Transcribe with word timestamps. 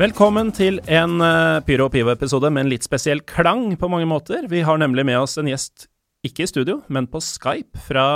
Velkommen 0.00 0.48
til 0.56 0.78
en 0.88 1.18
uh, 1.20 1.60
Pyro 1.66 1.90
og 1.90 1.92
Pivo-episode 1.92 2.48
med 2.48 2.62
en 2.62 2.70
litt 2.70 2.86
spesiell 2.86 3.18
klang 3.28 3.74
på 3.76 3.88
mange 3.92 4.06
måter. 4.08 4.46
Vi 4.48 4.62
har 4.64 4.78
nemlig 4.80 5.02
med 5.04 5.18
oss 5.18 5.36
en 5.36 5.50
gjest, 5.50 5.90
ikke 6.24 6.46
i 6.46 6.48
studio, 6.48 6.78
men 6.88 7.04
på 7.10 7.20
Skype 7.20 7.82
fra 7.84 8.06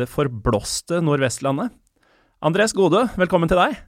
det 0.00 0.08
forblåste 0.10 0.98
Nordvestlandet. 0.98 1.70
Andres 2.42 2.74
Gode, 2.74 3.04
velkommen 3.14 3.46
til 3.46 3.60
deg. 3.60 3.78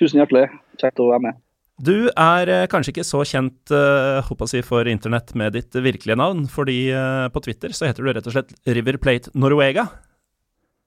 Tusen 0.00 0.22
hjertelig. 0.22 0.46
Kjekt 0.80 1.04
å 1.04 1.10
være 1.10 1.26
med. 1.26 1.42
Du 1.76 2.08
er 2.08 2.54
uh, 2.62 2.64
kanskje 2.72 2.96
ikke 2.96 3.08
så 3.10 3.20
kjent 3.28 3.76
uh, 3.76 4.48
si 4.48 4.64
for 4.64 4.88
internett 4.88 5.36
med 5.36 5.58
ditt 5.60 5.76
virkelige 5.76 6.16
navn, 6.16 6.46
fordi 6.48 6.88
på 7.36 7.44
Twitter 7.44 7.76
så 7.76 7.90
heter 7.90 8.00
du 8.00 8.14
rett 8.16 8.32
og 8.32 8.38
slett 8.38 8.56
River 8.64 8.96
Plate 8.96 9.36
Norwega. 9.36 9.90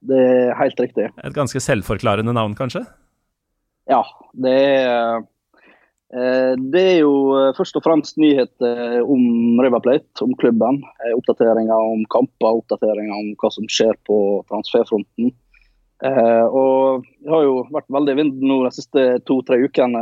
Det 0.02 0.18
er 0.18 0.56
helt 0.66 0.82
riktig. 0.82 1.12
Et 1.14 1.42
ganske 1.44 1.62
selvforklarende 1.62 2.34
navn, 2.34 2.58
kanskje? 2.58 2.88
Ja, 3.86 4.02
det 4.34 4.58
er 4.58 5.20
Eh, 5.20 5.26
det 6.10 6.80
er 6.82 6.96
jo 7.04 7.12
eh, 7.38 7.52
først 7.54 7.76
og 7.78 7.84
fremst 7.84 8.18
nyheter 8.18 8.98
om 9.04 9.60
River 9.62 9.82
Plate, 9.84 10.10
om 10.24 10.34
klubben. 10.40 10.80
Eh, 11.04 11.14
oppdateringer 11.14 11.92
om 11.92 12.02
kamper, 12.10 12.58
oppdateringer 12.64 13.14
om 13.14 13.30
hva 13.38 13.52
som 13.54 13.68
skjer 13.70 13.94
på 14.08 14.18
transferfronten. 14.50 15.32
Og 16.00 17.02
Det 17.20 17.28
har 17.28 17.42
jo 17.44 17.58
vært 17.68 17.90
veldig 17.92 18.14
vind 18.16 18.38
nå 18.40 18.62
de 18.64 18.70
siste 18.72 19.02
to-tre 19.28 19.58
ukene 19.60 20.00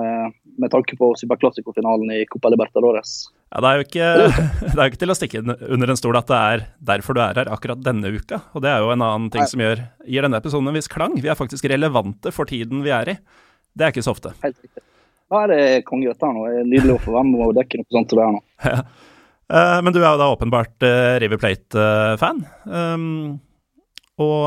med 0.54 0.70
tanke 0.70 0.94
på 0.94 1.08
Superclásico-finalen 1.18 2.12
i 2.14 2.20
Copa 2.30 2.52
Libertadores. 2.54 3.16
Ja, 3.50 3.64
det 3.64 3.72
er, 3.72 3.82
ikke, 3.82 4.08
det 4.62 4.76
er 4.76 4.84
jo 4.84 4.92
ikke 4.92 5.02
til 5.02 5.10
å 5.10 5.16
stikke 5.18 5.42
under 5.42 5.90
en 5.90 5.98
stol 5.98 6.20
at 6.20 6.30
det 6.30 6.38
er 6.38 6.64
derfor 6.92 7.18
du 7.18 7.22
er 7.24 7.42
her 7.42 7.50
akkurat 7.50 7.82
denne 7.82 8.14
uka. 8.14 8.44
Og 8.54 8.62
det 8.62 8.70
er 8.70 8.84
jo 8.84 8.92
en 8.94 9.02
annen 9.02 9.26
ting 9.34 9.42
Nei. 9.42 9.50
som 9.50 9.64
gjør, 9.64 9.82
gir 10.06 10.28
denne 10.28 10.38
episoden 10.38 10.70
en 10.70 10.78
viss 10.78 10.92
klang. 10.92 11.18
Vi 11.18 11.34
er 11.34 11.38
faktisk 11.38 11.66
relevante 11.66 12.30
for 12.34 12.46
tiden 12.46 12.86
vi 12.86 12.94
er 12.94 13.16
i. 13.16 13.18
Det 13.74 13.88
er 13.88 13.94
ikke 13.94 14.06
så 14.06 14.14
ofte. 14.14 14.38
Helt 14.44 14.62
riktig. 14.62 14.86
Det 15.28 15.60
er 15.60 15.84
konge 15.86 16.08
dette 16.08 16.32
nå. 16.32 16.46
Det 16.48 16.62
er 16.62 16.68
nydelig 16.68 16.96
å 16.96 17.04
få 17.04 17.14
være 17.18 17.28
med 17.28 17.44
og 17.44 17.56
dekke 17.58 17.80
noe 17.80 17.92
sånt 17.92 18.12
som 18.12 18.20
det 18.20 18.26
er 18.26 18.36
nå. 18.36 18.42
Ja. 18.72 18.80
Uh, 19.48 19.78
men 19.80 19.94
du 19.96 20.02
er 20.02 20.10
jo 20.10 20.20
da 20.20 20.26
åpenbart 20.28 20.84
uh, 20.84 21.16
River 21.22 21.38
Plate-fan. 21.40 22.42
Um, 22.68 23.38
og 24.20 24.42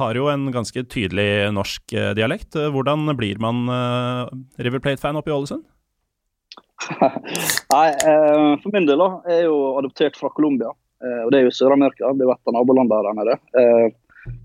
har 0.00 0.16
jo 0.16 0.30
en 0.32 0.46
ganske 0.54 0.82
tydelig 0.88 1.52
norsk 1.52 1.92
dialekt. 2.16 2.56
Hvordan 2.56 3.10
blir 3.18 3.36
man 3.44 3.66
River 4.56 4.80
Plate-fan 4.80 5.18
oppe 5.20 5.28
i 5.28 5.34
Ålesund? 5.34 5.66
Nei, 7.74 7.90
for 8.62 8.72
min 8.72 8.88
del 8.88 9.02
da, 9.04 9.10
er 9.28 9.42
jeg 9.42 9.50
jo 9.50 9.58
adoptert 9.82 10.16
fra 10.16 10.30
Colombia. 10.32 10.72
og 10.72 11.28
det 11.28 11.42
er 11.42 11.44
jo 11.44 11.52
Sør-Amerika. 11.58 12.08
Det 12.16 12.24
er 12.24 12.30
jo 12.30 12.36
et 12.38 12.48
av 12.48 12.56
nabolandene 12.56 13.02
der 13.04 13.20
nede. 13.20 13.36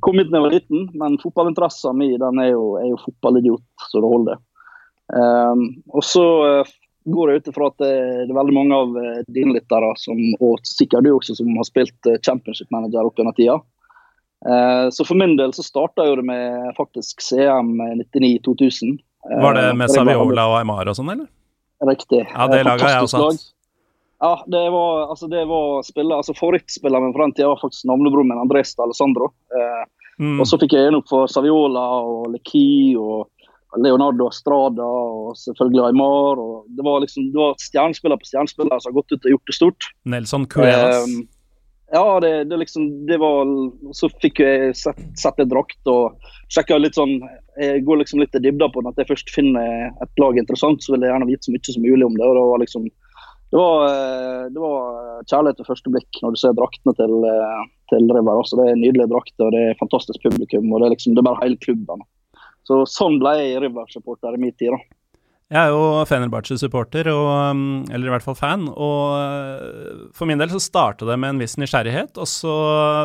kom 0.03 0.19
hit 0.19 0.33
da 0.33 0.41
jeg 0.41 0.47
var 0.49 0.57
liten, 0.57 0.83
men 0.99 1.15
fotballinteressen 1.23 2.01
min 2.03 2.19
den 2.19 2.43
er 2.43 2.51
jo, 2.51 2.73
er 2.83 2.91
jo 2.91 2.99
fotballidiot 3.05 3.87
så 3.87 4.03
det 4.03 4.11
holder. 4.17 4.43
Um, 5.11 5.83
og 5.91 6.05
så 6.07 6.23
uh, 6.63 6.71
går 7.11 7.31
jeg 7.31 7.41
ut 7.41 7.49
ifra 7.51 7.67
at 7.67 7.83
det, 7.83 7.91
det, 7.91 8.29
er 8.29 8.37
veldig 8.37 8.55
mange 8.55 8.77
av 8.77 8.95
uh, 8.95 9.19
dine 9.27 9.57
lyttere, 9.57 9.91
og 10.39 10.67
sikkert 10.67 11.07
du 11.07 11.11
også, 11.15 11.35
som 11.39 11.51
har 11.57 11.67
spilt 11.67 12.11
championship 12.25 12.71
manager 12.71 13.09
opp 13.09 13.19
gjennom 13.19 13.35
tida. 13.37 13.59
Uh, 14.47 14.87
så 14.93 15.05
for 15.05 15.19
min 15.19 15.35
del 15.37 15.53
så 15.53 15.65
starta 15.65 16.07
det 16.07 16.25
med 16.25 16.71
faktisk 16.77 17.21
CM 17.21 17.75
99-2000. 18.01 18.99
Var 19.41 19.57
det 19.57 19.65
med 19.77 19.91
Saviola 19.93 20.47
og 20.49 20.61
Aymar 20.61 20.89
og 20.89 20.97
sånn, 20.97 21.11
eller? 21.13 21.27
Riktig. 21.85 22.23
Ja, 22.29 22.47
det 22.49 22.63
laget 22.65 22.87
jeg 22.87 23.05
også 23.05 23.25
Lag. 23.25 23.41
Ja, 24.21 24.35
det 24.53 24.67
var, 24.69 25.07
altså, 25.09 25.27
det 25.29 25.43
var 25.49 25.81
spiller, 25.81 26.19
altså 26.21 26.35
Favorittspilleren 26.37 27.07
min 27.07 27.13
fra 27.15 27.25
den 27.25 27.31
tida 27.33 27.47
var 27.49 27.61
faktisk 27.61 27.87
navnebroren 27.89 28.29
min, 28.29 28.41
Andres 28.41 28.75
Alessandro. 28.77 29.31
Mm. 30.21 30.35
Og 30.37 30.45
så 30.45 30.59
fikk 30.61 30.75
jeg 30.75 30.85
øynene 30.85 30.99
opp 31.01 31.09
for 31.09 31.29
Saviola 31.31 31.85
og 32.05 32.27
Leki 32.35 32.93
og 33.01 33.31
Leonardo 33.79 34.29
Strada 34.35 34.83
og 34.83 35.35
selvfølgelig 35.39 35.85
Aymar. 35.89 36.39
og 36.39 36.65
Det 36.75 36.85
var 36.85 37.03
liksom, 37.03 37.29
det 37.31 37.39
var 37.39 37.59
stjernespiller 37.61 38.19
på 38.19 38.27
stjernespiller 38.27 38.79
som 38.79 38.91
har 38.91 38.97
gått 38.99 39.13
ut 39.13 39.27
og 39.27 39.35
gjort 39.35 39.51
det 39.51 39.55
stort. 39.55 39.91
Nelson 40.03 40.47
Cuevas. 40.51 41.05
Um, 41.05 41.27
ja, 41.91 42.19
det, 42.23 42.33
det, 42.47 42.57
liksom, 42.57 43.05
det 43.05 43.17
var 43.19 43.47
Så 43.93 44.07
fikk 44.23 44.39
jeg 44.39 44.75
sett, 44.79 44.99
sett 45.19 45.39
en 45.43 45.49
drakt 45.51 45.89
og 45.91 46.15
sjekka 46.51 46.77
litt 46.79 46.95
sånn 46.95 47.17
Jeg 47.59 47.83
går 47.83 47.99
liksom 47.99 48.21
litt 48.23 48.35
i 48.35 48.43
dybda 48.43 48.69
på 48.71 48.83
den. 48.83 48.91
At 48.93 49.01
jeg 49.01 49.11
først 49.11 49.31
finner 49.35 49.91
et 49.91 50.23
lag 50.23 50.39
interessant, 50.39 50.83
så 50.83 50.95
vil 50.95 51.03
jeg 51.03 51.11
gjerne 51.11 51.27
vite 51.27 51.47
så 51.47 51.55
mye 51.55 51.75
som 51.75 51.87
mulig 51.87 52.07
om 52.07 52.15
det. 52.15 52.27
og 52.27 52.37
Det 52.37 52.49
var 52.51 52.63
liksom 52.63 52.91
det 53.51 53.59
var, 53.59 53.81
eh, 53.83 54.43
det 54.55 54.59
var 54.63 55.23
kjærlighet 55.27 55.57
ved 55.59 55.67
første 55.67 55.91
blikk 55.91 56.19
når 56.23 56.31
du 56.31 56.37
ser 56.39 56.53
draktene 56.55 56.93
til, 56.95 57.15
eh, 57.27 57.63
til 57.91 58.05
River. 58.07 58.37
Altså, 58.39 58.55
Det 58.55 58.67
er 58.71 58.79
nydelige 58.79 59.11
drakter, 59.11 59.43
og 59.43 59.51
det 59.51 59.63
er 59.65 59.79
fantastisk 59.81 60.23
publikum. 60.23 60.71
og 60.71 60.79
Det 60.79 60.85
er 60.87 60.93
liksom, 60.95 61.15
det 61.15 61.19
er 61.19 61.27
bare 61.27 61.43
hele 61.43 61.59
klubben. 61.59 62.05
Så 62.71 62.81
sånn 62.87 63.19
ble 63.19 63.35
jeg 63.41 63.61
River-supporter 63.65 64.37
i 64.37 64.41
min 64.41 64.55
tid. 64.55 64.71
da. 64.71 64.97
Jeg 65.51 65.67
er 65.67 65.73
jo 65.73 66.05
Fenerbahçe-supporter, 66.07 67.09
um, 67.11 67.81
eller 67.91 68.07
i 68.07 68.11
hvert 68.13 68.23
fall 68.23 68.37
fan. 68.39 68.69
Og 68.71 69.17
uh, 69.19 70.05
for 70.15 70.29
min 70.29 70.39
del 70.39 70.53
så 70.53 70.61
starta 70.63 71.07
det 71.09 71.17
med 71.19 71.33
en 71.33 71.41
viss 71.43 71.57
nysgjerrighet, 71.59 72.15
og 72.15 72.29
så 72.29 72.55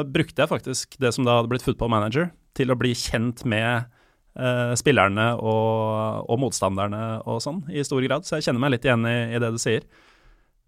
brukte 0.06 0.44
jeg 0.44 0.52
faktisk 0.52 0.94
det 1.02 1.10
som 1.16 1.26
da 1.26 1.40
hadde 1.40 1.50
blitt 1.50 1.66
football 1.66 1.90
manager, 1.90 2.30
til 2.54 2.70
å 2.70 2.78
bli 2.78 2.94
kjent 2.96 3.42
med 3.44 3.90
eh, 4.38 4.70
spillerne 4.80 5.26
og, 5.36 6.22
og, 6.24 6.38
motstanderne 6.40 7.02
og 7.28 7.42
sånn, 7.44 7.58
i 7.68 7.84
stor 7.84 8.00
grad. 8.06 8.24
Så 8.24 8.38
jeg 8.38 8.46
kjenner 8.46 8.62
meg 8.62 8.72
litt 8.72 8.86
igjen 8.88 9.04
i, 9.10 9.16
i 9.36 9.40
det 9.42 9.50
du 9.52 9.58
sier. 9.60 9.84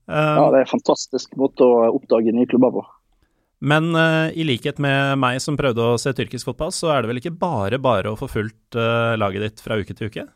Um, 0.05 0.19
ja, 0.19 0.45
det 0.53 0.59
er 0.59 0.67
en 0.67 0.75
fantastisk 0.75 1.33
måte 1.41 1.65
å 1.65 1.87
oppdage 1.95 2.35
nye 2.37 2.51
klubber 2.51 2.75
på. 2.77 2.85
Men 3.61 3.91
uh, 3.97 4.31
i 4.31 4.45
likhet 4.47 4.79
med 4.79 5.19
meg 5.19 5.41
som 5.43 5.57
prøvde 5.59 5.83
å 5.83 5.99
se 5.99 6.13
tyrkisk 6.15 6.47
fotball, 6.51 6.71
så 6.75 6.93
er 6.95 7.03
det 7.03 7.11
vel 7.11 7.23
ikke 7.23 7.35
bare 7.39 7.81
bare 7.83 8.13
å 8.13 8.19
få 8.19 8.31
fulgt 8.31 8.79
uh, 8.79 9.17
laget 9.19 9.47
ditt 9.47 9.65
fra 9.65 9.81
uke 9.81 9.97
til 9.99 10.13
uke? 10.13 10.29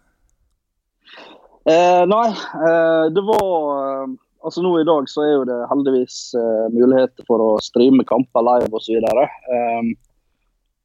Eh, 1.63 2.03
nei, 2.11 2.29
eh, 2.67 3.05
det 3.15 3.23
var 3.23 4.09
Altså 4.43 4.63
nå 4.65 4.73
i 4.81 4.87
dag 4.87 5.07
så 5.07 5.23
er 5.23 5.37
jo 5.37 5.43
det 5.47 5.59
heldigvis 5.71 6.17
eh, 6.35 6.65
muligheter 6.75 7.27
for 7.29 7.43
å 7.43 7.51
streame 7.63 8.03
kamper 8.09 8.43
live 8.43 8.75
osv. 8.75 8.97
Um, 8.99 9.93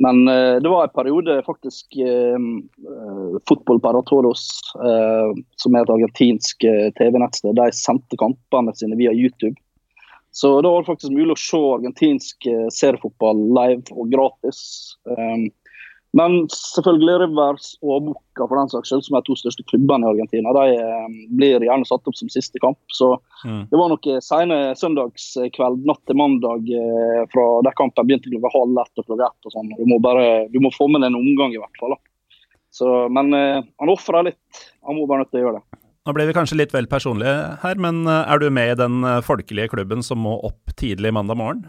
men 0.06 0.20
eh, 0.30 0.60
det 0.62 0.70
var 0.70 0.86
en 0.86 0.94
periode 0.94 1.40
faktisk 1.48 1.98
eh, 1.98 2.38
Fotball 3.50 3.82
Paratoros, 3.82 4.44
som 4.78 5.74
er 5.74 5.82
et 5.82 5.94
argentinsk 5.96 6.68
TV-nettsted, 7.00 7.58
de 7.58 7.66
sendte 7.74 8.20
kampene 8.22 8.76
sine 8.78 9.00
via 9.00 9.16
YouTube. 9.16 9.56
Så 10.38 10.62
da 10.62 10.70
var 10.70 10.84
det 10.84 10.86
faktisk 10.86 11.14
mulig 11.16 11.34
å 11.34 11.40
se 11.42 11.58
argentinsk 11.58 12.46
eh, 12.46 12.68
seriefotball 12.70 13.40
live 13.58 13.96
og 13.98 14.12
gratis. 14.12 14.60
Um, 15.10 15.48
men 16.14 16.36
selvfølgelig 16.54 17.16
Rivers 17.24 17.72
og 17.82 18.06
Boca 18.06 18.46
for 18.46 18.54
den 18.60 18.70
saks 18.70 18.92
skyld, 18.92 19.02
som 19.08 19.18
er 19.18 19.26
to 19.26 19.34
største 19.40 19.66
klubbene 19.72 20.06
i 20.06 20.12
Argentina, 20.12 20.54
de 20.54 20.76
um, 20.78 21.16
blir 21.40 21.66
gjerne 21.66 21.90
satt 21.90 22.06
opp 22.06 22.20
som 22.20 22.30
siste 22.30 22.62
kamp. 22.62 22.78
Så 22.94 23.16
mm. 23.48 23.64
det 23.72 23.82
var 23.82 23.90
noe 23.90 24.22
sene 24.28 24.60
søndagskveld, 24.78 25.82
natt 25.90 26.04
til 26.06 26.22
mandag, 26.22 26.70
uh, 26.70 27.24
fra 27.34 27.48
der 27.66 27.80
kampen 27.82 28.06
begynte 28.06 28.30
klokka 28.30 28.54
halv 28.60 28.84
ett 28.84 29.02
og 29.02 29.10
klokka 29.10 29.32
ett. 29.32 29.50
og 29.50 29.58
sånn. 29.58 29.74
Du 29.74 29.90
må, 29.90 29.98
bare, 30.06 30.28
du 30.54 30.62
må 30.62 30.70
få 30.78 30.86
med 30.86 31.02
deg 31.02 31.16
en 31.16 31.18
omgang, 31.24 31.58
i 31.58 31.64
hvert 31.64 31.82
fall. 31.82 31.98
Så, 32.78 32.94
men 33.10 33.34
han 33.34 33.90
ofrer 33.90 34.30
litt. 34.30 34.66
Han 34.86 35.00
må 35.00 35.10
bare 35.10 35.26
nødt 35.26 35.34
til 35.34 35.42
å 35.42 35.48
gjøre 35.48 35.64
det. 35.64 35.82
Nå 36.08 36.14
ble 36.16 36.24
vi 36.30 36.34
kanskje 36.38 36.56
litt 36.56 36.72
vel 36.72 36.86
personlige 36.88 37.36
her, 37.60 37.80
men 37.84 38.06
eh, 38.08 38.30
er 38.32 38.40
du 38.40 38.48
med 38.54 38.72
i 38.72 38.80
den 38.80 39.02
eh, 39.04 39.20
folkelige 39.26 39.74
klubben 39.74 40.00
som 40.06 40.22
må 40.24 40.38
opp 40.48 40.72
tidlig 40.80 41.12
mandag 41.12 41.36
morgen? 41.36 41.66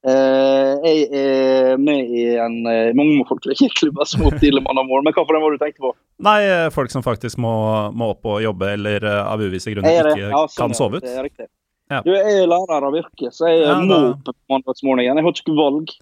Eh, 0.00 0.72
jeg 0.88 1.04
er 1.14 1.78
med 1.78 2.10
i 2.10 2.24
en 2.42 2.56
eh, 2.66 2.90
mange 2.98 3.22
folkelige 3.30 3.70
klubber 3.78 4.08
som 4.10 4.24
må 4.24 4.32
opp 4.32 4.40
tidlig 4.42 4.64
mandag 4.64 4.88
morgen. 4.88 5.06
Men 5.06 5.14
hva 5.14 5.22
for 5.22 5.38
den 5.38 5.44
var 5.44 5.54
du 5.54 5.62
tenkte 5.62 5.84
på? 5.84 5.92
Nei, 6.26 6.40
folk 6.74 6.90
som 6.90 7.04
faktisk 7.06 7.38
må, 7.38 7.52
må 7.94 8.10
opp 8.16 8.26
og 8.26 8.42
jobbe, 8.42 8.72
eller 8.74 9.06
av 9.20 9.38
uvisse 9.38 9.70
grunner 9.70 10.10
ikke 10.10 10.26
ja, 10.26 10.42
sånn, 10.50 10.56
kan 10.58 10.74
sove 10.80 10.98
ut. 10.98 11.06
Det 11.06 11.14
er 11.14 11.28
riktig. 11.28 11.46
Ja. 11.94 12.02
Du, 12.02 12.10
jeg 12.10 12.42
er 12.42 12.50
lærer 12.50 12.88
av 12.88 12.98
yrke, 12.98 13.30
så 13.34 13.52
jeg 13.52 13.62
ja, 13.68 13.78
må 13.86 14.00
opp 14.16 14.26
på 14.26 14.34
mandagsmorgenen. 14.50 15.22
Jeg 15.22 15.28
har 15.28 15.38
ikke 15.38 15.54
valg, 15.58 15.94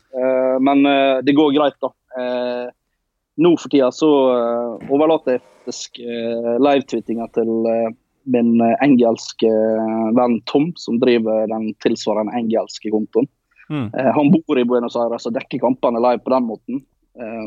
men 0.65 0.89
det 1.25 1.37
går 1.37 1.53
greit, 1.57 1.79
da. 1.85 1.93
Nå 3.39 3.55
for 3.61 3.73
tida 3.73 3.93
så 3.95 4.11
overlater 4.89 5.37
jeg 5.37 5.47
faktisk 5.69 6.01
uh, 6.01 6.57
live-tweetinga 6.65 7.29
til 7.37 7.49
uh, 7.69 7.91
min 8.25 8.61
uh, 8.61 8.77
engelske 8.83 9.49
venn 10.17 10.41
Tom, 10.47 10.73
som 10.77 10.99
driver 11.01 11.47
den 11.49 11.75
tilsvarende 11.85 12.33
engelske 12.37 12.91
kontoen. 12.91 13.29
Mm. 13.69 13.91
han 13.93 14.31
bor 14.33 14.57
i 14.57 14.65
Buenos 14.65 14.95
Aires 14.97 15.27
og 15.29 15.35
dekker 15.35 15.61
kampene 15.61 16.01
live 16.01 16.23
på 16.25 16.31
den 16.33 16.47
måten. 16.49 16.79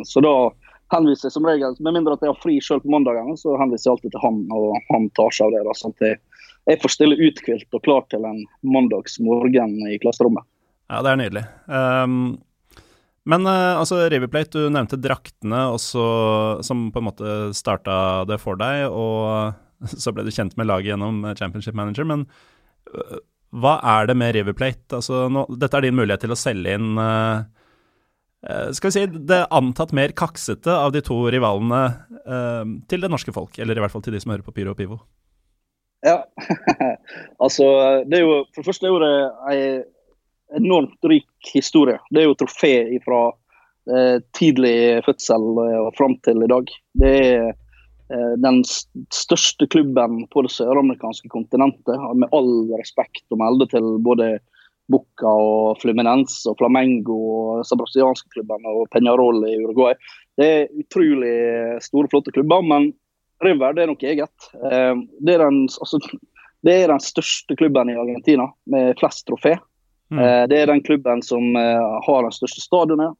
så 0.05 0.21
da 0.21 0.51
henviser 0.93 1.25
jeg 1.25 1.33
som 1.33 1.47
regel, 1.49 1.73
med 1.81 1.95
mindre 1.95 2.13
at 2.13 2.21
jeg 2.21 2.29
har 2.29 2.43
fri 2.43 2.59
sjøl 2.61 2.77
på 2.83 2.91
mandagene, 2.93 3.33
så 3.41 3.55
henviser 3.57 3.89
jeg 3.89 3.95
alltid 3.95 4.13
til 4.13 4.21
han, 4.21 4.37
og 4.53 4.77
han 4.91 5.07
tar 5.17 5.33
seg 5.33 5.47
av 5.47 5.55
det. 5.55 5.63
da, 5.65 5.73
sånn 5.79 5.95
at 5.95 6.05
jeg, 6.05 6.19
jeg 6.69 6.81
får 6.83 6.93
stille 6.93 7.17
uthvilt 7.17 7.73
og 7.73 7.81
klar 7.87 8.05
til 8.13 8.27
en 8.29 8.43
mandagsmorgen 8.61 9.73
i 9.89 9.97
klasserommet. 10.03 10.45
Ja, 10.93 11.01
det 11.01 11.15
er 11.15 11.21
nydelig. 11.23 11.45
Um, 11.65 12.21
men 13.29 13.45
uh, 13.45 13.77
altså, 13.77 13.99
River 14.09 14.29
Plate, 14.31 14.57
du 14.57 14.71
nevnte 14.73 14.99
draktene 15.01 15.67
også, 15.75 16.05
som 16.65 16.87
på 16.93 17.01
en 17.01 17.07
måte 17.09 17.35
starta 17.57 18.23
det 18.29 18.39
for 18.41 18.57
deg, 18.59 18.87
og 18.89 19.91
så 19.91 20.13
ble 20.13 20.25
du 20.25 20.33
kjent 20.33 20.55
med 20.57 20.69
laget 20.69 20.93
gjennom 20.93 21.23
Championship 21.37 21.77
Manager. 21.77 22.07
Men 22.09 22.25
uh, 22.89 23.19
hva 23.61 23.77
er 23.97 24.07
det 24.09 24.17
med 24.19 24.35
River 24.35 24.55
Plate? 24.57 24.97
Altså, 24.97 25.25
dette 25.59 25.77
er 25.77 25.87
din 25.87 25.97
mulighet 25.97 26.23
til 26.23 26.33
å 26.33 26.39
selge 26.39 26.75
inn 26.77 26.95
uh, 26.95 27.43
eh, 28.47 28.69
skal 28.73 28.89
vi 28.89 28.93
si, 28.95 29.23
det 29.27 29.41
antatt 29.51 29.91
mer 29.95 30.13
kaksete 30.15 30.71
av 30.71 30.93
de 30.95 31.01
to 31.03 31.17
rivalene 31.33 31.81
uh, 32.25 32.63
til 32.89 33.03
det 33.03 33.11
norske 33.11 33.33
folk, 33.35 33.59
eller 33.59 33.77
i 33.77 33.83
hvert 33.83 33.93
fall 33.93 34.05
til 34.05 34.15
de 34.15 34.23
som 34.23 34.31
hører 34.33 34.45
på 34.47 34.55
Pyro 34.55 34.73
og 34.73 34.79
Pivo? 34.79 35.01
Ja, 36.01 36.23
altså 37.43 37.67
det 38.09 38.21
er 38.21 38.23
jo, 38.23 38.37
For 38.55 38.63
det 38.63 38.71
første 38.71 38.87
er 38.87 38.95
jo 38.95 39.01
det 39.03 39.11
enormt 40.57 41.09
rik 41.09 41.53
historie. 41.53 41.99
Det 42.11 42.23
er 42.23 42.29
jo 42.29 42.37
trofé 42.39 42.73
fra 43.05 43.21
eh, 43.91 44.17
tidlig 44.37 45.01
fødsel 45.05 45.47
og 45.63 45.91
fram 45.97 46.17
til 46.25 46.43
i 46.43 46.49
dag. 46.51 46.71
Det 47.01 47.11
er 47.17 47.49
eh, 47.51 48.33
den 48.43 48.61
største 48.65 49.67
klubben 49.71 50.25
på 50.33 50.45
det 50.45 50.53
søramerikanske 50.55 51.31
kontinentet, 51.33 51.95
med 52.15 52.31
all 52.35 52.71
respekt 52.77 53.25
å 53.31 53.39
melde 53.41 53.69
til 53.71 53.93
både 54.03 54.35
Bucca 54.91 55.31
og 55.31 55.79
Fluminense 55.81 56.49
og 56.49 56.57
Flamengo 56.59 57.17
og 57.35 57.67
Sabrasianske 57.67 58.33
klubbene 58.35 58.73
og 58.75 58.89
Peñarol 58.93 59.43
i 59.47 59.55
Uruguay. 59.61 59.95
Det 60.39 60.47
er 60.47 60.81
utrolig 60.81 61.35
store, 61.85 62.09
flotte 62.11 62.33
klubber, 62.35 62.65
men 62.65 62.91
River 63.41 63.73
det 63.73 63.83
er 63.83 63.89
noe 63.89 64.11
eget. 64.13 64.51
Eh, 64.61 64.93
det 65.23 65.35
er, 65.35 65.45
den, 65.45 65.63
altså, 65.81 66.01
det 66.65 66.77
er 66.77 66.93
den 66.93 67.03
største 67.03 67.57
klubben 67.59 67.91
i 67.91 67.97
Argentina 67.99 68.49
med 68.69 68.97
flest 68.99 69.25
trofé. 69.29 69.57
Mm. 70.11 70.19
Eh, 70.19 70.47
det 70.47 70.59
er 70.59 70.67
den 70.67 70.83
klubben 70.83 71.21
som 71.23 71.55
eh, 71.55 71.99
har 72.05 72.23
den 72.23 72.35
største 72.35 72.63
stadionet. 72.63 73.17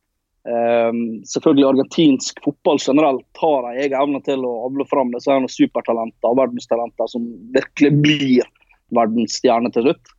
Selvfølgelig 1.30 1.66
Argentinsk 1.68 2.40
fotball 2.42 2.80
generelt 2.82 3.38
har 3.38 3.66
en 3.70 3.76
egen 3.78 3.94
evne 3.94 4.22
til 4.26 4.42
å 4.42 4.54
avle 4.66 4.88
fram 4.90 5.12
disse 5.14 5.36
supertalenter 5.54 6.32
og 6.32 6.40
verdenstalenter 6.40 7.12
som 7.12 7.28
virkelig 7.54 7.92
blir 8.02 8.48
verdensstjerner 8.90 9.70
til 9.76 9.86
slutt. 9.86 10.16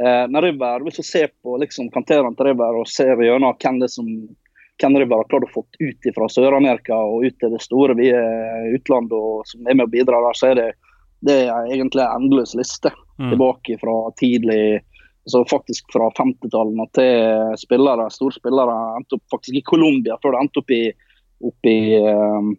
Men 0.00 0.40
River, 0.40 0.80
hvis 0.80 0.96
du 0.96 1.04
ser 1.04 1.28
på 1.44 1.58
liksom, 1.60 1.90
kanterene 1.92 2.32
til 2.38 2.48
River 2.48 2.80
og 2.80 2.88
ser 2.88 3.20
gjennom 3.20 3.52
hvem 3.60 3.82
det 3.84 3.90
som 3.92 4.08
hvem 4.80 4.96
River 4.96 5.20
har 5.20 5.28
klart 5.28 5.44
å 5.44 5.52
få 5.52 5.66
ut 5.76 6.10
fra 6.16 6.32
Sør-Amerika 6.32 6.96
og 6.96 7.28
ut 7.28 7.36
til 7.44 7.52
det 7.52 7.60
store 7.68 7.96
utlandet 8.72 9.16
og 9.16 9.44
som 9.52 9.68
er 9.68 9.76
med 9.76 9.90
å 9.90 9.92
bidra 9.92 10.24
der, 10.24 10.40
så 10.40 10.54
er 10.54 10.60
det, 10.62 10.68
det 11.20 11.38
er 11.52 11.68
egentlig 11.68 12.00
en 12.00 12.22
endeløs 12.22 12.56
liste. 12.56 12.96
Mm. 13.20 13.30
Tilbake 13.32 13.76
fra 13.84 13.98
tidlig 14.20 14.80
altså 15.26 15.42
faktisk 15.50 15.90
fra 15.92 16.08
50-tallet 16.14 16.92
til 16.94 17.58
spillere, 17.58 18.06
store 18.14 18.38
spillere 18.38 18.76
endte 18.98 19.18
opp 19.18 19.34
faktisk 19.34 19.58
i 19.58 19.64
Colombia 19.66 20.18
før 20.22 20.36
det 20.36 20.42
endte 20.44 20.62
opp 20.62 20.74
i, 20.74 20.82
opp 21.50 21.70
i, 21.70 21.78
um, 21.98 22.52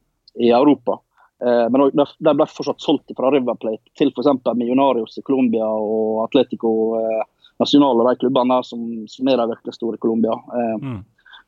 i 0.44 0.52
Europa. 0.52 1.00
Eh, 1.46 1.66
men 1.72 1.86
de 1.94 2.34
ble 2.34 2.48
fortsatt 2.50 2.84
solgt 2.84 3.14
fra 3.18 3.32
River 3.32 3.58
Plate 3.62 3.94
til 4.00 4.12
f.eks. 4.12 4.32
Millionarios 4.58 5.20
i 5.20 5.26
Colombia 5.26 5.68
og 5.68 6.24
Atletico 6.26 6.72
eh, 7.00 7.24
Nacional 7.62 8.02
og 8.02 8.10
de 8.10 8.18
klubbene 8.24 8.58
som, 8.66 8.84
som 9.10 9.30
er 9.30 9.40
de 9.40 9.48
virkelig 9.54 9.78
store 9.78 9.98
i 9.98 10.04
Colombia. 10.04 10.36
Eh, 10.36 10.76
mm. 10.84 11.00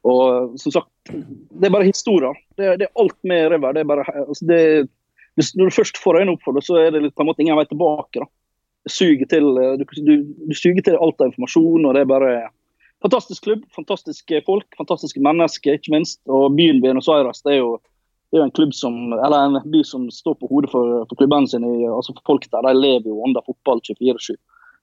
Og 0.09 0.55
som 0.61 0.77
sagt, 0.77 0.91
det 1.11 1.67
er 1.67 1.73
bare 1.73 1.89
historier. 1.89 2.37
Det, 2.55 2.77
det 2.79 2.87
er 2.87 3.01
alt 3.03 3.17
med 3.27 3.49
River. 3.51 3.75
Det 3.75 3.83
er 3.83 3.91
bare, 3.91 4.05
altså 4.23 4.47
det, 4.47 4.61
når 5.57 5.67
du 5.67 5.75
først 5.81 5.99
får 5.99 6.21
øynene 6.21 6.37
opp 6.37 6.45
for 6.47 6.55
det, 6.55 6.63
så 6.63 6.79
er 6.79 6.93
det 6.95 7.03
litt, 7.03 7.15
på 7.17 7.25
en 7.25 7.31
måte 7.33 7.43
ingen 7.43 7.59
vei 7.59 7.67
tilbake. 7.67 8.21
da. 8.21 8.29
Suger 8.89 9.27
til, 9.29 9.45
du, 9.79 9.83
du, 9.85 10.15
du, 10.49 10.55
suger 10.57 10.81
til 10.85 10.97
alt 10.97 11.21
av 11.21 11.29
informasjon, 11.29 11.85
og 11.85 11.95
det 11.95 12.03
er 12.03 12.09
bare 12.09 12.33
fantastisk 13.03 13.45
klubb. 13.45 13.63
Fantastiske 13.75 14.41
folk, 14.47 14.67
fantastiske 14.77 15.21
mennesker, 15.23 15.77
ikke 15.77 15.93
minst. 15.95 16.21
Og 16.27 16.55
byen 16.57 16.81
Buenos 16.83 17.09
Aires 17.11 17.43
det 17.45 17.55
er 17.55 17.61
jo, 17.61 17.73
det 18.29 18.39
er 18.39 18.45
jo 18.45 18.49
en 18.49 18.75
som, 18.75 18.97
en 19.13 19.59
by 19.71 19.83
som 19.87 20.09
står 20.13 20.37
på 20.39 20.49
hodet 20.51 20.71
for, 20.73 21.03
for 21.09 21.21
klubbene 21.21 21.49
sine. 21.49 21.69
altså 21.89 22.15
for 22.17 22.33
Folk 22.33 22.49
der 22.51 22.67
de 22.67 22.75
lever 22.77 23.09
jo 23.09 23.21
under 23.25 23.45
fotball 23.45 23.81
24-7. 23.87 24.35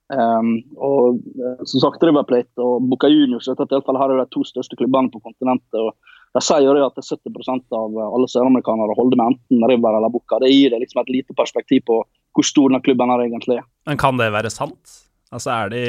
Um, 0.07 0.61
og 0.79 1.17
eh, 1.35 1.63
som 1.67 1.81
sagt, 1.83 2.03
River 2.03 2.23
Plate 2.23 2.63
og 2.63 2.85
Boca 2.87 3.09
Juniors 3.11 3.49
i 3.49 3.51
dette 3.51 3.65
tilfellet 3.73 3.99
her 3.99 4.13
er 4.13 4.21
de 4.21 4.31
to 4.31 4.39
største 4.47 4.77
klubbene 4.79 5.11
på 5.11 5.19
kontinentet. 5.19 5.75
og 5.75 5.95
De 6.37 6.43
sier 6.45 6.67
jo 6.67 6.85
at 6.85 6.93
det 6.93 7.01
er 7.01 7.17
70% 7.17 7.73
av 7.73 7.95
alle 8.05 8.29
søramerikanere 8.29 8.93
holder 8.99 9.17
med 9.17 9.33
enten 9.33 9.63
River 9.71 9.97
eller 9.97 10.11
Bucca. 10.13 10.37
Det 10.43 10.51
gir 10.53 10.69
det 10.69 10.83
liksom 10.83 11.01
et 11.01 11.13
lite 11.15 11.33
perspektiv 11.37 11.81
på 11.87 12.03
hvor 12.37 12.45
stor 12.45 12.69
denne 12.69 12.83
klubben 12.85 13.09
er 13.09 13.23
egentlig. 13.25 13.57
Men 13.89 13.97
kan 13.97 14.19
det 14.19 14.27
være 14.35 14.51
sant? 14.53 14.97
Altså 15.33 15.51
er 15.51 15.71
de 15.73 15.85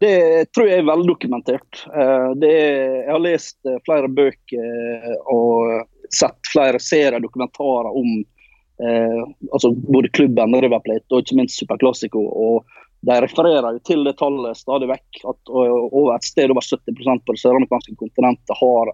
Det 0.00 0.18
tror 0.54 0.68
jeg 0.70 0.80
er 0.80 0.86
veldokumentert. 0.88 1.80
Uh, 1.90 2.30
jeg 2.38 3.08
har 3.08 3.24
lest 3.24 3.58
uh, 3.66 3.80
flere 3.84 4.08
bøker 4.08 5.16
og 5.34 5.88
sett 6.14 6.52
flere 6.52 6.80
serier 6.82 7.22
dokumentarer 7.22 7.90
om 7.90 8.20
altså 8.80 9.68
både 9.92 10.08
klubben 10.16 10.54
River 10.56 10.80
Plate 10.80 11.12
og 11.12 11.20
ikke 11.20 11.36
minst 11.36 11.58
Super 11.60 11.76
Classico. 11.76 12.22
og 12.24 12.78
de 13.04 13.16
refererer 13.20 13.74
jo 13.76 13.82
til 13.84 14.06
det 14.06 14.14
tallet 14.16 14.56
stadig 14.56 14.88
vekk, 14.88 15.18
at 15.28 15.52
over 15.52 16.14
et 16.14 16.24
sted 16.24 16.48
over 16.48 16.64
70% 16.64 17.26
på 17.26 17.36
det 17.36 17.42
søramerikanske 17.42 17.92
kontinentet 18.00 18.56
har 18.56 18.92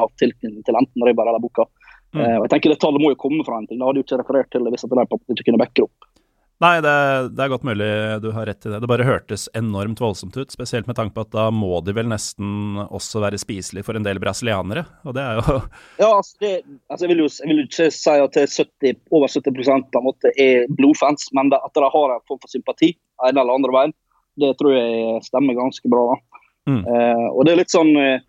hatt 0.00 0.14
tilknytning 0.20 0.64
til 0.66 0.78
enten 0.78 1.04
Ribber 1.06 1.28
eller 1.28 1.42
Boka. 1.42 1.66
Mm. 2.12 2.22
Uh, 2.22 2.36
og 2.38 2.46
jeg 2.46 2.52
tenker 2.54 2.74
Det 2.74 2.80
tallet 2.82 3.00
må 3.00 3.12
jo 3.12 3.20
komme 3.20 3.44
fra 3.46 3.58
en 3.58 3.68
ting. 3.68 3.80
Det 3.80 3.88
hadde 3.88 4.02
jo 4.02 4.06
ikke 4.06 4.20
referert 4.20 4.50
til 4.52 4.64
det 4.64 4.72
hvis 4.74 4.86
at 4.86 4.92
de 4.92 5.36
ikke 5.36 5.48
kunne 5.50 5.60
backe 5.60 5.86
opp. 5.86 6.08
Nei, 6.62 6.76
det, 6.78 6.90
det, 7.34 7.42
er 7.42 7.50
godt 7.50 7.64
mulig 7.66 7.86
du 8.22 8.28
har 8.36 8.46
rett 8.46 8.66
i 8.68 8.70
det. 8.70 8.78
Det 8.84 8.90
bare 8.90 9.06
hørtes 9.06 9.48
enormt 9.58 9.98
voldsomt 9.98 10.36
ut. 10.38 10.52
Spesielt 10.54 10.86
med 10.86 10.94
tanke 10.94 11.16
på 11.16 11.24
at 11.24 11.32
da 11.34 11.48
må 11.50 11.80
de 11.82 11.94
vel 11.96 12.06
nesten 12.06 12.78
også 12.84 13.22
være 13.24 13.40
spiselige 13.42 13.86
for 13.88 13.98
en 13.98 14.06
del 14.06 14.20
brasilianere. 14.22 14.84
Og 15.02 15.16
det 15.16 15.24
er 15.24 15.40
jo 15.40 15.56
Ja, 16.02 16.12
altså, 16.12 16.36
det, 16.44 16.52
altså 16.86 17.08
jeg, 17.08 17.10
vil 17.10 17.24
jo, 17.24 17.30
jeg, 17.32 17.48
vil 17.50 17.62
jo, 17.64 17.66
ikke 17.66 17.88
si 17.96 18.14
at 18.28 18.38
70, 18.38 19.00
over 19.10 19.32
70% 19.32 19.90
av 19.90 20.04
en 20.04 20.06
måte 20.06 20.34
er 20.38 20.68
blodfans, 20.78 21.32
men 21.34 21.50
det, 21.50 21.58
at 21.58 21.74
de 21.74 21.82
har 21.96 22.14
en 22.14 22.26
form 22.30 22.42
for 22.44 22.54
sympati 22.54 22.92
en 23.26 23.34
eller 23.34 23.58
andre 23.58 23.74
veien, 23.74 23.96
det 24.42 24.54
tror 24.60 24.76
jeg 24.76 25.18
stemmer 25.26 25.58
ganske 25.58 25.90
bra. 25.90 26.12
da. 26.12 26.42
Mm. 26.70 26.82
Eh, 26.86 27.26
og 27.32 27.42
det 27.42 27.52
er 27.52 27.58
litt 27.58 27.74
sånn 27.74 27.90
eh, 27.98 28.22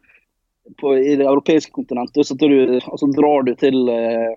på, 0.80 0.98
I 0.98 1.16
det 1.16 1.26
europeiske 1.26 1.72
kontinentet 1.72 2.28
så 2.28 2.36
du, 2.40 2.80
altså, 2.80 3.08
drar 3.16 3.44
du 3.44 3.54
til 3.60 3.90
eh, 3.90 4.32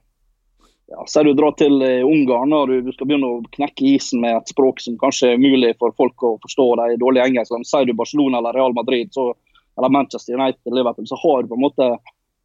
ja, 0.91 1.05
Si 1.07 1.23
du 1.23 1.33
drar 1.35 1.55
til 1.59 1.83
eh, 1.83 2.03
Ungarn 2.07 2.55
og 2.57 2.71
du, 2.71 2.93
skal 2.95 3.09
begynne 3.11 3.31
å 3.31 3.45
knekke 3.57 3.87
isen 3.95 4.23
med 4.25 4.37
et 4.39 4.53
språk 4.53 4.83
som 4.83 4.99
kanskje 5.01 5.35
er 5.35 5.43
mulig 5.43 5.75
for 5.81 5.95
folk 5.99 6.27
å 6.27 6.37
forstå 6.43 6.69
de 6.83 7.01
dårlige 7.03 7.31
engelskene. 7.31 7.67
Sier 7.67 7.89
du 7.89 7.95
Barcelona 7.99 8.43
eller 8.43 8.59
Real 8.59 8.77
Madrid 8.77 9.15
så, 9.15 9.33
eller 9.79 9.95
Manchester 9.95 10.39
United 10.39 10.75
Liverpool, 10.75 11.09
så 11.09 11.19
har 11.23 11.43
du 11.43 11.51
på 11.51 11.59
en 11.59 11.67
måte 11.67 11.91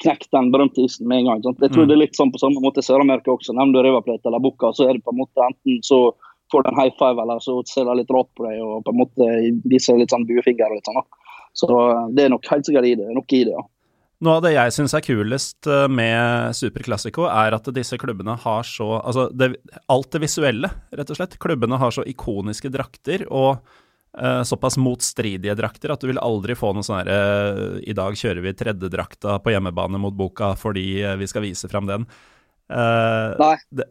knekt 0.02 0.32
den 0.34 0.50
berømte 0.54 0.82
isen 0.82 1.08
med 1.08 1.22
en 1.22 1.30
gang. 1.30 1.44
Sant? 1.46 1.62
Jeg 1.62 1.76
tror 1.76 1.86
mm. 1.86 1.90
det 1.90 1.96
er 1.96 2.04
litt 2.04 2.18
sånn 2.18 2.34
på 2.34 2.42
samme 2.42 2.62
måte 2.64 2.82
i 2.82 2.86
Sør-Amerika 2.86 3.36
også. 3.36 3.54
Nevner 3.54 3.78
du 3.78 3.86
River 3.86 4.06
Plate 4.06 4.30
eller 4.30 4.42
Bucca, 4.42 4.72
så 4.74 4.88
er 4.88 4.98
det 4.98 5.06
på 5.06 5.14
en 5.14 5.22
måte 5.22 5.46
enten 5.46 5.82
så 5.86 6.08
får 6.52 6.64
du 6.64 6.72
en 6.72 6.80
high 6.82 6.94
five, 7.00 7.22
eller 7.22 7.40
så 7.40 7.62
ser 7.70 7.86
de 7.86 7.96
litt 8.00 8.10
rart 8.12 8.30
på 8.36 8.44
deg 8.48 8.60
og 8.66 8.82
på 8.86 8.92
en 8.92 9.00
måte 9.00 9.28
viser 9.72 10.00
litt 10.00 10.12
sånn 10.12 10.26
buefinger. 10.28 10.74
Litt 10.74 10.90
sånn, 10.90 11.00
da. 11.00 11.22
Så 11.54 11.70
eh, 11.70 12.10
det 12.18 12.26
er 12.26 12.34
nok 12.34 12.50
helt 12.52 12.68
sikkert 12.68 12.88
i 12.90 12.96
det. 13.00 13.08
Nok 13.16 13.38
i 13.38 13.44
det, 13.48 13.56
ja. 13.56 13.64
Noe 14.22 14.38
av 14.38 14.44
det 14.46 14.54
jeg 14.54 14.74
syns 14.76 14.94
er 14.94 15.02
kulest 15.02 15.68
eh, 15.70 15.88
med 15.90 16.54
Super 16.58 16.86
Classico, 16.86 17.26
er 17.26 17.56
at 17.58 17.70
disse 17.74 17.98
klubbene 18.02 18.36
har 18.44 18.68
så 18.68 18.90
Altså 19.00 19.30
det, 19.34 19.56
alt 19.90 20.12
det 20.14 20.22
visuelle, 20.22 20.70
rett 20.94 21.14
og 21.14 21.18
slett. 21.18 21.40
Klubbene 21.42 21.80
har 21.82 21.94
så 21.96 22.06
ikoniske 22.06 22.70
drakter 22.74 23.26
og 23.28 23.64
uh, 24.20 24.44
såpass 24.46 24.78
motstridige 24.82 25.56
drakter 25.58 25.94
at 25.94 26.04
du 26.04 26.12
vil 26.12 26.22
aldri 26.22 26.58
få 26.60 26.74
noe 26.76 26.86
sånn 26.86 27.00
herre 27.02 27.18
uh, 27.18 27.80
I 27.82 27.96
dag 27.98 28.18
kjører 28.20 28.46
vi 28.46 28.54
tredjedrakta 28.60 29.40
på 29.42 29.56
hjemmebane 29.56 30.02
mot 30.02 30.14
Boka 30.14 30.54
fordi 30.60 30.86
uh, 31.02 31.16
vi 31.18 31.30
skal 31.32 31.48
vise 31.48 31.72
fram 31.72 31.90
den. 31.90 32.06
Nei. 32.72 33.56
Det, 33.76 33.90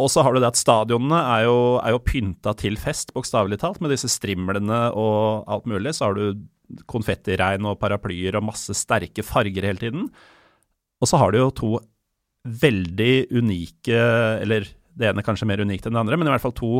og 0.00 0.08
så 0.08 0.22
har 0.24 0.32
du 0.32 0.40
det 0.40 0.48
at 0.48 0.58
stadionene 0.58 1.18
er 1.34 1.44
jo, 1.44 1.56
er 1.82 1.92
jo 1.92 2.00
pynta 2.06 2.54
til 2.58 2.78
fest, 2.80 3.12
bokstavelig 3.12 3.58
talt, 3.60 3.82
med 3.82 3.92
disse 3.92 4.08
strimlene 4.10 4.86
og 4.98 5.50
alt 5.52 5.68
mulig. 5.68 5.92
Så 5.98 6.08
har 6.08 6.16
du 6.16 6.46
konfettiregn 6.90 7.66
og 7.68 7.78
paraplyer 7.80 8.38
og 8.38 8.46
masse 8.50 8.74
sterke 8.76 9.24
farger 9.26 9.68
hele 9.68 9.82
tiden. 9.82 10.06
Og 11.02 11.10
så 11.10 11.18
har 11.20 11.32
de 11.32 11.42
jo 11.42 11.50
to 11.58 11.72
veldig 12.42 13.14
unike, 13.38 13.98
eller 14.42 14.66
det 14.98 15.08
ene 15.08 15.24
kanskje 15.24 15.48
mer 15.48 15.62
unikt 15.62 15.86
enn 15.86 15.96
det 15.96 16.02
andre, 16.02 16.18
men 16.18 16.28
i 16.28 16.34
hvert 16.34 16.44
fall 16.44 16.56
to 16.58 16.72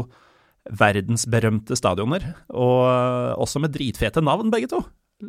verdensberømte 0.78 1.76
stadioner. 1.78 2.24
Og 2.54 3.38
også 3.42 3.62
med 3.62 3.74
dritfete 3.74 4.22
navn, 4.24 4.50
begge 4.52 4.70
to. 4.70 4.82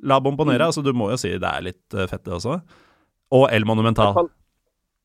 La 0.05 0.19
Bombonera, 0.21 0.65
mm. 0.65 0.69
altså 0.71 0.81
du 0.85 0.93
må 0.97 1.11
jo 1.11 1.19
si 1.21 1.35
det 1.37 1.49
er 1.49 1.65
litt 1.67 1.97
uh, 1.97 2.07
fett, 2.09 2.23
det 2.25 2.33
også. 2.39 2.57
Og 3.33 3.47
El 3.53 3.65
Monumental. 3.69 4.29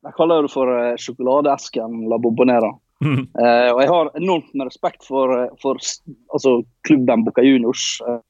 Jeg, 0.07 0.15
kaller 0.17 0.45
det 0.45 0.53
for 0.53 0.71
uh, 0.73 0.95
sjokoladeesken 1.01 2.07
La 2.09 2.21
Bombonera. 2.21 2.71
Mm. 3.05 3.29
Uh, 3.37 3.69
og 3.75 3.83
jeg 3.83 3.91
har 3.93 4.11
enormt 4.19 4.55
med 4.57 4.71
respekt 4.71 5.05
for, 5.07 5.35
for 5.63 5.81
altså, 6.33 6.59
klubben 6.89 7.27
Boca 7.27 7.45
Juniors. 7.45 7.99
Uh, 8.05 8.21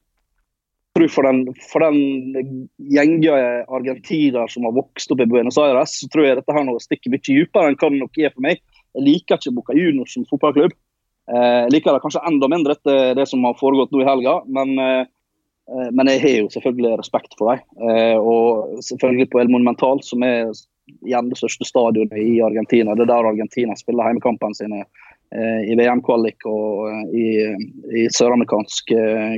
tror 0.99 1.13
for 1.15 1.29
den, 1.29 1.55
for 1.71 1.85
den 1.87 2.67
gjengen 2.91 3.25
argentiner 3.69 4.51
som 4.51 4.67
har 4.67 4.75
vokst 4.77 5.13
opp 5.15 5.23
i 5.23 5.29
Buenos 5.31 5.59
Aires, 5.61 5.95
så 6.01 6.11
tror 6.11 6.27
jeg 6.27 6.41
dette 6.41 6.55
her 6.55 6.67
nå 6.67 6.77
stikker 6.83 7.15
mye 7.15 7.25
dypere 7.25 7.71
enn 7.71 7.79
hva 7.79 7.91
det 7.93 8.03
nok 8.03 8.21
er 8.21 8.35
for 8.35 8.45
meg. 8.45 8.63
Jeg 8.97 9.07
liker 9.07 9.39
ikke 9.39 9.55
Boca 9.57 9.77
Juniors 9.79 10.15
som 10.17 10.27
fotballklubb. 10.29 10.75
Eh, 11.29 11.61
jeg 11.67 11.75
liker 11.77 11.95
det 11.95 12.03
kanskje 12.05 12.25
enda 12.29 12.49
mindre 12.51 12.75
etter 12.77 13.15
det 13.19 13.29
som 13.29 13.45
har 13.47 13.59
foregått 13.59 13.93
nå 13.93 14.03
i 14.03 14.09
helga, 14.09 14.39
men, 14.49 14.73
eh, 14.81 15.03
eh, 15.69 15.91
men 15.93 16.11
jeg 16.11 16.23
har 16.25 16.37
jo 16.39 16.49
selvfølgelig 16.57 16.97
respekt 17.03 17.37
for 17.39 17.53
dem. 17.53 17.63
Og 18.23 18.81
selvfølgelig 18.85 19.31
på 19.33 19.43
El 19.43 19.53
Monumental, 19.53 20.03
som 20.03 20.25
er 20.27 20.51
igjen 21.05 21.29
det 21.29 21.37
største 21.37 21.69
stadionet 21.69 22.17
i 22.17 22.41
Argentina. 22.41 22.97
Det 22.97 23.05
er 23.05 23.13
der 23.13 23.29
Argentina 23.29 23.77
spiller 23.77 24.09
hjemmekampene 24.09 24.57
sine 24.57 24.87
i 25.29 25.75
VM-kvalik 25.77 26.47
og 26.49 27.13
i, 27.13 27.45
i 27.93 28.07
søramerikansk 28.09 28.95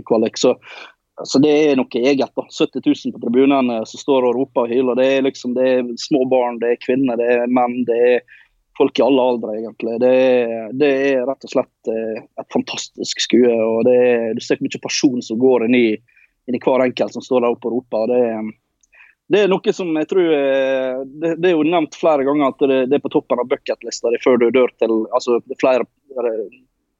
kvalik. 0.07 0.39
Så 0.39 0.53
altså 1.21 1.41
det 1.43 1.53
er 1.53 1.79
noe 1.79 2.03
eget. 2.03 2.33
da. 2.37 2.45
70 2.49 2.83
000 2.85 3.15
på 3.15 3.23
tribunene 3.25 3.81
som 3.89 4.03
står 4.03 4.29
og 4.29 4.37
roper 4.39 4.67
og 4.67 4.73
hyler. 4.73 4.99
Det 4.99 5.09
er 5.17 5.27
liksom, 5.27 5.57
det 5.57 5.67
er 5.69 5.91
små 6.01 6.25
barn, 6.31 6.61
det 6.63 6.75
er 6.75 6.85
kvinner, 6.85 7.21
det 7.21 7.29
er 7.37 7.51
menn. 7.51 7.83
det 7.89 7.99
er 8.13 8.39
folk 8.79 8.99
i 8.99 9.05
alle 9.05 9.27
aldre, 9.33 9.59
egentlig. 9.59 9.99
Det 10.01 10.15
er, 10.15 10.71
det 10.81 10.91
er, 11.11 11.27
rett 11.29 11.45
og 11.45 11.53
slett 11.53 11.93
eh, 11.93 12.23
et 12.41 12.55
fantastisk 12.55 13.27
skue. 13.27 13.53
og 13.53 13.85
det 13.89 13.99
er, 13.99 14.25
Du 14.35 14.41
ser 14.45 14.57
hvor 14.57 14.69
mye 14.69 14.87
person 14.87 15.21
som 15.25 15.41
går 15.41 15.67
inn 15.69 15.77
i, 15.77 15.87
inn 16.49 16.57
i 16.57 16.63
hver 16.65 16.87
enkelt 16.87 17.17
som 17.17 17.25
står 17.25 17.45
der 17.45 17.57
oppe 17.57 17.69
og 17.69 17.79
roper. 17.79 18.09
Det 18.13 18.23
er, 18.31 18.51
det 19.31 19.45
er 19.45 19.53
noe 19.53 19.75
som 19.77 19.93
jeg 19.95 20.09
tror 20.11 20.33
eh, 20.35 21.05
Det, 21.05 21.37
det 21.43 21.51
er 21.51 21.55
jo 21.55 21.69
nevnt 21.69 21.99
flere 21.99 22.25
ganger 22.27 22.51
at 22.51 22.65
det, 22.65 22.81
det 22.91 22.99
er 22.99 23.05
på 23.05 23.13
toppen 23.13 23.43
av 23.43 23.51
bucketlista 23.51 24.11
før 24.25 24.41
du 24.41 24.49
dør 24.57 24.73
til 24.81 24.97
altså 25.13 25.39
er 25.39 25.61
flere 25.61 25.87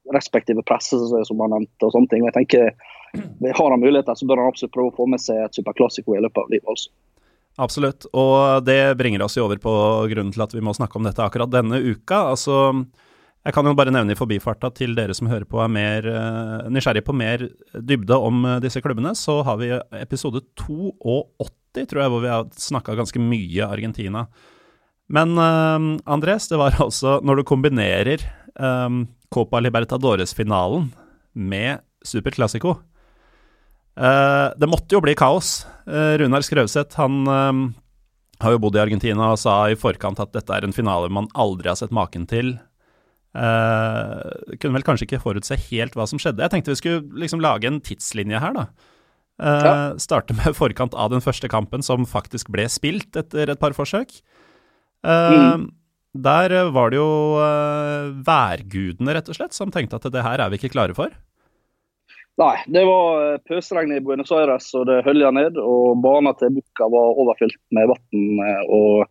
respektive 0.09 0.63
presse 0.65 0.97
som 0.97 1.43
har 1.43 1.51
nevnt 1.53 1.85
og 1.85 1.93
sånne 1.93 2.11
ting. 2.11 2.25
Jeg 2.25 2.37
tenker 2.39 2.73
Har 3.57 3.73
han 3.73 3.81
muligheter, 3.81 4.15
så 4.15 4.25
bør 4.25 4.39
han 4.39 4.51
absolutt 4.51 4.73
prøve 4.73 4.91
å 4.93 4.95
få 4.95 5.05
med 5.11 5.19
seg 5.19 5.41
et 5.43 5.57
superklassiko 5.57 6.15
i 6.15 6.21
løpet 6.23 6.45
av 6.45 6.53
livet. 6.53 6.67
altså. 6.71 6.91
Absolutt, 7.59 8.07
og 8.15 8.63
det 8.63 8.95
bringer 8.95 9.25
oss 9.25 9.35
jo 9.35 9.43
over 9.43 9.59
på 9.59 9.71
grunnen 10.07 10.31
til 10.31 10.43
at 10.45 10.53
vi 10.55 10.63
må 10.63 10.71
snakke 10.73 10.95
om 10.95 11.03
dette 11.03 11.23
akkurat 11.23 11.51
denne 11.51 11.81
uka. 11.83 12.21
Altså, 12.31 12.85
jeg 13.43 13.55
kan 13.57 13.67
jo 13.67 13.75
bare 13.75 13.91
nevne 13.91 14.15
i 14.15 14.19
forbifarta 14.19 14.71
til 14.77 14.95
dere 14.95 15.15
som 15.17 15.27
hører 15.27 15.47
på 15.49 15.59
er 15.59 15.73
mer 15.73 16.07
uh, 16.07 16.69
nysgjerrig 16.71 17.03
på 17.03 17.15
mer 17.17 17.43
dybde 17.75 18.15
om 18.15 18.45
uh, 18.47 18.57
disse 18.63 18.79
klubbene, 18.83 19.11
så 19.19 19.41
har 19.43 19.59
vi 19.59 19.73
episode 19.99 20.45
82, 20.63 21.83
tror 21.91 22.03
jeg, 22.05 22.13
hvor 22.13 22.23
vi 22.23 22.31
har 22.31 22.47
snakka 22.55 22.95
ganske 22.95 23.19
mye 23.19 23.67
Argentina. 23.67 24.29
Men 25.11 25.35
uh, 25.35 25.99
Andres, 26.07 26.47
det 26.47 26.61
var 26.61 26.79
altså 26.85 27.19
når 27.25 27.41
du 27.41 27.49
kombinerer 27.51 28.23
um, 28.55 29.03
Copa 29.31 29.61
Libertadores-finalen 29.63 30.89
med 31.33 31.85
Super 32.03 32.35
Classico 32.35 32.79
Uh, 33.99 34.49
det 34.55 34.69
måtte 34.71 34.95
jo 34.95 35.01
bli 35.03 35.15
kaos. 35.19 35.61
Uh, 35.89 36.15
Runar 36.21 36.45
Skrauseth 36.45 36.99
han 37.01 37.21
uh, 37.27 37.51
har 38.41 38.55
jo 38.55 38.61
bodd 38.63 38.77
i 38.77 38.83
Argentina 38.83 39.33
og 39.33 39.41
sa 39.41 39.65
i 39.69 39.79
forkant 39.79 40.21
at 40.23 40.31
dette 40.35 40.55
er 40.55 40.65
en 40.65 40.75
finale 40.75 41.11
man 41.13 41.27
aldri 41.37 41.69
har 41.71 41.79
sett 41.79 41.93
maken 41.93 42.27
til. 42.29 42.55
kunne 43.31 44.75
vel 44.75 44.83
kanskje 44.83 45.05
ikke 45.05 45.21
forutse 45.23 45.55
helt 45.69 45.93
hva 45.95 46.07
som 46.09 46.19
skjedde. 46.19 46.41
Jeg 46.43 46.51
tenkte 46.51 46.73
vi 46.73 46.79
skulle 46.81 47.21
liksom 47.21 47.39
lage 47.43 47.69
en 47.69 47.77
tidslinje 47.79 48.41
her, 48.43 48.57
da. 48.57 48.65
Ja. 49.39 49.75
Starte 50.01 50.35
med 50.35 50.57
forkant 50.57 50.97
av 50.99 51.13
den 51.13 51.23
første 51.23 51.47
kampen, 51.47 51.85
som 51.85 52.03
faktisk 52.09 52.51
ble 52.51 52.65
spilt 52.67 53.15
etter 53.15 53.53
et 53.53 53.61
par 53.61 53.77
forsøk. 53.77 54.17
Mm. 55.05 55.69
Der 56.11 56.53
var 56.75 56.91
det 56.91 56.99
jo 56.99 57.11
værgudene, 58.27 59.13
rett 59.15 59.29
og 59.31 59.37
slett, 59.37 59.55
som 59.55 59.71
tenkte 59.71 59.95
at 59.95 60.09
det 60.11 60.25
her 60.25 60.43
er 60.43 60.51
vi 60.51 60.59
ikke 60.59 60.73
klare 60.73 60.95
for. 60.97 61.13
Nei, 62.39 62.55
det 62.71 62.83
var 62.87 63.21
eh, 63.21 63.39
pøsregn 63.47 63.91
i 63.93 64.01
Buenos 64.03 64.31
Aires 64.33 64.69
og 64.77 64.87
det 64.89 65.01
hølja 65.05 65.31
ned. 65.35 65.59
Og 65.59 65.99
banen 66.01 66.37
til 66.39 66.53
Bucca 66.55 66.87
var 66.91 67.19
overfylt 67.21 67.59
med 67.75 67.91
vann. 67.91 68.23
Eh, 68.47 68.61
og 68.71 69.03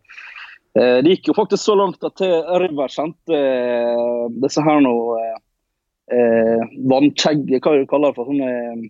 eh, 0.79 0.97
det 1.05 1.15
gikk 1.15 1.31
jo 1.31 1.37
faktisk 1.37 1.63
så 1.63 1.77
langt 1.79 2.03
at 2.07 2.23
River 2.63 2.91
sendte 2.91 3.37
eh, 3.37 4.25
disse 4.41 4.63
her 4.65 4.81
nå 4.83 4.95
eh, 5.21 6.65
vannkjegg, 6.91 7.45
hva 7.59 7.77
du 7.77 7.85
kaller 7.91 8.11
det 8.11 8.19
for 8.19 8.31
sånne 8.31 8.49
eh, 8.57 8.89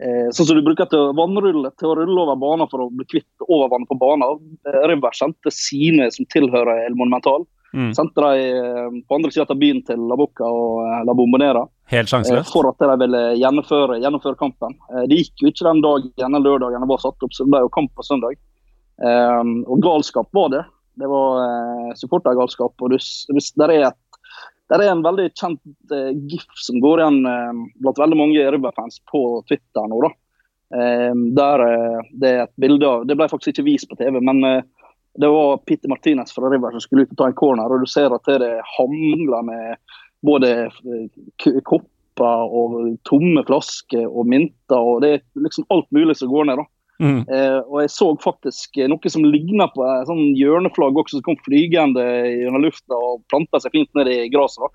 Sånn 0.00 0.46
som 0.48 0.56
du 0.56 0.62
bruker 0.64 0.88
til 0.88 1.10
vannrulle 1.12 1.68
til 1.76 1.90
å 1.90 1.96
rulle 1.98 2.22
over 2.22 2.38
banen 2.40 2.68
for 2.70 2.86
å 2.86 2.88
bli 2.88 3.04
kvitt 3.04 3.44
overvannet 3.44 3.90
på 3.90 3.98
banen. 4.00 4.38
River 4.88 5.12
sendte 5.12 5.52
sine 5.52 6.06
som 6.14 6.24
tilhører 6.32 6.86
El 6.86 6.96
Monumental. 6.96 7.44
Mm. 7.72 7.94
Sendte 7.94 8.20
de 8.20 9.02
på 9.06 9.14
andre 9.14 9.30
sida 9.30 9.46
av 9.48 9.58
byen 9.60 9.82
til 9.86 10.02
La 10.10 10.16
Boca 10.18 10.46
og 10.48 11.04
La 11.06 11.14
Bombonera. 11.14 11.62
Helt 11.92 12.10
sjanseløst? 12.10 12.48
Eh, 12.48 12.52
for 12.52 12.70
at 12.70 12.82
de 12.82 12.96
ville 13.04 13.22
gjennomføre, 13.38 14.00
gjennomføre, 14.02 14.38
kampen. 14.40 14.74
Eh, 14.90 15.06
det 15.10 15.20
gikk 15.20 15.44
jo 15.44 15.52
ikke 15.52 15.68
den 15.68 15.82
dagen 15.84 16.26
eller 16.26 16.46
lørdagen 16.46 16.82
det 16.82 16.90
var 16.90 17.02
satt 17.02 17.26
opp, 17.26 17.34
så 17.34 17.46
det 17.46 17.54
ble 17.54 17.62
jo 17.66 17.72
kamp 17.76 17.92
på 17.94 18.06
søndag. 18.06 18.38
Og 19.00 19.80
galskap 19.80 20.28
var 20.36 20.50
det. 20.52 20.64
Det 21.00 21.08
var 21.08 21.94
supportergalskap. 21.96 22.74
og 22.76 22.90
det, 22.92 22.98
er, 23.64 23.72
et, 23.88 24.09
der 24.70 24.84
er 24.84 24.92
en 24.92 25.04
veldig 25.04 25.28
kjent 25.34 25.94
eh, 25.94 26.10
gif 26.30 26.46
som 26.62 26.80
går 26.82 27.02
igjen 27.02 27.20
eh, 27.26 27.62
blant 27.82 28.00
veldig 28.00 28.18
mange 28.18 28.50
Rubber-fans 28.54 29.00
på 29.10 29.22
Twitter 29.48 29.88
nå. 29.90 30.02
da. 30.06 30.12
Eh, 30.78 31.14
der 31.38 31.64
det 32.14 32.30
er 32.30 32.44
et 32.44 32.54
bilde 32.62 32.86
av 32.86 33.08
Det 33.08 33.16
ble 33.18 33.26
faktisk 33.30 33.56
ikke 33.56 33.66
vist 33.66 33.90
på 33.90 33.98
TV, 33.98 34.20
men 34.22 34.62
det 35.18 35.28
var 35.28 35.56
Peter 35.66 35.90
Martinez 35.90 36.32
fra 36.32 36.50
River 36.50 36.70
som 36.70 36.80
skulle 36.84 37.02
ut 37.02 37.14
og 37.16 37.18
ta 37.18 37.26
en 37.30 37.38
corner, 37.38 37.72
og 37.72 37.82
du 37.82 37.90
ser 37.90 38.14
at 38.14 38.28
det 38.40 38.52
hamler 38.76 39.42
med 39.46 39.96
både 40.26 40.52
eh, 40.68 41.60
kopper 41.66 42.52
og 42.60 42.76
tomme 43.08 43.42
flasker 43.48 44.06
og 44.06 44.28
mynter. 44.28 44.78
og 44.78 45.02
Det 45.02 45.12
er 45.14 45.22
liksom 45.46 45.66
alt 45.72 45.88
mulig 45.90 46.16
som 46.16 46.30
går 46.30 46.50
ned. 46.50 46.60
da. 46.62 46.66
Mm. 47.00 47.20
Eh, 47.32 47.58
og 47.64 47.80
jeg 47.80 47.92
så 47.94 48.10
faktisk 48.20 48.76
noe 48.92 49.12
som 49.12 49.24
ligna 49.24 49.66
på 49.72 49.84
et 49.88 50.08
sånn 50.10 50.34
hjørneflagg 50.36 50.98
også, 51.00 51.18
som 51.18 51.30
kom 51.30 51.38
flygende 51.46 52.04
gjennom 52.28 52.66
lufta 52.66 52.96
og 52.96 53.22
planta 53.32 53.62
seg 53.62 53.72
fint 53.78 53.90
ned 53.96 54.10
i 54.12 54.18
gresset. 54.32 54.68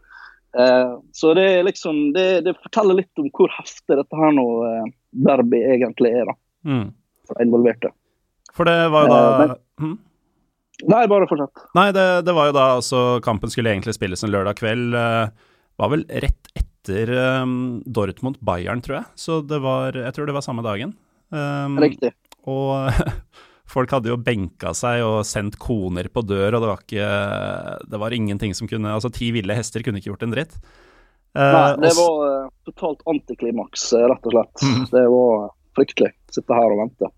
Eh, 0.57 0.99
så 1.11 1.33
det, 1.33 1.63
liksom, 1.63 2.13
det, 2.13 2.41
det, 2.41 2.55
forteller 2.63 3.01
litt 3.01 3.21
om 3.21 3.27
hvor 3.35 3.51
heftig 3.57 3.97
dette 3.99 4.19
her 4.19 4.33
nå 4.35 4.47
eh, 4.63 4.89
derby 5.27 5.59
egentlig 5.67 6.13
er. 6.15 6.31
da, 6.31 6.35
mm. 6.71 6.85
involverte. 7.43 7.91
For 8.55 8.67
det 8.67 8.77
var 8.93 9.05
jo 9.05 9.11
da 9.11 9.21
eh, 9.21 9.39
men, 9.41 9.55
hm? 9.83 9.95
Nei, 10.91 11.03
bare 11.11 11.27
fortsett. 11.27 11.67
Nei, 11.75 11.89
det, 11.95 12.07
det, 12.27 12.35
var 12.35 12.49
jo 12.49 12.55
da 12.55 12.65
altså 12.77 13.03
Kampen 13.23 13.51
skulle 13.51 13.71
egentlig 13.71 13.95
spilles 13.95 14.25
en 14.25 14.31
lørdag 14.33 14.57
kveld. 14.59 14.95
Var 15.79 15.91
vel 15.91 16.03
rett 16.23 16.49
etter 16.51 17.11
Dortmund-Bayern, 17.95 18.83
tror 18.83 18.97
jeg. 18.97 19.07
Så 19.15 19.39
det 19.47 19.61
var 19.63 19.95
Jeg 19.95 20.11
tror 20.17 20.27
det 20.27 20.35
var 20.35 20.43
samme 20.43 20.65
dagen. 20.67 20.91
Um, 21.35 21.77
Riktig. 21.81 22.13
Og 22.47 22.89
folk 23.75 23.91
hadde 23.91 24.11
jo 24.11 24.19
benka 24.21 24.71
seg 24.77 25.03
og 25.05 25.19
sendt 25.27 25.59
koner 25.61 26.07
på 26.13 26.23
dør, 26.23 26.55
og 26.55 26.63
det 26.63 26.71
var 26.71 26.83
ikke 26.85 27.09
Det 27.91 28.01
var 28.01 28.15
ingenting 28.15 28.55
som 28.57 28.69
kunne 28.71 28.93
Altså, 28.93 29.11
ti 29.13 29.31
ville 29.35 29.57
hester 29.57 29.83
kunne 29.85 30.01
ikke 30.01 30.13
gjort 30.13 30.25
en 30.27 30.35
dritt. 30.35 30.57
Uh, 31.35 31.51
Nei, 31.51 31.69
det 31.83 31.93
var 31.97 32.19
uh, 32.23 32.49
totalt 32.69 33.03
antiklimaks, 33.11 33.89
rett 33.99 34.29
og 34.29 34.37
slett. 34.37 34.63
Mm. 34.63 34.83
Det 34.93 35.05
var 35.11 35.49
fryktelig. 35.75 36.13
Sitte 36.31 36.55
her 36.55 36.75
og 36.75 36.83
vente. 36.85 37.11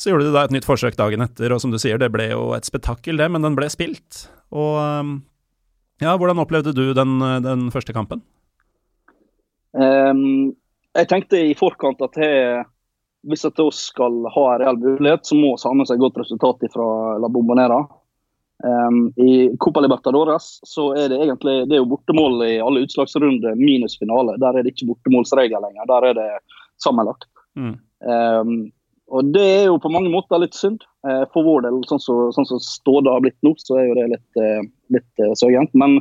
Så 0.00 0.08
gjorde 0.08 0.30
du 0.30 0.32
da 0.32 0.46
et 0.46 0.54
nytt 0.54 0.64
forsøk 0.64 0.96
dagen 0.96 1.20
etter, 1.20 1.52
og 1.52 1.60
som 1.60 1.72
du 1.72 1.76
sier, 1.80 2.00
det 2.00 2.08
ble 2.14 2.30
jo 2.30 2.54
et 2.56 2.64
spetakkel, 2.64 3.20
det, 3.20 3.28
men 3.28 3.44
den 3.44 3.58
ble 3.58 3.68
spilt. 3.70 4.24
Og 4.56 4.78
um, 4.80 5.12
ja, 6.00 6.14
hvordan 6.16 6.40
opplevde 6.40 6.72
du 6.72 6.86
den, 6.96 7.20
den 7.44 7.68
første 7.74 7.92
kampen? 7.92 8.24
Um, 9.76 10.54
jeg 10.96 11.08
tenkte 11.08 11.40
i 11.40 11.52
forkant 11.56 12.00
at 12.04 12.16
jeg, 12.20 12.64
hvis 13.28 13.44
at 13.46 13.58
vi 13.58 13.68
skal 13.76 14.22
ha 14.34 14.44
en 14.52 14.62
reell 14.62 14.78
mulighet, 14.82 15.26
så 15.26 15.38
må 15.38 15.54
vi 15.54 15.68
ha 15.68 15.74
med 15.78 15.90
seg 15.90 16.00
godt 16.02 16.20
resultat 16.22 16.64
fra 16.72 16.86
La 17.22 17.30
Bombonera. 17.30 17.80
Um, 18.62 19.08
I 19.18 19.50
Copa 19.58 19.82
Libertadores 19.82 20.60
så 20.62 20.92
er 20.94 21.08
det 21.10 21.18
egentlig 21.24 21.64
det 21.66 21.74
er 21.74 21.80
jo 21.80 21.88
bortemål 21.90 22.44
i 22.46 22.52
alle 22.62 22.84
utslagsrunder 22.84 23.58
minus 23.58 23.96
finale. 23.98 24.36
Der 24.42 24.58
er 24.58 24.62
det 24.62 24.74
ikke 24.74 24.92
bortemålsregler 24.92 25.64
lenger, 25.64 25.88
der 25.90 26.06
er 26.10 26.18
det 26.18 26.28
sammenlagt. 26.82 27.26
Mm. 27.58 27.74
Um, 28.06 28.54
og 29.12 29.28
Det 29.34 29.42
er 29.44 29.64
jo 29.68 29.80
på 29.82 29.90
mange 29.92 30.10
måter 30.12 30.40
litt 30.40 30.56
synd. 30.56 30.84
Eh, 31.04 31.24
for 31.34 31.44
vår 31.44 31.66
del, 31.66 31.82
sånn 31.88 32.00
som 32.00 32.30
så, 32.32 32.44
sånn 32.46 32.62
Ståde 32.64 33.12
har 33.12 33.20
blitt 33.24 33.36
nå, 33.44 33.52
så 33.60 33.76
er 33.76 33.88
jo 33.90 33.96
det 33.98 34.06
litt, 34.14 34.40
eh, 34.40 34.62
litt 34.94 35.20
eh, 35.20 35.34
sørgent. 35.36 35.74
Men 35.76 35.98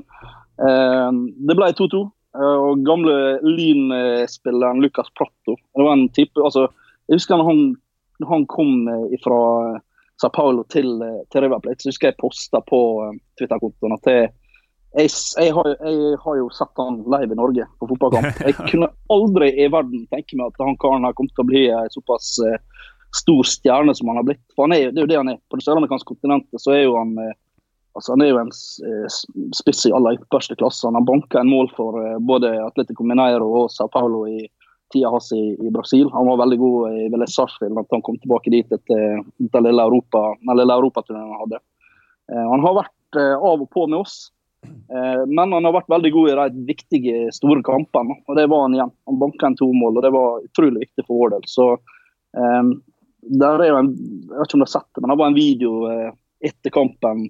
eh, 0.61 1.09
det 1.49 1.57
ble 1.57 1.71
2-2. 1.75 2.05
og 2.31 2.85
gamle 2.87 3.13
Lyn-spilleren 3.43 4.79
Lucas 4.79 5.09
Pratto 5.19 5.57
det 5.57 5.83
var 5.83 5.97
en 5.97 6.05
type, 6.15 6.39
altså, 6.39 6.69
Jeg 7.11 7.19
husker 7.19 7.39
når 7.39 7.49
han, 7.49 7.63
når 8.23 8.29
han 8.29 8.45
kom 8.51 8.85
fra 9.23 9.39
Sa 10.21 10.29
Paulo 10.31 10.63
til, 10.71 10.93
til 11.33 11.43
River 11.43 11.59
Plate, 11.59 11.83
så 11.83 11.91
husker 11.91 12.11
jeg 12.11 12.19
posta 12.21 12.61
på 12.63 12.79
Twitter-kontoen 13.39 13.97
at 13.97 14.07
jeg, 14.07 14.29
jeg, 14.95 15.11
jeg, 15.41 15.53
har, 15.57 15.67
jeg, 15.73 16.15
har, 16.23 16.37
jo 16.39 16.47
sett 16.55 16.79
han 16.79 17.01
live 17.11 17.35
i 17.35 17.39
Norge 17.39 17.67
på 17.81 17.89
fotballkamp. 17.89 18.39
Jeg 18.47 18.55
kunne 18.59 18.89
aldri 19.11 19.47
i 19.63 19.67
verden 19.71 20.07
tenke 20.11 20.39
meg 20.39 20.51
at 20.51 20.63
han 20.63 20.79
karen 20.79 21.07
her 21.07 21.15
kom 21.15 21.29
til 21.31 21.43
å 21.43 21.47
bli 21.47 21.61
en 21.71 21.93
såpass 21.93 22.33
stor 23.15 23.43
stjerne 23.43 23.95
som 23.95 24.07
han 24.07 24.19
har 24.19 24.23
blitt. 24.23 24.43
For 24.55 24.67
han 24.67 24.75
er, 24.75 24.91
Det 24.91 24.99
er 24.99 25.05
jo 25.05 25.11
det 25.11 25.19
han 25.19 25.31
er. 25.33 25.39
På 25.49 25.59
det 25.59 25.65
søramerikanske 25.65 26.13
kontinentet 26.13 26.63
så 26.63 26.75
er 26.75 26.83
jo 26.85 26.97
han 26.97 27.17
eh, 27.19 27.35
altså 27.97 28.15
han 28.15 28.23
er 28.23 28.31
jo 28.31 28.39
en 28.41 28.51
eh, 28.87 29.19
spiss 29.57 29.85
i 29.87 29.93
aller 29.95 30.19
ypperste 30.19 30.55
klasse. 30.59 30.85
Han 30.87 30.99
har 30.99 31.07
banka 31.07 31.41
en 31.41 31.51
mål 31.51 31.71
for 31.75 31.99
eh, 32.03 32.19
både 32.19 32.53
Atletico 32.63 33.07
Mineiro 33.07 33.49
og 33.63 33.71
Sao 33.73 33.91
Paulo 33.91 34.25
i 34.29 34.45
tida 34.93 35.11
hans 35.13 35.31
i, 35.35 35.41
i, 35.55 35.71
Brasil. 35.73 36.09
Han 36.13 36.27
var 36.29 36.41
veldig 36.43 36.57
god 36.61 36.97
i 36.97 37.07
Vélez 37.13 37.35
Sarsfield 37.35 37.79
at 37.79 37.95
han 37.95 38.03
kom 38.05 38.19
tilbake 38.21 38.53
dit 38.53 38.75
etter 38.75 39.21
den 39.21 39.65
lille 39.67 39.87
Europa, 39.87 40.21
europaturneen 40.47 41.31
han 41.31 41.41
hadde. 41.45 41.61
Han 42.31 42.63
har 42.63 42.77
vært 42.77 43.19
av 43.19 43.63
og 43.65 43.67
på 43.73 43.87
med 43.91 43.99
oss, 44.05 44.29
men 45.27 45.51
han 45.51 45.67
har 45.67 45.73
vært 45.75 45.89
veldig 45.91 46.11
god 46.15 46.29
i 46.31 46.35
de 46.39 46.63
viktige, 46.69 47.25
store 47.35 47.63
kampene. 47.65 48.15
Og 48.29 48.37
det 48.39 48.45
var 48.51 48.63
han 48.67 48.77
igjen. 48.77 48.93
Han 49.09 49.19
banka 49.19 49.49
en 49.49 49.57
to 49.59 49.67
mål, 49.75 49.99
og 49.99 50.05
det 50.05 50.13
var 50.15 50.45
utrolig 50.45 50.85
viktig 50.85 51.07
for 51.07 51.23
vår 51.23 51.33
del. 51.35 51.49
Så 51.51 51.67
um, 51.75 52.71
der 53.21 53.61
er 53.61 53.71
jo 53.71 53.79
en, 53.79 53.91
Jeg 54.29 54.37
vet 54.37 54.47
ikke 54.47 54.57
om 54.57 54.63
du 54.63 54.67
har 54.67 54.73
sett 54.73 54.89
det, 54.95 55.03
men 55.03 55.13
det 55.13 55.19
var 55.19 55.29
en 55.29 55.37
video 55.37 55.71
eh, 55.91 56.09
etter 56.49 56.73
kampen. 56.73 57.27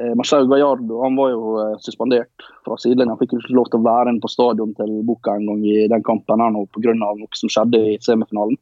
Eh, 0.00 0.14
Marcel 0.14 0.46
Gallardo 0.46 1.02
han 1.02 1.16
var 1.16 1.30
jo 1.32 1.58
eh, 1.58 1.76
suspendert 1.82 2.46
fra 2.64 2.76
sidelinja. 2.78 3.16
Han 3.16 3.18
fikk 3.18 3.34
jo 3.34 3.42
ikke 3.42 3.56
lov 3.58 3.70
til 3.72 3.80
å 3.80 3.86
være 3.88 4.12
inne 4.12 4.22
på 4.22 4.30
stadion 4.30 4.74
til 4.78 4.92
Boca 5.06 5.34
en 5.34 5.48
gang 5.48 5.64
i 5.66 5.78
den 5.90 6.04
kampen 6.06 6.42
her 6.44 6.54
nå 6.54 6.66
pga. 6.74 6.94
noe 6.94 7.40
som 7.40 7.50
skjedde 7.50 7.80
i 7.94 7.96
semifinalen. 8.04 8.58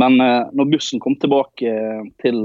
Men 0.00 0.20
eh, 0.20 0.48
når 0.56 0.70
bussen 0.72 1.02
kom 1.04 1.18
tilbake 1.20 1.74
til 2.22 2.40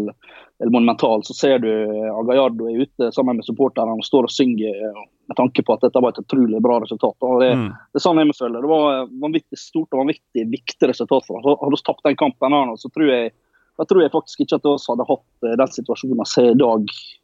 El 0.61 0.69
Monumental, 0.69 1.23
så 1.25 1.33
ser 1.33 1.63
du 1.63 1.71
Agallardo 1.71 2.67
er 2.69 2.83
ute 2.83 3.09
sammen 3.15 3.39
med 3.39 3.47
supporterne 3.47 3.95
og 3.95 4.05
står 4.05 4.27
og 4.27 4.33
synger 4.35 4.83
med 5.31 5.37
tanke 5.39 5.63
på 5.63 5.73
at 5.73 5.87
dette 5.87 6.03
var 6.03 6.11
et 6.11 6.21
utrolig 6.21 6.59
bra 6.61 6.77
resultat. 6.83 7.15
Og 7.23 7.39
det, 7.41 7.53
mm. 7.55 7.69
det 7.71 8.01
er 8.01 8.03
sånn 8.03 8.19
jeg 8.19 8.29
må 8.29 8.35
føle. 8.35 8.61
Det 8.61 8.69
var 8.69 9.07
vanvittig 9.23 9.59
stort 9.59 9.95
og 9.95 10.03
vanvittig 10.03 10.43
viktig 10.51 10.91
resultat 10.91 11.25
for 11.25 11.39
oss. 11.39 11.47
Hadde 11.63 11.71
vi 11.71 11.81
tapt 11.87 12.05
den 12.09 12.19
kampen, 12.19 12.53
her 12.53 12.67
nå, 12.67 12.75
så 12.77 12.91
tror 12.93 13.09
jeg, 13.09 13.31
jeg 13.79 13.89
tror 13.89 14.03
jeg 14.03 14.13
faktisk 14.13 14.43
ikke 14.43 14.59
at 14.59 14.67
vi 14.67 14.75
hadde 14.91 15.09
hatt 15.09 15.49
den 15.63 15.73
situasjonen 15.79 16.21
vi 16.21 16.29
ser 16.29 16.51
i 16.51 16.59
dag, 16.61 16.93
eh, 16.93 17.20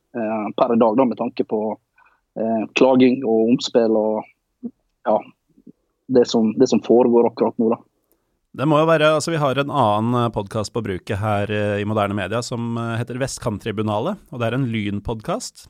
per 0.57 0.73
i 0.73 0.79
dag, 0.79 0.97
da, 0.97 1.05
med 1.05 1.19
tanke 1.19 1.45
på 1.47 1.61
eh, 2.39 2.63
klaging 2.79 3.21
og 3.25 3.53
omspill 3.53 3.97
og 3.99 4.25
ja, 5.07 5.17
det 6.07 6.25
som, 6.31 6.53
det 6.59 6.69
som 6.71 6.81
foregår 6.83 7.29
akkurat 7.29 7.57
nå. 7.61 7.71
da. 7.75 7.81
Det 8.57 8.65
må 8.65 8.79
jo 8.81 8.87
være, 8.89 9.11
altså 9.19 9.33
Vi 9.33 9.41
har 9.41 9.59
en 9.59 9.69
annen 9.73 10.17
eh, 10.23 10.31
podkast 10.33 10.73
på 10.73 10.83
bruket 10.85 11.19
her 11.21 11.51
eh, 11.53 11.79
i 11.83 11.87
moderne 11.87 12.17
media 12.17 12.41
som 12.45 12.77
eh, 12.79 12.95
heter 13.01 13.19
Vestkanttribunalet, 13.21 14.21
og 14.31 14.41
det 14.41 14.47
er 14.47 14.57
en 14.57 14.69
lynpodkast. 14.71 15.67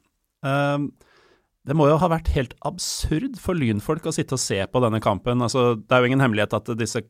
Det 1.67 1.75
må 1.75 1.87
jo 1.89 1.97
ha 1.99 2.07
vært 2.07 2.29
helt 2.31 2.53
absurd 2.63 3.35
for 3.41 3.57
lynfolk 3.57 4.05
å 4.07 4.13
sitte 4.15 4.37
og 4.37 4.39
se 4.39 4.61
på 4.71 4.79
denne 4.79 5.01
kampen. 5.03 5.41
Altså, 5.43 5.73
det 5.75 5.91
er 5.91 5.99
jo 6.03 6.11
ingen 6.11 6.21
hemmelighet 6.23 6.53
at 6.55 6.69
disse, 6.79 7.01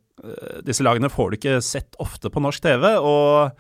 disse 0.66 0.86
lagene 0.88 1.12
får 1.14 1.30
du 1.30 1.38
ikke 1.38 1.60
sett 1.62 2.00
ofte 2.02 2.32
på 2.34 2.42
norsk 2.42 2.64
TV. 2.64 2.88
og 2.98 3.60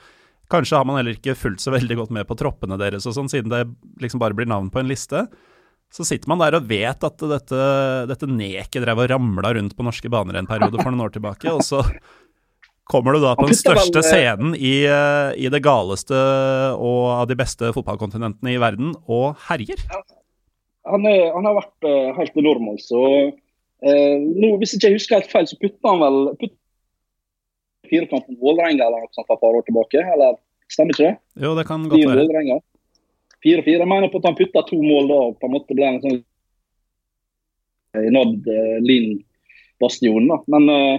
Kanskje 0.52 0.80
har 0.80 0.88
man 0.88 1.00
heller 1.00 1.18
ikke 1.18 1.36
fulgt 1.36 1.64
så 1.64 1.74
veldig 1.74 1.98
godt 2.00 2.14
med 2.16 2.28
på 2.30 2.38
troppene 2.40 2.78
deres 2.80 3.08
og 3.10 3.16
sånn, 3.18 3.30
siden 3.32 3.52
det 3.52 3.66
liksom 4.04 4.22
bare 4.22 4.38
blir 4.38 4.48
navn 4.48 4.70
på 4.72 4.80
en 4.80 4.88
liste. 4.88 5.26
Så 5.94 6.04
sitter 6.08 6.28
man 6.32 6.42
der 6.42 6.58
og 6.58 6.68
vet 6.68 7.04
at 7.04 7.26
dette, 7.32 7.60
dette 8.10 8.30
neket 8.30 8.84
drev 8.84 9.04
og 9.04 9.12
ramla 9.12 9.54
rundt 9.56 9.76
på 9.76 9.86
norske 9.88 10.12
baner 10.12 10.40
en 10.40 10.50
periode 10.50 10.80
for 10.82 10.92
noen 10.92 11.06
år 11.06 11.14
tilbake, 11.16 11.52
og 11.52 11.64
så 11.64 11.84
kommer 12.92 13.16
du 13.16 13.24
da 13.24 13.34
på 13.36 13.48
den 13.48 13.58
største 13.58 14.04
scenen 14.06 14.54
i, 14.56 14.82
eh, 14.88 15.32
i, 15.40 15.50
det 15.52 15.64
galeste 15.64 16.18
og 16.76 17.02
av 17.18 17.26
de 17.32 17.38
beste 17.40 17.72
fotballkontinentene 17.76 18.56
i 18.56 18.62
verden 18.62 18.94
og 19.04 19.40
herjer. 19.50 19.84
Han, 20.88 21.04
er, 21.08 21.28
han 21.36 21.48
har 21.48 21.58
vært 21.58 21.88
uh, 21.88 22.16
helt 22.16 22.40
enorm, 22.40 22.70
altså. 22.72 23.02
Eh, 23.84 24.16
nå, 24.24 24.54
hvis 24.62 24.78
ikke 24.78 24.90
jeg 24.90 24.98
husker 24.98 25.20
helt 25.20 25.34
feil, 25.34 25.50
så 25.50 25.60
putta 25.60 25.92
han 25.92 26.00
vel 26.02 26.22
putt 26.40 26.56
fire 27.90 28.10
kamper 28.10 28.38
Vålerenga 28.42 28.88
eller 28.88 29.04
noe 29.04 29.14
sånt 29.16 29.28
for 29.28 29.38
et 29.38 29.44
par 29.44 29.58
år 29.60 29.66
tilbake, 29.68 30.04
eller 30.16 30.40
stemmer 30.72 30.96
ikke 30.96 31.08
det? 31.08 31.16
Jo, 31.44 31.54
det 31.58 31.68
kan 31.70 31.86
godt 31.92 32.06
være. 32.10 32.60
4-4. 33.46 33.78
Jeg 33.78 33.90
mener 33.90 34.10
på 34.12 34.22
at 34.22 34.30
han 34.30 34.38
putta 34.38 34.64
to 34.68 34.80
mål 34.82 35.12
da 35.12 35.20
på 35.38 35.48
en 35.48 35.54
måte 35.54 35.78
ble 35.78 35.88
en 35.88 36.02
sånn 36.04 36.18
eh, 37.96 38.10
nådd 38.14 38.50
eh, 38.52 38.78
Lyn-bastionen. 38.84 40.32
da. 40.32 40.40
Men 40.54 40.72
eh, 40.74 40.96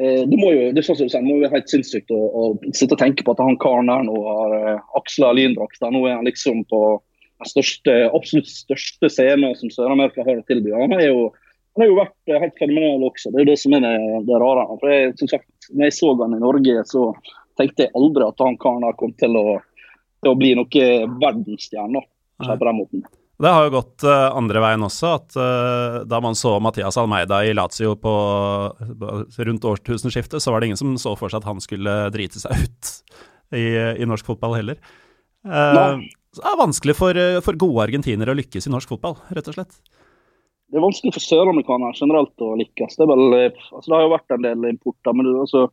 eh, 0.00 0.20
det 0.28 0.38
må 0.40 0.52
jo 0.52 0.68
det, 0.68 0.82
er 0.82 0.88
sånn 0.88 1.00
som 1.00 1.08
du 1.08 1.14
sier, 1.14 1.24
må 1.24 1.38
jo 1.38 1.46
være 1.46 1.56
helt 1.56 1.72
sinnssykt 1.72 2.12
å, 2.14 2.20
å, 2.20 2.44
sitte 2.72 2.96
og 2.96 3.00
tenke 3.00 3.24
på 3.24 3.34
at 3.34 3.42
han 3.42 3.58
karen 3.62 3.90
der 3.90 4.04
nå 4.06 4.20
har 4.28 4.58
eh, 4.60 4.84
aksla 5.00 5.32
lindrakta. 5.38 5.90
Nå 5.90 6.04
er 6.06 6.18
han 6.18 6.28
liksom 6.28 6.62
på 6.70 6.84
den 7.42 7.50
største, 7.50 7.96
absolutt 8.14 8.50
største 8.50 9.10
scenen 9.10 9.56
som 9.58 9.72
Sør-Amerika 9.72 10.26
har 10.26 10.38
å 10.38 10.46
tilby. 10.48 10.74
Han 10.76 10.94
er 10.96 11.08
jo 11.08 11.32
han 11.74 11.82
har 11.82 11.90
jo 11.90 11.98
vært 11.98 12.34
helt 12.44 12.58
fenomenal 12.60 13.08
også. 13.10 13.30
Det 13.30 13.40
er 13.40 13.44
jo 13.44 13.50
det 13.50 13.60
som 13.60 13.74
er 13.74 13.82
det, 13.82 13.94
det 14.28 14.40
rare. 14.40 14.66
For 14.78 14.92
jeg, 14.92 15.14
som 15.18 15.30
sagt, 15.32 15.48
når 15.72 15.88
jeg 15.88 15.96
så 15.96 16.10
han 16.20 16.36
i 16.36 16.42
Norge, 16.42 16.74
så 16.86 17.06
tenkte 17.58 17.86
jeg 17.86 17.94
aldri 17.98 18.26
at 18.26 18.42
han 18.44 18.58
karen 18.62 18.86
kom 18.98 19.14
til 19.18 19.38
å 19.40 19.46
til 20.24 20.32
å 20.32 20.38
bli 20.40 20.54
noe 20.56 20.88
verdensstjerne 21.20 22.02
på 22.44 22.56
den 22.64 22.80
måten. 22.80 23.04
Det 23.44 23.50
har 23.50 23.66
jo 23.66 23.74
gått 23.74 24.04
uh, 24.06 24.30
andre 24.38 24.60
veien 24.62 24.86
også, 24.86 25.10
at 25.18 25.36
uh, 25.36 25.96
da 26.06 26.20
man 26.22 26.36
så 26.38 26.54
Mathias 26.62 26.96
Almeida 27.00 27.40
i 27.44 27.54
Lazio 27.56 27.96
på, 27.98 28.12
rundt 29.48 29.66
årtusenskiftet, 29.68 30.38
så 30.42 30.54
var 30.54 30.62
det 30.62 30.70
ingen 30.70 30.80
som 30.80 30.94
så 31.02 31.16
for 31.18 31.32
seg 31.32 31.42
at 31.42 31.48
han 31.50 31.62
skulle 31.62 31.96
drite 32.14 32.40
seg 32.40 32.62
ut 32.62 32.92
i, 33.58 33.66
i 33.74 34.06
norsk 34.06 34.30
fotball 34.30 34.54
heller. 34.60 34.78
Uh, 35.44 35.98
det 36.34 36.46
er 36.46 36.62
vanskelig 36.62 36.94
for, 36.98 37.18
for, 37.44 37.58
gode 37.58 37.88
argentinere 37.88 38.32
å 38.32 38.38
lykkes 38.38 38.70
i 38.70 38.72
norsk 38.72 38.94
fotball, 38.94 39.18
rett 39.34 39.50
og 39.50 39.58
slett. 39.58 39.76
Det 40.74 40.80
er 40.80 40.82
vanskelig 40.82 41.14
for 41.14 41.22
søramerikanere 41.22 41.94
generelt 41.94 42.42
å 42.42 42.56
lykkes. 42.58 42.98
Det, 42.98 43.06
vel, 43.06 43.24
altså, 43.38 43.86
det, 43.86 43.94
har 43.94 44.04
jo 44.04 44.14
vært 44.16 44.34
en 44.34 44.46
del 44.46 44.68
importer, 44.72 45.14
men 45.14 45.28
du, 45.28 45.36
altså, 45.38 45.68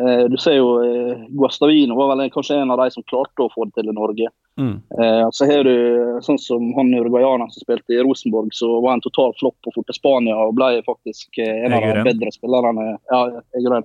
Eh, 0.00 0.24
du 0.30 0.36
ser 0.36 0.52
jo 0.60 0.66
eh, 0.84 1.18
Guastavino 1.28 1.94
var 1.94 2.12
vel 2.12 2.30
kanskje 2.30 2.56
en 2.60 2.70
av 2.70 2.78
de 2.78 2.90
som 2.94 3.02
klarte 3.08 3.42
å 3.42 3.50
få 3.50 3.64
det 3.66 3.80
til 3.80 3.88
i 3.90 3.94
Norge. 3.96 4.28
Mm. 4.60 4.76
Eh, 5.00 5.26
så 5.34 5.48
har 5.48 5.64
du 5.66 6.18
sånn 6.22 6.38
som 6.38 6.68
han 6.76 6.92
uruguayaneren 6.94 7.50
som 7.50 7.64
spilte 7.64 7.96
i 7.96 8.02
Rosenborg, 8.04 8.52
så 8.54 8.68
var 8.84 8.94
en 8.94 9.02
total 9.02 9.34
flopp 9.40 9.70
og 9.70 9.74
fort 9.74 9.88
til 9.90 9.98
Spania 9.98 10.36
og 10.38 10.54
ble 10.58 10.82
faktisk 10.86 11.40
en 11.42 11.74
av 11.74 11.86
de 11.88 12.04
bedre 12.06 12.30
spillerne. 12.34 12.86
Ja, 13.10 13.22
jeg 13.56 13.82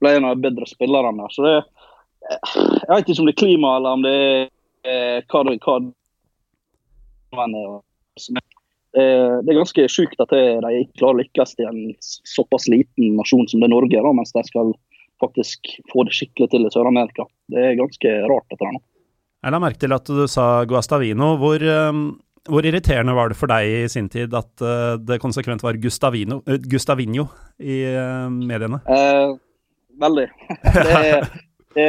ble 0.00 0.14
en 0.16 0.28
av 0.30 0.38
de 0.38 0.46
bedre 0.46 0.68
spillerne. 0.70 1.28
Så 1.34 1.44
det, 1.44 1.56
jeg 2.22 2.88
vet 2.94 3.12
ikke 3.12 3.20
om 3.20 3.28
det 3.28 3.34
er 3.34 3.42
klima 3.42 3.76
eller 3.76 3.98
om 3.98 4.06
det 4.06 4.16
er 4.88 5.26
hva 5.28 5.78
hva 7.32 7.44
det 8.92 9.48
er 9.48 9.56
ganske 9.56 9.84
sjukt 9.88 10.20
at 10.20 10.32
de 10.34 10.70
ikke 10.82 10.98
klarer 11.00 11.16
å 11.16 11.20
lykkes 11.22 11.54
i 11.62 11.64
en 11.64 11.78
såpass 12.28 12.66
liten 12.68 13.14
nasjon 13.16 13.46
som 13.48 13.62
det 13.64 13.70
Norge 13.72 13.96
er, 13.96 14.08
mens 14.12 14.34
de 14.36 14.42
skal 14.44 14.74
faktisk 15.22 15.70
få 15.92 16.04
det 16.06 16.16
skikkelig 16.16 16.50
til 16.52 16.66
i 16.66 16.72
Sør-Amerika. 16.72 17.26
Det 17.52 17.62
er 17.70 17.78
ganske 17.78 18.12
rart, 18.28 18.48
dette 18.50 18.66
her 18.66 18.74
nå. 18.76 18.82
Jeg 19.42 19.54
la 19.54 19.62
merke 19.62 19.80
til 19.82 19.94
at 19.94 20.06
du 20.06 20.26
sa 20.30 20.46
Guastavino. 20.70 21.32
Hvor, 21.40 21.64
um, 21.90 22.02
hvor, 22.46 22.66
irriterende 22.66 23.14
var 23.16 23.32
det 23.32 23.38
for 23.38 23.50
deg 23.50 23.70
i 23.70 23.80
sin 23.90 24.10
tid 24.12 24.34
at 24.38 24.62
uh, 24.62 24.94
det 25.02 25.18
konsekvent 25.22 25.64
var 25.64 25.78
Gustavino, 25.82 26.42
Gustavinho 26.46 27.26
i 27.58 27.80
mediene? 28.38 28.82
Eh, 28.86 29.34
veldig. 30.02 30.28
det, 30.76 30.94
det, 31.74 31.88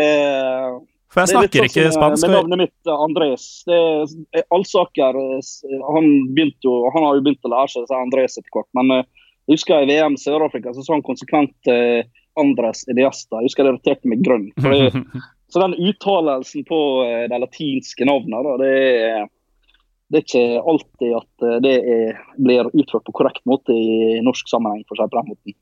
for 1.13 1.23
jeg 1.23 1.31
snakker 1.35 1.67
ikke 1.69 1.85
sånn, 1.85 1.95
spansk. 1.95 2.25
Med 2.25 2.35
navnet 2.39 2.61
mitt, 2.63 2.91
Andres. 2.91 3.45
Det, 3.69 4.43
Alsaker 4.53 5.19
han, 5.19 6.07
begynte 6.33 6.65
jo, 6.67 6.79
han 6.95 7.05
har 7.05 7.19
jo 7.19 7.25
begynt 7.27 7.45
å 7.47 7.53
lære 7.53 7.73
seg 7.75 7.93
Andres 7.99 8.39
etter 8.39 8.49
hvert. 8.55 8.69
Men 8.75 9.03
jeg 9.43 9.57
husker 9.57 9.83
i 9.83 9.89
VM 9.91 10.15
Sør-Afrika 10.19 10.71
så 10.73 10.85
sa 10.85 10.95
han 10.95 11.05
konsekvent 11.05 11.71
eh, 11.71 12.05
Andres 12.39 12.85
Iniesta. 12.87 13.41
Jeg 13.41 13.51
husker 13.51 13.67
det 13.67 13.73
irriterte 13.73 14.09
meg 14.09 14.23
grønn. 14.23 14.49
så 15.51 15.63
den 15.63 15.75
uttalelsen 15.77 16.65
på 16.67 16.79
eh, 17.05 17.25
de 17.31 17.39
latinske 17.43 18.07
navnene, 18.07 18.55
det 18.61 18.71
er, 18.71 19.27
det 20.13 20.21
er 20.21 20.25
ikke 20.25 20.63
alltid 20.73 21.17
at 21.19 21.47
eh, 21.49 21.59
det 21.65 21.75
er, 21.95 22.23
blir 22.39 22.71
utført 22.71 23.05
på 23.09 23.17
korrekt 23.19 23.43
måte 23.49 23.75
i 23.75 24.21
norsk 24.23 24.49
sammenheng, 24.51 24.85
for 24.87 24.99
si 24.99 25.09
på 25.09 25.19
den 25.19 25.31
måten. 25.33 25.57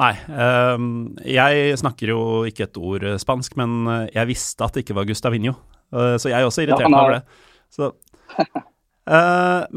Nei, 0.00 0.10
um, 0.26 0.86
jeg 1.22 1.78
snakker 1.78 2.10
jo 2.10 2.20
ikke 2.48 2.66
et 2.66 2.78
ord 2.82 3.04
spansk, 3.22 3.54
men 3.60 3.86
jeg 4.10 4.30
visste 4.30 4.66
at 4.66 4.74
det 4.74 4.82
ikke 4.82 4.96
var 4.98 5.06
Gustavinho. 5.06 5.54
Uh, 5.94 6.16
så 6.18 6.32
jeg 6.32 6.40
er 6.40 6.48
også 6.48 6.64
irritert 6.64 6.90
ja, 6.90 6.98
over 6.98 7.18
det. 7.18 7.42
Så 7.74 7.92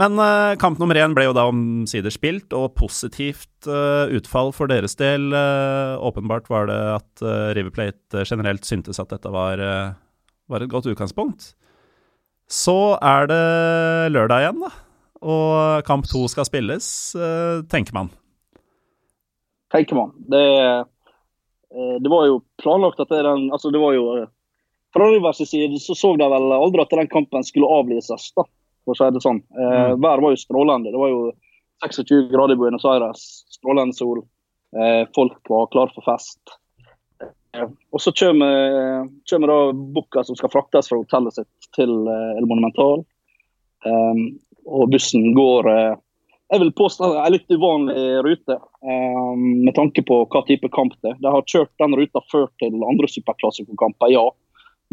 men 0.01 0.21
kamp 0.57 0.79
nummer 0.79 0.97
én 0.97 1.13
ble 1.13 1.25
jo 1.27 1.35
da 1.35 1.43
omsider 1.51 2.13
spilt, 2.13 2.53
og 2.55 2.77
positivt 2.79 3.67
utfall 3.67 4.53
for 4.55 4.71
deres 4.71 4.95
del. 4.97 5.35
åpenbart 5.99 6.47
var 6.49 6.69
det 6.69 6.77
at 6.95 7.23
River 7.57 7.73
Plate 7.75 8.23
generelt 8.23 8.63
syntes 8.65 9.01
at 9.03 9.11
dette 9.11 9.27
var, 9.27 9.59
var, 10.47 10.63
et 10.63 10.71
godt 10.71 10.87
utgangspunkt. 10.87 11.51
Så 12.47 12.95
er 13.03 13.27
det 13.27 13.43
lørdag 14.15 14.45
igjen, 14.45 14.63
da. 14.63 14.71
Og 15.27 15.83
kamp 15.83 16.07
to 16.07 16.23
skal 16.31 16.47
spilles, 16.47 16.87
tenker 17.67 17.99
man. 17.99 18.13
Tenker 19.73 19.97
man. 19.97 20.13
Det, 20.31 20.43
det, 21.99 22.09
var 22.11 22.27
jo 22.29 22.41
planlagt 22.61 23.01
at 23.03 23.09
det, 23.11 23.23
den, 23.27 23.49
altså 23.51 23.71
det 23.73 23.81
var 23.81 23.95
jo 23.97 24.05
Fra 24.95 25.09
Rivers 25.11 25.41
side 25.43 25.79
så 25.83 25.95
så 25.95 26.13
de 26.15 26.29
vel 26.31 26.53
aldri 26.55 26.81
at 26.81 26.93
den 26.95 27.09
kampen 27.11 27.43
skulle 27.43 27.67
avlyses. 27.67 28.29
da 28.37 28.45
for 28.87 28.95
å 28.95 28.99
si 28.99 29.15
det 29.15 29.23
sånn. 29.23 29.41
Eh, 29.57 29.91
mm. 29.91 29.99
Været 30.03 30.23
var 30.23 30.33
jo 30.33 30.39
strålende. 30.39 30.93
Det 30.93 31.01
var 31.01 31.11
jo 31.11 31.19
26 31.83 32.31
grader 32.31 32.55
i 32.55 32.61
Buenos 32.61 32.87
Aires, 32.87 33.25
strålende 33.51 33.97
sol. 33.97 34.23
Eh, 34.77 35.03
folk 35.15 35.51
var 35.51 35.69
klare 35.73 35.93
for 35.95 36.07
fest. 36.07 36.55
Eh, 37.21 37.67
og 37.67 38.03
så 38.03 38.13
kommer, 38.15 39.07
kommer 39.29 39.51
da 39.51 39.59
Bukka 39.97 40.23
som 40.27 40.39
skal 40.39 40.53
fraktes 40.53 40.89
fra 40.89 41.01
hotellet 41.01 41.35
sitt 41.35 41.71
til 41.75 41.93
eh, 42.07 42.33
El 42.39 42.47
Monumental. 42.47 43.03
Eh, 43.85 44.23
og 44.67 44.91
bussen 44.91 45.33
går 45.35 45.71
eh, 45.73 45.95
jeg 46.47 46.61
vil 46.63 46.73
påstå 46.79 47.11
en 47.19 47.33
litt 47.33 47.49
uvanlig 47.51 48.03
rute, 48.23 48.55
med 49.37 49.73
tanke 49.75 50.03
på 50.07 50.21
hva 50.31 50.41
type 50.47 50.69
kamp 50.71 50.93
det 51.03 51.11
er. 51.11 51.17
De 51.23 51.31
har 51.33 51.43
kjørt 51.43 51.73
den 51.81 51.95
ruta 51.99 52.21
før 52.31 52.45
til 52.61 52.77
andre 52.87 53.09
superklassikerkamper, 53.11 54.13
ja. 54.13 54.23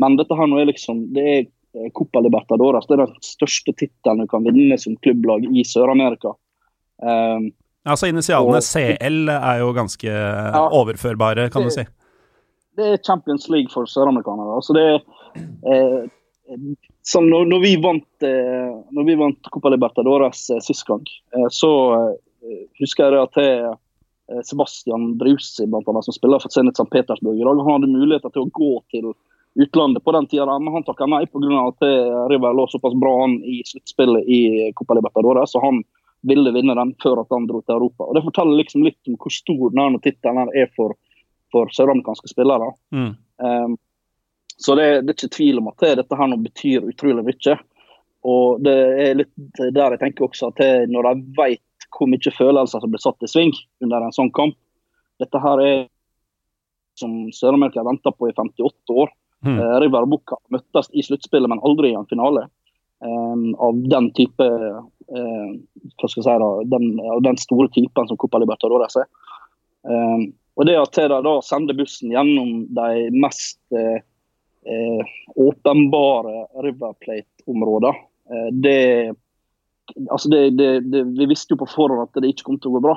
Men 0.02 0.16
dette 0.18 0.34
her 0.34 0.50
nå 0.50 0.58
er 0.58 0.72
liksom, 0.72 1.04
det 1.14 1.26
er 1.30 1.44
Eh, 1.74 1.90
Copa 1.92 2.20
Libertadores. 2.20 2.86
Det 2.86 2.94
er 2.94 3.04
den 3.06 3.20
største 3.24 3.74
tittelen 3.74 4.22
du 4.22 4.30
kan 4.30 4.46
vinne 4.46 4.78
som 4.78 4.96
klubblag 5.02 5.46
i 5.50 5.64
Sør-Amerika. 5.66 6.34
Um, 7.02 7.50
altså 7.82 8.08
Initialene 8.08 8.60
og, 8.60 8.66
CL 8.66 9.32
er 9.34 9.60
jo 9.64 9.72
ganske 9.74 10.10
ja, 10.10 10.62
overførbare, 10.78 11.48
kan 11.50 11.66
det, 11.66 11.72
du 11.72 11.74
si. 11.74 11.86
Det 12.78 12.90
er 12.92 13.02
Champions 13.02 13.48
League 13.50 13.74
for 13.74 13.90
søramerikanere. 13.90 14.54
Altså 14.60 14.76
det 14.76 14.86
eh, 15.66 16.04
som 17.06 17.26
når, 17.30 17.46
når, 17.46 17.60
vi 17.60 17.76
vant 17.76 18.24
eh, 18.24 18.76
når 18.96 19.04
vi 19.04 19.14
vant 19.20 19.50
Copa 19.52 19.68
Libertadores 19.68 20.46
eh, 20.50 20.60
sist 20.64 20.86
gang, 20.88 21.04
eh, 21.36 21.48
så 21.52 21.70
husker 22.80 23.12
jeg 23.12 23.24
at 23.28 23.38
jeg, 23.40 23.74
Sebastian 24.44 25.10
Brusi, 25.20 25.66
blant 25.68 25.88
annet, 25.88 26.04
som 26.06 26.16
spiller 26.16 26.40
for 26.40 26.52
Zenit 26.52 26.78
St. 26.78 26.88
Petersburg 26.92 27.36
i 27.36 27.44
dag. 27.44 27.60
Han 27.60 27.74
hadde 27.76 27.90
muligheter 27.92 28.32
til 28.32 28.46
å 28.46 28.52
gå 28.56 28.70
til 28.92 29.10
utlandet 29.60 30.04
på 30.04 30.14
den 30.16 30.28
tida, 30.28 30.56
men 30.60 30.72
han 30.72 30.84
takka 30.84 31.08
nei 31.08 31.22
pga. 31.28 31.66
at 31.68 31.84
River 32.32 32.56
lå 32.56 32.64
såpass 32.72 32.96
bra 33.00 33.12
an 33.26 33.36
i 33.44 33.58
sluttspillet 33.68 34.24
i 34.24 34.40
Copa 34.76 34.96
Libertadores. 34.96 35.52
Så 35.52 35.60
han 35.64 35.82
ville 36.24 36.52
vinne 36.56 36.76
den 36.76 36.94
før 37.04 37.20
at 37.20 37.32
han 37.36 37.48
dro 37.48 37.60
til 37.60 37.76
Europa. 37.76 38.08
Og 38.08 38.16
Det 38.16 38.24
forteller 38.24 38.60
liksom 38.62 38.84
litt 38.86 39.12
om 39.12 39.18
hvor 39.20 39.32
stor 39.32 39.76
denne 39.76 40.00
tittelen 40.04 40.52
er 40.56 40.72
for, 40.76 40.96
for 41.52 41.72
søramerikanske 41.76 42.32
spillere. 42.32 42.70
Mm. 42.96 43.12
Um, 43.44 43.76
så 44.56 44.74
det, 44.78 44.88
det, 45.02 45.12
er 45.12 45.16
ikke 45.16 45.36
tvil 45.36 45.60
om 45.60 45.70
at 45.70 45.82
det, 45.82 45.94
dette 46.00 46.18
her 46.18 46.30
nå 46.30 46.38
betyr 46.44 46.86
utrolig 46.88 47.24
mye. 47.26 47.56
Og 48.24 48.60
det 48.64 48.74
er 49.04 49.18
litt 49.18 49.32
der 49.58 49.94
jeg 49.94 50.00
tenker 50.00 50.28
også 50.28 50.50
at 50.52 50.60
det, 50.62 50.70
når 50.92 51.10
de 51.10 51.24
vet 51.38 51.88
hvor 51.94 52.08
mye 52.10 52.32
følelser 52.34 52.82
som 52.82 52.92
blir 52.92 53.02
satt 53.02 53.26
i 53.26 53.30
sving 53.30 53.52
under 53.84 54.02
en 54.02 54.14
sånn 54.14 54.32
kamp 54.34 54.56
Dette 55.22 55.38
her 55.38 55.60
er 55.62 55.82
som 56.98 57.12
Sør-Amerika 57.34 57.80
har 57.80 57.86
venta 57.86 58.10
på 58.10 58.28
i 58.28 58.32
58 58.34 58.94
år. 58.94 59.12
Mm. 59.46 59.58
Uh, 59.58 59.76
River 59.82 60.06
og 60.06 60.10
Bucca 60.14 60.38
møttes 60.54 60.88
i 60.94 61.04
sluttspillet, 61.06 61.50
men 61.50 61.62
aldri 61.66 61.92
i 61.92 61.98
en 61.98 62.08
finale. 62.10 62.46
Um, 63.04 63.52
av 63.62 63.78
den 63.90 64.08
type 64.16 64.46
uh, 64.46 65.50
hva 66.00 66.10
skal 66.10 66.20
jeg 66.20 66.26
si 66.26 66.36
da, 66.42 66.50
den, 66.74 66.86
av 67.14 67.22
den 67.26 67.38
store 67.38 67.70
typen 67.74 68.10
som 68.10 68.18
Copa 68.18 68.40
Libertadores 68.42 68.98
er. 68.98 69.06
Um, 69.86 70.32
og 70.54 70.68
det 70.68 70.76
at 70.78 70.98
de 70.98 71.20
da 71.26 71.34
sender 71.42 71.76
bussen 71.78 72.12
gjennom 72.14 72.64
de 72.76 73.08
mest 73.10 73.58
eh, 73.74 74.04
åpenbare 75.34 76.46
River 76.62 76.92
Plate-områder. 77.00 77.96
Eh, 78.30 78.52
det, 78.52 79.14
altså 80.10 80.28
det, 80.28 80.50
det, 80.50 80.70
det, 80.80 81.02
Vi 81.18 81.26
visste 81.28 81.54
jo 81.54 81.60
på 81.64 81.68
forhånd 81.70 82.06
at 82.06 82.22
det 82.22 82.32
ikke 82.32 82.48
kom 82.50 82.60
til 82.60 82.72
å 82.72 82.78
gå 82.78 82.84
bra. 82.86 82.94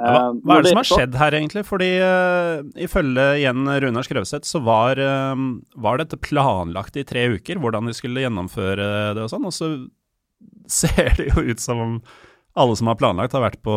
Ja, 0.00 0.10
hva, 0.10 0.22
hva, 0.32 0.56
er 0.56 0.64
det 0.64 0.72
som 0.72 0.80
har 0.80 0.88
skjedd 0.88 1.16
her, 1.20 1.34
egentlig? 1.36 1.62
Fordi 1.68 1.90
uh, 2.00 2.62
Ifølge 2.80 3.24
igjen 3.42 3.68
Runar 3.84 4.06
Skrøvseth, 4.06 4.48
så 4.48 4.62
var, 4.64 4.96
uh, 4.96 5.36
var, 5.76 6.00
dette 6.00 6.16
planlagt 6.16 6.96
i 6.96 7.04
tre 7.04 7.26
uker, 7.36 7.60
hvordan 7.60 7.90
de 7.90 7.92
skulle 7.96 8.24
gjennomføre 8.24 8.86
det 9.18 9.26
og 9.26 9.28
sånn. 9.32 9.44
Og 9.50 9.52
så 9.52 9.70
ser 10.80 11.12
det 11.20 11.28
jo 11.34 11.44
ut 11.44 11.60
som 11.60 11.84
om 11.84 11.98
alle 12.60 12.78
som 12.80 12.88
har 12.88 12.96
planlagt, 12.98 13.36
har 13.36 13.44
vært, 13.44 13.60
på, 13.62 13.76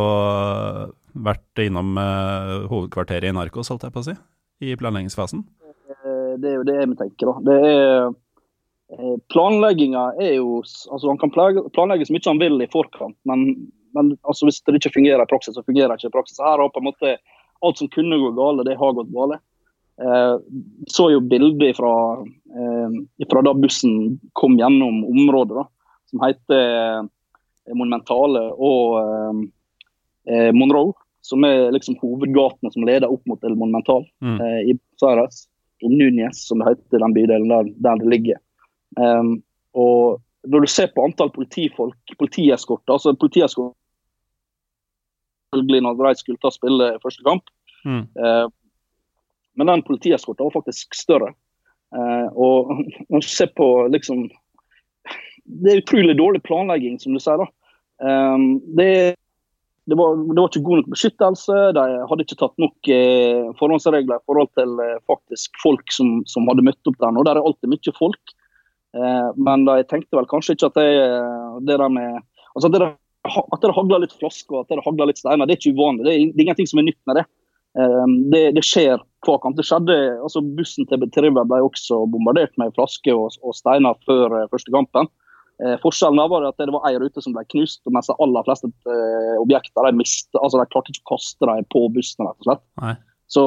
vært 1.27 1.65
innom 1.65 1.99
uh, 1.99 2.63
hovedkvarteret 2.71 3.27
i 3.27 3.35
Narkos, 3.35 3.69
holdt 3.73 3.83
jeg 3.89 3.93
på 3.93 4.05
å 4.05 4.07
si, 4.07 4.15
i 4.63 4.79
planleggingsfasen 4.79 5.43
det 6.41 6.49
er 6.49 6.59
jo 6.59 6.67
det 6.67 6.79
vi 6.81 6.99
tenker. 6.99 7.29
da. 7.29 7.35
Det 7.47 7.57
er 7.69 8.07
eh, 8.07 9.15
Planlegginga 9.33 10.09
er 10.21 10.35
jo 10.35 10.59
altså 10.63 11.09
Han 11.09 11.21
kan 11.21 11.31
planlegge 11.33 12.05
så 12.05 12.13
mye 12.13 12.29
han 12.29 12.41
vil 12.41 12.61
i 12.61 12.69
forkant, 12.71 13.17
men, 13.29 13.47
men 13.97 14.13
altså 14.21 14.49
hvis 14.49 14.61
det 14.65 14.77
ikke 14.79 14.97
fungerer 14.99 15.23
i 15.23 15.31
praksis, 15.31 15.55
så 15.57 15.65
fungerer 15.65 15.93
det 15.93 16.01
ikke 16.01 16.11
i 16.13 16.17
praksis. 16.17 16.41
Her 16.41 16.61
har 16.61 16.73
på 16.73 16.83
en 16.83 16.89
måte 16.91 17.17
alt 17.63 17.79
som 17.79 17.89
kunne 17.91 18.19
gå 18.19 18.31
galt, 18.37 18.65
det 18.67 18.77
har 18.79 18.95
gått 18.97 19.11
galt. 19.13 19.41
Eh, 20.01 20.35
så 20.89 21.09
jo 21.13 21.21
bildet 21.21 21.77
fra, 21.77 21.93
eh, 22.57 23.25
fra 23.29 23.43
da 23.45 23.53
bussen 23.53 24.19
kom 24.33 24.57
gjennom 24.57 25.03
området, 25.05 25.61
da, 25.61 25.67
som 26.09 26.23
heter 26.25 26.63
eh, 26.99 27.73
Monumentale 27.73 28.47
og 28.53 28.99
eh, 29.01 29.41
eh, 30.33 30.51
Monroe. 30.53 30.93
Som 31.23 31.45
er 31.47 31.71
liksom 31.71 31.95
hovedgatene 32.01 32.67
som 32.73 32.83
leder 32.83 33.07
opp 33.07 33.21
mot 33.31 33.45
El 33.47 33.53
Monumental 33.55 34.01
mm. 34.19 34.41
i 34.67 34.73
Buenos 34.99 35.45
i 35.83 35.91
Núñez, 35.91 36.45
som 36.47 36.61
det 36.61 36.71
heter 36.71 37.03
den 37.03 37.15
bydelen 37.15 37.51
der, 37.51 37.69
der 37.85 38.01
det 38.01 38.09
ligger. 38.11 38.41
Um, 38.99 39.41
og 39.73 40.21
når 40.47 40.65
du 40.65 40.67
ser 40.71 40.91
på 40.93 41.05
antall 41.05 41.31
politifolk, 41.33 42.15
politieskorter 42.19 42.93
altså 42.93 43.15
politieskort 43.15 43.75
når 45.53 46.07
de 46.07 46.15
skulle 46.17 46.41
ta 46.41 46.49
spille 46.49 46.97
første 47.03 47.23
kamp. 47.25 47.49
Mm. 47.85 48.05
Uh, 48.17 48.49
men 49.55 49.69
den 49.69 49.83
politieskorten 49.85 50.47
var 50.47 50.55
faktisk 50.55 50.95
større. 50.97 51.33
Uh, 51.93 52.27
og 52.33 52.71
når 53.09 53.21
du 53.21 53.27
ser 53.27 53.51
på 53.55 53.87
liksom 53.93 54.29
Det 55.43 55.71
er 55.71 55.81
utrolig 55.81 56.15
dårlig 56.17 56.39
planlegging, 56.43 56.95
som 56.99 57.13
du 57.13 57.19
sier. 57.19 57.37
da. 57.37 57.45
Um, 57.99 58.61
det 58.77 58.85
er 58.87 59.15
det 59.89 59.97
var, 59.99 60.15
det 60.15 60.39
var, 60.39 60.47
ikke 60.47 60.63
god 60.63 60.79
nok 60.79 60.91
beskyttelse. 60.93 61.57
De 61.75 61.83
hadde 62.09 62.23
ikke 62.23 62.39
tatt 62.39 62.55
nok 62.61 62.89
eh, 62.93 63.49
forhåndsregler 63.59 64.21
i 64.21 64.25
forhold 64.29 64.51
til 64.55 64.79
eh, 64.79 64.99
faktisk 65.09 65.59
folk 65.63 65.91
som, 65.91 66.21
som, 66.29 66.47
hadde 66.47 66.63
møtt 66.63 66.89
opp 66.89 66.99
der. 67.01 67.11
nå. 67.11 67.25
Der 67.27 67.39
er 67.39 67.43
alltid 67.43 67.71
mye 67.73 67.95
folk. 67.97 68.35
Eh, 68.95 69.29
men 69.35 69.65
de 69.67 69.79
tenkte 69.89 70.19
vel 70.19 70.29
kanskje 70.31 70.55
ikke 70.55 70.71
at 70.71 70.79
det, 70.79 70.89
det 71.67 71.79
der 71.81 71.91
med 71.91 72.21
altså 72.53 72.69
at 72.69 72.77
det, 72.77 72.91
at 73.23 73.63
det 73.63 73.75
hagler 73.75 74.03
litt 74.03 74.15
flasker 74.19 74.55
og 74.55 74.63
at 74.63 74.71
det 74.71 74.83
hagler 74.85 75.09
litt 75.09 75.21
steiner, 75.21 75.47
det 75.47 75.55
er 75.55 75.61
ikke 75.61 75.75
uvanlig. 75.75 76.05
Det 76.05 76.13
er, 76.13 76.27
det 76.31 76.39
er 76.39 76.45
ingenting 76.47 76.69
som 76.69 76.81
er 76.81 76.87
nytt 76.89 77.01
med 77.09 77.19
det. 77.19 77.25
Eh, 77.79 78.05
det, 78.33 78.43
det, 78.57 78.65
skjer 78.67 79.01
hver 79.25 79.39
kamp. 79.43 79.57
Det 79.57 79.65
skjedde, 79.67 79.97
altså 80.21 80.43
Bussen 80.57 80.87
til 80.89 81.03
River 81.25 81.47
ble 81.49 81.61
også 81.65 82.03
bombardert 82.11 82.53
med 82.61 82.73
flasker 82.77 83.17
og, 83.17 83.35
og 83.41 83.57
steiner 83.57 83.97
før 84.07 84.39
eh, 84.41 84.49
første 84.53 84.73
kampen. 84.73 85.09
Eh, 85.61 85.75
forskjellen 85.83 86.29
var 86.31 86.47
at 86.47 86.57
det 86.57 86.73
var 86.73 86.85
ei 86.89 86.97
rute 86.97 87.21
som 87.21 87.35
ble 87.35 87.43
knust, 87.53 87.83
mens 87.93 88.09
de 88.09 88.15
aller 88.25 88.45
fleste 88.47 88.71
eh, 88.89 89.35
objekter 89.37 89.85
de, 89.85 89.97
mistet, 89.99 90.39
altså 90.41 90.57
de 90.57 90.69
klarte 90.73 90.93
ikke 90.93 91.05
å 91.05 91.11
kaste 91.13 91.49
dem 91.49 91.67
på 91.73 91.83
bussen. 91.93 92.25
rett 92.25 92.39
og 92.41 92.49
slett. 92.49 92.63
Nei. 92.81 92.95
Så 93.33 93.43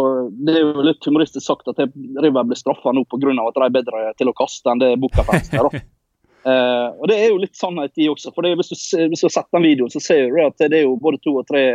Det 0.47 0.55
er 0.55 0.65
jo 0.65 0.87
litt 0.87 1.05
humoristisk 1.07 1.45
sagt 1.47 1.69
at 1.71 1.79
River 1.79 2.47
blir 2.47 2.59
straffa 2.59 2.95
nå 2.95 3.05
pga. 3.07 3.35
at 3.43 3.59
de 3.59 3.67
er 3.67 3.75
bedre 3.75 4.15
til 4.19 4.31
å 4.31 4.35
kaste 4.39 4.71
enn 4.71 4.83
det 4.83 4.97
Bucafest 5.03 5.55
er. 5.55 5.69
eh, 6.51 6.89
og 6.95 7.07
Det 7.11 7.19
er 7.19 7.29
jo 7.31 7.43
litt 7.43 7.59
sannhet 7.59 7.95
i 7.99 8.09
også. 8.11 8.33
for 8.35 8.43
Hvis 8.43 8.73
du, 8.73 8.77
hvis 9.11 9.23
du 9.23 9.29
har 9.29 9.37
sett 9.37 9.53
den 9.53 9.67
videoen, 9.67 9.91
så 9.91 10.03
ser 10.03 10.31
du 10.31 10.41
at 10.43 10.59
det 10.59 10.81
er 10.81 10.87
jo 10.87 10.97
både 10.99 11.23
to 11.23 11.37
og 11.43 11.47
tre 11.51 11.67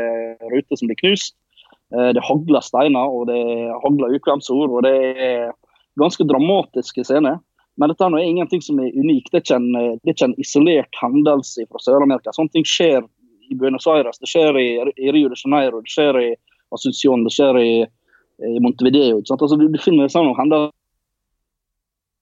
ruter 0.52 0.80
som 0.80 0.92
blir 0.92 1.00
knust. 1.04 1.36
Eh, 1.92 2.12
det 2.16 2.24
hagler 2.24 2.64
steiner 2.64 3.12
og 3.12 3.28
det 3.32 3.44
hagler 3.84 4.16
ukvemsord. 4.16 4.72
og 4.72 4.84
Det 4.88 4.96
er 5.16 5.52
ganske 6.00 6.28
dramatiske 6.28 7.04
scener. 7.08 7.40
Men 7.80 7.92
dette 7.92 8.08
er 8.08 8.18
ingenting 8.20 8.62
som 8.62 8.80
er 8.84 8.92
unikt. 8.98 9.32
Det 9.32 9.40
er 9.40 9.46
ikke 9.46 9.60
en, 9.60 9.72
det 9.74 10.10
er 10.10 10.16
ikke 10.16 10.30
en 10.30 10.40
isolert 10.42 11.00
hendelse 11.02 11.66
fra 11.70 11.82
Sør-Amerika. 11.84 12.34
Sånne 12.36 12.54
ting 12.56 12.68
skjer 12.68 13.06
i 13.52 13.58
Buenos 13.60 13.88
Aires, 13.92 14.20
det 14.20 14.30
skjer 14.32 14.60
i, 14.60 14.68
i 14.96 15.12
Rio 15.12 15.32
de 15.32 15.40
Janeiro, 15.40 15.82
det 15.84 15.92
skjer 15.92 16.20
i 16.20 16.28
Asunción, 16.72 17.26
det 17.28 17.34
skjer 17.36 17.60
i, 17.60 17.72
i 18.48 18.60
Montevideo. 18.64 19.20
Altså, 19.24 19.58
du, 19.60 19.66
du, 19.72 19.80
finner 19.82 20.12
sånne 20.12 20.36
hendelser 20.38 20.72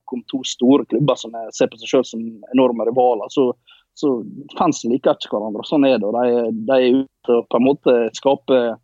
om 0.10 0.24
to 0.32 0.40
store 0.48 0.88
klubber 0.90 1.18
som 1.22 1.36
er, 1.38 1.52
ser 1.54 1.70
på 1.70 1.78
seg 1.78 1.92
selv 1.92 2.08
som 2.10 2.24
enorme 2.54 2.88
rivaler. 2.90 3.30
så 3.34 3.52
så 4.00 4.24
Fansen 4.56 4.94
liker 4.94 5.18
ikke 5.18 5.34
hverandre. 5.34 5.64
Sånn 5.68 5.84
er 5.84 5.98
det. 6.00 6.08
og 6.08 6.16
De, 6.16 6.52
de 6.70 6.76
er 6.76 7.02
ute 7.02 7.34
og 7.36 7.50
på 7.52 7.60
en 7.60 7.66
måte 7.66 7.96
skaper 8.16 8.78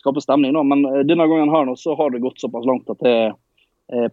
skape 0.00 0.22
stemning. 0.24 0.54
Nå. 0.56 0.62
Men 0.64 0.86
eh, 0.88 1.02
denne 1.04 1.26
gangen 1.28 1.52
her 1.52 1.66
nå, 1.68 1.76
så 1.76 1.92
har 1.98 2.10
det 2.10 2.22
gått 2.24 2.40
såpass 2.40 2.64
langt 2.66 2.88
at 2.90 3.02
det, 3.04 3.12
Eh, 3.12 3.34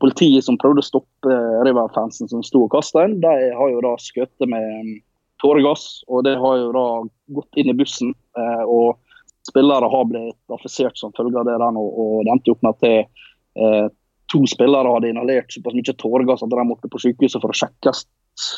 politiet 0.01 0.43
som 0.43 0.57
prøvde 0.59 0.83
å 0.83 0.87
stoppe 0.87 1.31
eh, 1.31 1.59
River-fansen 1.67 2.29
som 2.31 2.43
sto 2.43 2.65
og 2.65 2.73
kasta 2.73 3.05
inn, 3.07 3.19
de 3.23 3.51
har 3.55 3.71
jo 3.71 3.83
da 3.85 3.93
skutt 4.01 4.47
med 4.47 4.65
mm, 4.65 4.95
tåregass. 5.43 6.01
Og 6.11 6.25
det 6.27 6.35
har 6.39 6.57
jo 6.59 6.73
da 6.75 6.87
gått 7.37 7.61
inn 7.61 7.71
i 7.71 7.77
bussen. 7.77 8.11
Eh, 8.37 8.63
og 8.65 8.99
spillere 9.47 9.89
har 9.91 10.09
blitt 10.09 10.55
affisert 10.55 10.99
som 10.99 11.15
følge 11.17 11.39
av 11.39 11.47
det. 11.47 11.59
der, 11.61 11.79
og, 11.79 12.01
og 12.03 12.25
det 12.25 12.35
endte 12.35 12.55
opp 12.55 12.65
med 12.65 12.75
at 12.75 12.83
det, 12.87 12.97
eh, 13.59 13.85
to 14.29 14.43
spillere 14.51 14.91
hadde 14.93 15.13
inhalert 15.13 15.53
såpass 15.53 15.77
mye 15.77 15.95
tåregass 16.03 16.43
at 16.45 16.51
de 16.51 16.67
måtte 16.67 16.91
på 16.91 17.01
sykehuset 17.01 17.41
for 17.41 17.53
å 17.53 17.61
sjekkes 17.61 18.03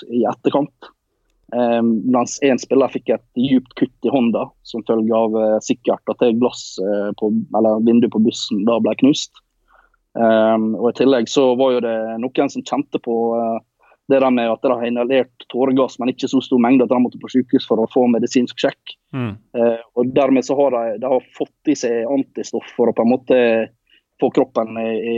i 0.10 0.26
etterkant. 0.30 0.90
Eh, 1.54 1.80
mens 1.86 2.40
én 2.48 2.60
spiller 2.60 2.92
fikk 2.92 3.14
et 3.14 3.28
djupt 3.38 3.78
kutt 3.78 4.10
i 4.10 4.12
hånda 4.12 4.48
som 4.68 4.84
følge 4.90 5.16
av 5.16 5.38
eh, 5.38 5.56
sikkert 5.64 6.12
at 6.12 6.26
det 6.26 6.34
glass 6.42 6.66
på, 7.22 7.32
eller 7.58 7.86
vinduet 7.86 8.14
på 8.14 8.26
bussen 8.26 8.66
da 8.66 8.82
ble 8.82 8.98
knust. 9.06 9.46
Um, 10.12 10.74
og 10.76 10.90
I 10.92 10.98
tillegg 11.00 11.30
så 11.32 11.54
var 11.60 11.78
jo 11.78 11.84
det 11.86 11.98
noen 12.20 12.50
som 12.52 12.66
kjente 12.68 13.00
på 13.04 13.18
uh, 13.38 13.60
det 14.12 14.20
der 14.20 14.34
med 14.34 14.50
at 14.52 14.64
de 14.66 14.72
har 14.74 14.88
inhalert 14.88 15.46
tåregass, 15.54 15.96
men 16.00 16.12
ikke 16.12 16.28
så 16.28 16.42
stor 16.44 16.60
mengde 16.60 16.84
at 16.84 16.92
de 16.92 17.00
måtte 17.00 17.22
på 17.22 17.30
sykehus 17.32 17.68
for 17.70 17.80
å 17.80 17.88
få 17.94 18.08
medisinsk 18.12 18.60
sjekk. 18.60 18.96
Mm. 19.16 19.36
Uh, 19.56 19.80
og 19.96 20.12
Dermed 20.16 20.48
så 20.48 20.58
har 20.60 20.76
de, 20.76 20.98
de 21.04 21.14
har 21.14 21.30
fått 21.38 21.72
i 21.72 21.78
seg 21.80 22.10
antistoff 22.12 22.68
for 22.76 22.92
å 22.92 22.96
på 22.98 23.06
en 23.06 23.14
måte 23.14 23.40
få 24.22 24.30
kroppen 24.36 24.78
i, 24.78 24.90
i, 25.14 25.18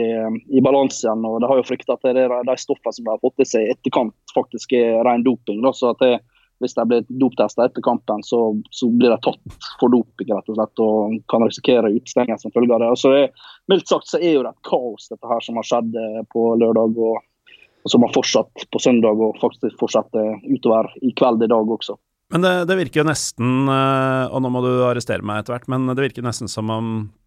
i 0.58 0.62
balanse 0.64 1.04
igjen. 1.04 1.26
og 1.28 1.42
De 1.42 1.50
har 1.50 1.60
jo 1.60 1.66
frykta 1.68 1.98
at 1.98 2.06
det 2.06 2.24
er 2.24 2.36
de 2.48 2.56
stoffene 2.60 2.96
som 2.96 3.08
de 3.08 3.12
har 3.12 3.24
fått 3.24 3.44
i 3.44 3.50
seg 3.50 3.66
i 3.66 3.74
etterkant, 3.74 4.16
faktisk 4.36 4.78
er 4.78 5.02
ren 5.08 5.26
doping. 5.26 5.60
Da, 5.66 5.74
så 5.76 5.92
at 5.92 6.04
det, 6.04 6.14
hvis 6.62 6.76
de 6.78 6.86
blir 6.88 7.08
doptesta 7.22 7.66
etter 7.66 7.84
kampen, 7.86 8.24
så, 8.24 8.40
så, 8.72 8.90
blir 8.90 9.14
de 9.14 9.18
tatt 9.26 9.58
for 9.82 9.94
doping 9.94 10.32
rett 10.32 10.52
og 10.52 10.60
slett, 10.60 10.84
og 10.84 11.18
kan 11.32 11.46
risikere 11.46 11.92
utestengelse 11.96 12.48
som 12.48 12.54
følge 12.56 12.76
av 12.76 12.84
det. 12.84 12.92
Det. 13.04 13.50
Mildt 13.72 13.92
sagt 13.92 14.12
så 14.12 14.22
er 14.22 14.38
jo 14.38 14.46
det 14.46 14.54
et 14.54 14.70
kaos, 14.70 15.10
dette 15.12 15.30
her 15.30 15.44
som 15.44 15.60
har 15.60 15.68
skjedd 15.68 15.98
eh, 16.00 16.22
på 16.32 16.48
lørdag. 16.62 16.98
og, 16.98 17.22
og 17.84 17.92
som 17.92 18.06
har 18.06 18.14
fortsatt 18.16 18.68
på 18.72 18.80
søndag 18.80 19.20
og 19.20 19.36
faktisk 19.42 19.76
fortsetter 19.82 20.38
utover 20.48 20.88
i 21.04 21.12
kveld 21.20 21.44
i 21.44 21.50
dag 21.52 21.74
også. 21.76 21.98
Men 22.32 22.46
det, 22.46 22.54
det 22.70 22.78
virker 22.80 23.02
jo 23.02 23.10
nesten, 23.10 23.68
eh, 23.68 24.32
og 24.32 24.40
nå 24.42 24.54
må 24.54 24.64
du 24.64 24.72
arrestere 24.88 25.26
meg 25.26 25.44
etter 25.44 25.58
hvert, 25.58 25.68
men 25.74 25.92
det 25.92 26.00
virker 26.00 26.24
nesten 26.26 26.48
som 26.52 26.72
om 26.72 26.94
Eh, 27.04 27.23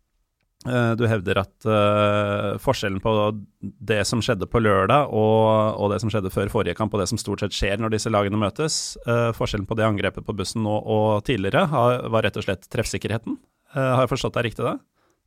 du 0.98 1.04
hevder 1.06 1.40
at 1.42 1.68
uh, 1.68 2.56
forskjellen 2.62 2.98
på 3.04 3.12
det 3.60 4.00
som 4.08 4.22
skjedde 4.24 4.48
på 4.50 4.60
lørdag 4.62 5.12
og, 5.14 5.78
og, 5.78 5.92
det 5.92 6.00
som 6.02 6.10
skjedde 6.12 6.32
før 6.34 6.50
forrige 6.52 6.76
kamp, 6.78 6.94
og 6.94 7.02
det 7.02 7.08
som 7.12 7.20
stort 7.20 7.44
sett 7.44 7.54
skjer 7.56 7.78
når 7.82 7.94
disse 7.94 8.12
lagene 8.12 8.40
møtes, 8.40 8.96
uh, 9.06 9.30
forskjellen 9.36 9.68
på 9.68 9.78
det 9.78 9.86
angrepet 9.86 10.26
på 10.26 10.36
bussen 10.36 10.66
nå 10.66 10.80
og 10.80 11.24
tidligere 11.28 11.68
har, 11.72 12.04
var 12.12 12.26
rett 12.26 12.40
og 12.40 12.46
slett 12.48 12.68
treffsikkerheten. 12.72 13.38
Har 13.76 14.06
jeg 14.06 14.12
forstått 14.14 14.36
deg 14.38 14.46
riktig 14.46 14.64
da? 14.64 14.76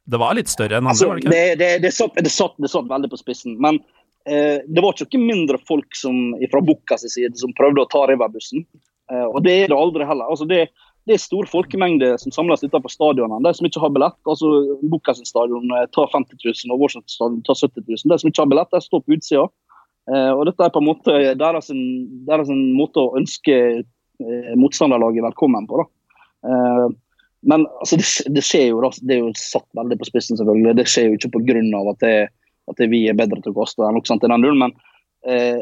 Det 0.09 0.17
var 0.17 0.35
litt 0.37 0.49
større 0.49 0.79
enn 0.79 0.87
andre, 0.87 0.95
altså, 0.95 1.09
var 1.09 1.19
det 1.19 1.25
ikke? 1.25 1.33
Det, 1.33 1.55
det, 1.59 1.69
det, 1.83 1.91
satt, 1.93 2.15
det, 2.17 2.33
satt, 2.33 2.55
det 2.57 2.71
satt 2.71 2.87
veldig 2.89 3.09
på 3.11 3.19
spissen. 3.19 3.57
Men 3.61 3.77
eh, 4.25 4.61
det 4.65 4.83
var 4.83 4.97
ikke 5.05 5.21
mindre 5.21 5.59
folk 5.69 5.97
som, 5.97 6.31
fra 6.51 6.61
Bukkas 6.65 7.05
side 7.13 7.37
som 7.37 7.53
prøvde 7.57 7.83
å 7.83 7.89
ta 7.91 8.05
Riverbussen. 8.09 8.65
Eh, 9.11 9.27
og 9.27 9.43
det 9.45 9.55
er 9.55 9.69
det 9.69 9.77
aldri 9.77 10.07
heller. 10.09 10.31
Altså, 10.33 10.47
det, 10.49 10.71
det 11.07 11.15
er 11.15 11.21
stor 11.21 11.47
folkemengde 11.49 12.11
som 12.21 12.33
samles 12.33 12.63
utenfor 12.63 12.91
stadionene. 12.91 13.41
De 13.45 13.53
som 13.55 13.67
ikke 13.67 13.81
har 13.81 13.93
billett, 13.95 14.17
altså 14.29 14.51
Bukkas 14.91 15.21
stadion 15.27 15.71
eh, 15.77 15.87
tar 15.95 16.11
50 16.11 16.37
000 16.43 16.75
og 16.75 16.83
Washington 16.83 17.13
stadion 17.13 17.43
tar 17.47 17.57
70 17.57 17.85
000. 17.87 18.11
De 18.11 18.19
som 18.21 18.31
ikke 18.31 18.43
har 18.43 18.51
billett, 18.51 18.73
de 18.75 18.83
står 18.83 19.03
på 19.05 19.15
utsida. 19.17 19.45
Eh, 20.11 20.31
og 20.35 20.43
dette 20.49 20.65
er 20.65 20.73
på 20.73 20.83
en 20.83 20.89
måte 20.89 21.15
deres, 21.39 21.71
deres 22.27 22.51
måte 22.53 23.01
å 23.01 23.13
ønske 23.19 23.55
eh, 23.79 24.51
motstanderlaget 24.59 25.25
velkommen 25.29 25.69
på. 25.69 25.83
da. 25.83 25.89
Men 27.41 27.65
altså, 27.79 27.99
det, 27.99 28.33
det, 28.35 28.43
skjer 28.43 28.69
jo, 28.73 28.81
da, 28.83 28.91
det 29.07 29.15
er 29.15 29.21
jo 29.23 29.31
satt 29.39 29.67
veldig 29.79 29.97
på 29.99 30.09
spissen, 30.09 30.39
selvfølgelig. 30.39 30.75
Det 30.79 30.87
skjer 30.91 31.07
jo 31.07 31.17
ikke 31.19 31.31
pga. 31.37 31.83
At, 31.93 32.03
det, 32.03 32.15
at 32.71 32.81
vi 32.91 33.05
er 33.07 33.17
bedre 33.17 33.39
til 33.43 33.53
å 33.53 33.61
kaste 33.61 33.87
enn 33.87 34.01
sånt 34.07 34.25
i 34.27 34.31
den 34.31 34.43
nullen. 34.43 34.65
Men 34.65 34.75
eh, 35.23 35.61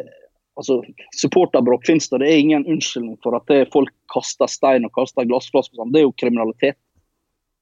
altså, 0.58 0.82
supporterbråk 1.22 1.86
finnes 1.88 2.10
det. 2.10 2.20
Det 2.24 2.32
er 2.32 2.42
ingen 2.42 2.66
unnskyldning 2.66 3.16
for 3.24 3.38
at 3.38 3.54
folk 3.74 3.94
kaster 4.14 4.50
stein 4.52 4.88
og 4.88 4.94
kaster 4.98 5.28
glassflasker. 5.30 5.78
Sånn. 5.80 5.94
Det 5.94 6.02
er 6.02 6.08
jo 6.08 6.18
kriminalitet. 6.20 6.80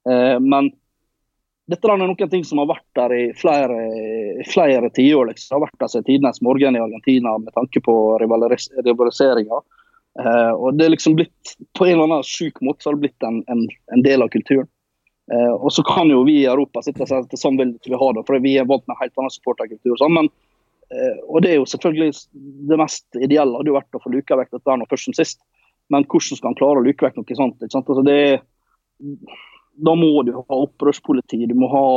Eh, 0.09 0.37
men 0.41 0.71
dette 1.71 1.89
er 1.89 1.97
noen 1.97 2.29
ting 2.29 2.43
som 2.45 2.61
har 2.61 2.69
vært 2.69 2.97
der 2.97 3.13
i 3.15 3.23
flere, 3.37 3.79
flere 4.51 4.91
tiår. 4.93 5.31
Liksom. 5.31 5.47
Det 5.49 5.57
har 5.57 5.65
vært 5.65 5.79
der 5.81 5.93
siden 5.93 6.09
tidenes 6.11 6.43
morgen 6.45 6.77
i 6.77 6.83
Argentina 6.83 7.37
med 7.41 7.55
tanke 7.57 7.81
på 7.85 7.95
rivaliseringa. 8.21 9.63
Eh, 10.21 10.53
og 10.53 10.77
det 10.77 10.85
er 10.85 10.93
liksom 10.93 11.17
blitt, 11.17 11.57
På 11.75 11.87
en 11.87 11.97
eller 11.97 12.07
annen 12.07 12.23
syk 12.23 12.61
måte 12.63 12.85
så 12.85 12.91
har 12.91 12.95
det 12.95 13.07
blitt 13.07 13.25
en, 13.27 13.41
en, 13.51 13.65
en 13.91 14.05
del 14.05 14.23
av 14.23 14.31
kulturen. 14.31 14.69
Eh, 15.33 15.53
og 15.57 15.73
så 15.73 15.83
kan 15.83 16.11
jo 16.13 16.21
vi 16.27 16.43
i 16.43 16.49
Europa 16.49 16.83
sitte 16.85 17.01
og 17.03 17.09
si 17.09 17.17
at 17.17 17.39
sånn 17.41 17.57
vil 17.57 17.73
vi 17.81 17.97
ha 17.97 18.09
det, 18.13 18.23
for 18.27 18.37
vi 18.43 18.55
er 18.61 18.69
vant 18.69 18.85
med 18.85 18.93
en 18.93 19.01
helt 19.01 19.17
annen 19.17 19.33
supporterkultur. 19.33 19.97
Sånn, 19.97 20.13
men, 20.13 20.29
og 21.27 21.39
det 21.41 21.51
er 21.51 21.55
jo 21.57 21.67
selvfølgelig 21.69 22.13
det 22.69 22.77
mest 22.79 23.17
ideelle 23.17 23.57
hadde 23.57 23.71
jo 23.71 23.77
vært 23.77 23.97
å 23.97 24.01
få 24.03 24.11
luka 24.13 24.37
vekk 24.37 24.51
dette 24.53 24.75
nå 24.77 24.85
først 24.91 25.09
som 25.09 25.15
sist. 25.17 25.39
Men 25.93 26.05
hvordan 26.05 26.37
skal 26.37 26.51
han 26.51 26.59
klare 26.59 26.81
å 26.81 26.85
luke 26.85 27.05
vekk 27.05 27.17
noe 27.17 27.37
sånt? 27.37 27.65
Altså 27.65 28.03
det, 28.05 28.19
da 29.85 29.95
må 29.97 30.11
du 30.25 30.35
ha 30.37 30.59
opprørspoliti. 30.61 31.41
Du 31.49 31.55
må 31.57 31.69
ha 31.73 31.87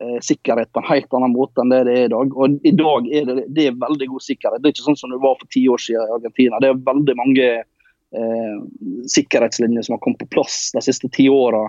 Eh, 0.00 0.18
sikkerhet 0.20 0.72
på 0.72 0.80
en 0.80 0.86
helt 0.88 1.12
annen 1.12 1.32
måte 1.36 1.60
enn 1.60 1.68
det 1.68 1.82
det 1.84 1.92
er 1.92 2.06
i 2.06 2.12
dag. 2.12 2.30
Og 2.32 2.54
I 2.64 2.70
dag 2.72 3.08
er 3.12 3.26
det, 3.28 3.42
det 3.52 3.66
er 3.68 3.82
veldig 3.82 4.06
god 4.14 4.24
sikkerhet. 4.24 4.62
Det 4.62 4.70
er 4.70 4.72
ikke 4.72 4.86
sånn 4.86 4.96
som 4.96 5.12
det 5.12 5.18
var 5.20 5.34
for 5.36 5.50
ti 5.52 5.66
år 5.68 5.82
siden 5.84 6.06
i 6.08 6.14
Argentina. 6.14 6.60
Det 6.62 6.70
er 6.70 6.78
veldig 6.86 7.16
mange 7.18 7.48
eh, 7.60 8.62
sikkerhetslinjer 9.12 9.84
som 9.84 9.98
har 9.98 10.00
kommet 10.00 10.22
på 10.22 10.30
plass 10.38 10.70
de 10.72 10.80
siste 10.86 11.10
ti 11.12 11.26
åra 11.28 11.66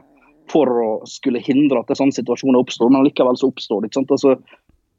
for 0.52 0.71
å 0.80 0.88
skulle 1.12 1.43
hindre 1.43 1.84
at 1.84 1.91
sånne 1.91 2.15
situasjoner 2.15 2.62
oppstår, 2.63 2.93
men 2.93 3.04
likevel 3.04 3.36
så 3.39 3.52
oppstår 3.52 3.84
det. 3.84 3.91
ikke 3.91 4.00
sant? 4.00 4.15
Altså, 4.15 4.38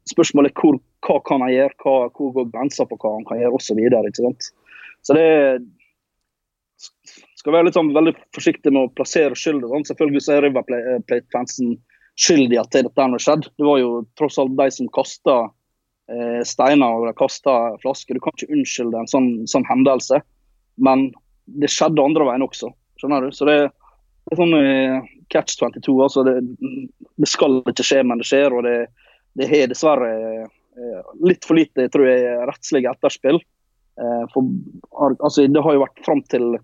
spørsmålet 0.09 0.51
er 0.51 0.81
hva 1.03 1.19
kan 1.27 1.43
han 1.43 1.53
gjøre, 1.53 1.77
hva, 1.83 1.95
hvor 2.15 2.35
går 2.35 2.51
grensa 2.51 2.85
på 2.87 2.97
hva 2.99 3.15
han 3.17 3.25
kan 3.29 3.39
gjøre 3.39 3.59
osv. 3.59 3.79
Så, 4.17 4.33
så 5.07 5.17
det 5.17 5.27
skal 7.43 7.57
være 7.57 7.67
litt 7.67 7.77
sånn, 7.77 7.91
veldig 7.95 8.13
forsiktig 8.35 8.71
med 8.71 8.87
å 8.87 8.93
plassere 8.95 9.35
skylda. 9.35 9.67
Sånn. 9.71 9.87
Selvfølgelig 9.89 10.23
så 10.23 10.37
er 10.37 10.45
River 10.47 10.63
Plate-fansen 11.09 11.75
skyldig 12.19 12.59
at 12.61 12.71
dette 12.75 13.07
har 13.07 13.21
skjedd. 13.25 13.49
Det 13.57 13.67
var 13.67 13.81
jo 13.81 13.91
tross 14.19 14.39
alt 14.41 14.55
de 14.59 14.69
som 14.71 14.89
kasta 14.95 15.37
eh, 16.11 16.41
steiner 16.47 17.01
og 17.01 17.17
kasta 17.19 17.73
flasker. 17.83 18.15
Du 18.15 18.23
kan 18.23 18.35
ikke 18.37 18.53
unnskylde 18.53 19.01
en 19.01 19.11
sånn, 19.11 19.31
sånn, 19.49 19.67
hendelse. 19.67 20.21
Men 20.79 21.09
det 21.59 21.71
skjedde 21.73 22.03
andre 22.03 22.29
veien 22.29 22.45
også. 22.45 22.71
Skjønner 23.01 23.25
du? 23.25 23.35
Så 23.35 23.47
det, 23.49 23.57
det 23.67 24.35
er 24.35 24.41
sånn 24.43 24.57
eh, 24.59 25.11
catch 25.33 25.57
22. 25.59 25.97
altså 26.05 26.23
det, 26.27 26.37
det, 26.61 27.29
skal 27.29 27.59
ikke 27.69 27.85
skje, 27.85 28.03
men 28.07 28.21
det 28.21 28.29
skjer. 28.29 28.55
Og 28.55 28.63
det, 28.67 28.77
det 29.33 29.49
har 29.49 29.71
dessverre 29.71 30.11
eh, 30.43 31.01
litt 31.25 31.45
for 31.45 31.57
lite 31.57 31.87
tror 31.93 32.07
jeg, 32.07 32.37
rettslige 32.49 32.91
etterspill. 32.91 33.41
Eh, 34.01 34.23
for, 34.33 35.15
altså, 35.19 35.47
det 35.47 35.63
har 35.65 35.75
jo 35.75 35.83
vært 35.85 36.05
fram 36.05 36.23
til 36.29 36.55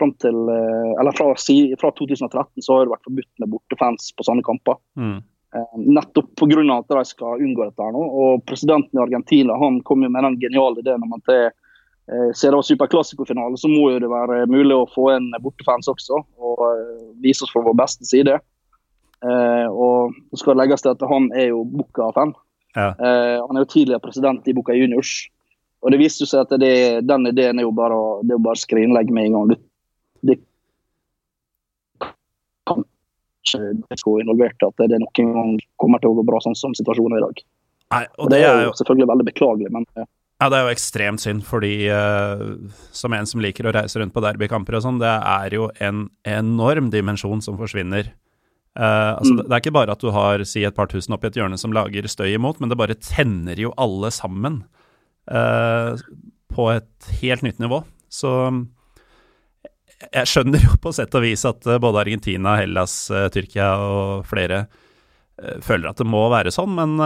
fram 0.00 0.14
til, 0.16 0.36
eh, 0.48 0.92
eller 1.00 1.12
fra, 1.12 1.26
fra, 1.80 1.90
2013 1.98 2.64
så 2.64 2.76
har 2.76 2.86
det 2.86 2.94
vært 2.94 3.08
forbudt 3.08 3.42
med 3.42 3.50
bortefans 3.52 4.14
på 4.16 4.24
sånne 4.24 4.44
kamper. 4.46 4.78
Mm. 4.96 5.18
Nettopp 5.82 6.30
pga. 6.38 6.62
at 6.76 6.88
de 6.88 7.02
skal 7.04 7.42
unngå 7.42 7.66
dette. 7.66 7.82
her 7.82 7.92
nå. 7.92 8.00
Og 8.00 8.44
Presidenten 8.46 8.96
i 8.96 9.02
Argentina 9.02 9.58
han 9.58 9.80
kom 9.82 10.04
jo 10.06 10.08
med 10.08 10.24
den 10.24 10.38
geniale 10.40 10.80
ideen 10.80 11.02
om 11.02 11.12
at 11.18 11.26
det, 11.26 11.40
siden 12.38 12.54
det 12.54 12.60
var 12.60 12.68
superklassikofinale, 12.68 13.58
så 13.58 13.68
må 13.68 13.90
jo 13.90 13.98
det 14.00 14.08
være 14.08 14.46
mulig 14.46 14.76
å 14.78 14.86
få 14.94 15.10
en 15.16 15.26
bortefans 15.42 15.90
også. 15.90 16.22
Og 16.38 16.62
vise 17.20 17.44
oss 17.44 17.52
fra 17.52 17.64
vår 17.66 17.76
beste 17.82 18.06
side. 18.06 18.38
Og 19.20 20.14
så 20.30 20.38
skal 20.40 20.54
det 20.54 20.62
legges 20.62 20.84
til 20.84 20.94
at 20.94 21.02
han 21.10 21.26
er 21.36 21.50
jo 21.50 21.64
Bucca-fan. 21.68 22.32
Ja. 22.76 22.94
han 22.94 23.58
er 23.58 23.64
jo 23.64 23.68
tidligere 23.68 24.00
president 24.00 24.46
i 24.48 24.54
Bucca 24.56 24.72
Juniors. 24.72 25.10
Og 25.82 25.92
det 25.92 25.98
viste 26.00 26.28
seg 26.28 26.44
at 26.44 26.54
det, 26.62 27.02
den 27.08 27.26
ideen 27.28 27.58
er 27.58 27.66
jo 27.66 27.72
bare, 27.74 27.98
det 28.24 28.36
er 28.36 28.44
bare 28.44 28.60
skrinlegge 28.60 29.12
med 29.16 29.28
en 29.28 29.36
gang 29.36 29.50
det 29.50 30.36
kan 32.68 32.84
ikke 33.48 34.00
gå 34.04 34.16
involvert 34.22 34.66
at 34.66 34.84
det 34.84 35.00
noen 35.00 35.34
gang 35.36 35.52
kommer 35.80 36.02
til 36.02 36.12
å 36.12 36.20
gå 36.20 36.26
bra 36.28 36.40
sånn 36.44 36.58
som 36.58 36.76
situasjonen 36.76 37.16
er 37.16 37.22
i 37.22 37.28
dag. 37.28 37.44
Nei, 37.90 38.04
og 38.22 38.30
det, 38.30 38.38
det 38.38 38.48
er 38.48 38.66
jo 38.68 38.74
selvfølgelig 38.78 39.10
veldig 39.10 39.28
beklagelig, 39.32 39.70
men 39.74 39.86
ja, 40.40 40.48
Det 40.48 40.56
er 40.56 40.62
jo 40.64 40.72
ekstremt 40.72 41.20
synd, 41.20 41.42
fordi 41.44 41.74
uh, 41.92 42.44
som 42.96 43.12
en 43.12 43.26
som 43.28 43.42
liker 43.44 43.66
å 43.68 43.74
reise 43.76 44.00
rundt 44.00 44.14
på 44.14 44.22
derbykamper 44.24 44.78
og 44.78 44.84
sånn, 44.86 45.00
det 45.02 45.10
er 45.10 45.56
jo 45.56 45.66
en 45.84 46.06
enorm 46.24 46.88
dimensjon 46.94 47.42
som 47.44 47.58
forsvinner. 47.60 48.08
Uh, 48.78 49.18
altså, 49.18 49.34
mm. 49.34 49.40
Det 49.42 49.50
er 49.50 49.62
ikke 49.64 49.74
bare 49.74 49.94
at 49.96 50.02
du 50.02 50.12
har 50.14 50.42
si 50.46 50.62
et 50.62 50.76
par 50.76 50.90
tusen 50.90 51.16
oppi 51.16 51.26
et 51.26 51.38
hjørne 51.40 51.58
som 51.58 51.72
lager 51.74 52.06
støy 52.10 52.36
imot, 52.36 52.60
men 52.62 52.70
det 52.70 52.78
bare 52.78 52.98
tenner 53.02 53.58
jo 53.58 53.72
alle 53.80 54.12
sammen 54.14 54.62
uh, 55.30 55.98
på 56.54 56.68
et 56.76 57.10
helt 57.22 57.42
nytt 57.46 57.58
nivå. 57.62 57.82
Så 58.10 58.30
jeg 60.10 60.30
skjønner 60.30 60.62
jo 60.62 60.78
på 60.82 60.94
sett 60.94 61.14
og 61.18 61.26
vis 61.26 61.42
at 61.46 61.66
eh, 61.68 61.78
både 61.82 62.00
Argentina, 62.00 62.54
Hellas, 62.56 62.94
Tyrkia 63.34 63.74
og 63.84 64.24
flere 64.26 64.64
føler 65.62 65.90
at 65.90 66.00
det 66.00 66.06
må 66.08 66.22
være 66.32 66.52
sånn, 66.52 66.72
men 66.76 66.96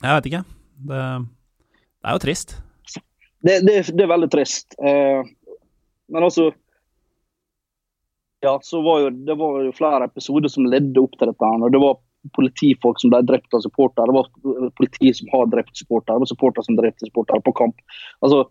jeg 0.00 0.16
vet 0.16 0.26
ikke. 0.30 0.40
Det, 0.88 1.02
det 1.22 2.08
er 2.08 2.16
jo 2.16 2.22
trist. 2.24 2.56
Det, 3.44 3.58
det, 3.68 3.76
det, 3.92 4.02
er 4.02 4.10
veldig 4.10 4.28
trist. 4.32 4.74
Men 4.80 6.26
altså 6.26 6.50
Ja, 8.42 8.58
så 8.62 8.82
var 8.82 9.00
jo 9.00 9.10
det 9.10 9.34
var 9.38 9.60
jo 9.62 9.74
flere 9.76 10.08
episoder 10.08 10.50
som 10.50 10.66
ledde 10.66 10.98
opp 11.00 11.14
til 11.18 11.30
dette. 11.30 11.46
og 11.46 11.70
Det 11.70 11.80
var 11.82 12.00
politifolk 12.34 12.98
som 12.98 13.12
ble 13.12 13.20
drept 13.26 13.54
av 13.54 13.62
supportere. 13.62 14.10
Det 14.10 14.16
var 14.16 14.72
politi 14.78 15.12
som 15.14 15.30
har 15.30 15.46
drept 15.52 15.78
supportere. 15.78 16.16
Det 16.16 16.24
var 16.24 16.30
supportere 16.32 16.66
som 16.66 16.78
drepte 16.78 17.06
supportere 17.06 17.44
på 17.46 17.54
kamp. 17.60 17.78
Altså, 18.20 18.44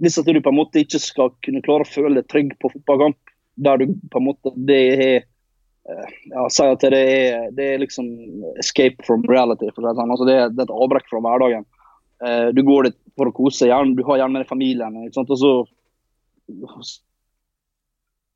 hvis 0.00 0.16
du 0.16 0.40
på 0.40 0.52
en 0.52 0.56
måte 0.56 0.80
ikke 0.80 1.00
skal 1.00 1.32
kunne 1.44 1.60
klare 1.64 1.84
å 1.84 1.90
føle 1.90 2.20
deg 2.20 2.28
trygg 2.32 2.56
på 2.60 2.72
fotballkamp, 2.72 3.18
der 3.60 3.80
du 3.80 3.92
på 4.12 4.20
en 4.20 4.26
måte 4.26 4.52
det 4.68 4.80
er 4.94 5.14
eh, 5.20 6.10
ja, 6.32 6.48
si 6.52 6.64
at 6.64 6.84
det 6.84 7.00
er, 7.00 7.48
det 7.56 7.70
er 7.74 7.84
liksom 7.84 8.08
escape 8.60 9.04
from 9.04 9.24
reality. 9.28 9.68
for 9.74 9.84
sånn. 9.84 10.12
altså 10.16 10.28
det, 10.28 10.36
er, 10.36 10.52
det 10.52 10.64
er 10.64 10.70
et 10.70 10.78
avbrekk 10.84 11.12
fra 11.12 11.20
hverdagen. 11.24 11.68
Eh, 12.24 12.48
du 12.56 12.64
går 12.64 12.88
dit 12.88 12.98
for 13.16 13.28
å 13.28 13.36
kose, 13.36 13.68
gjerne, 13.68 13.96
du 13.96 14.04
har 14.08 14.22
gjerne 14.22 14.40
med 14.40 14.48
familien. 14.48 14.96
Ikke 15.04 15.20
sant? 15.20 15.36
og 15.36 15.44
så 15.44 15.52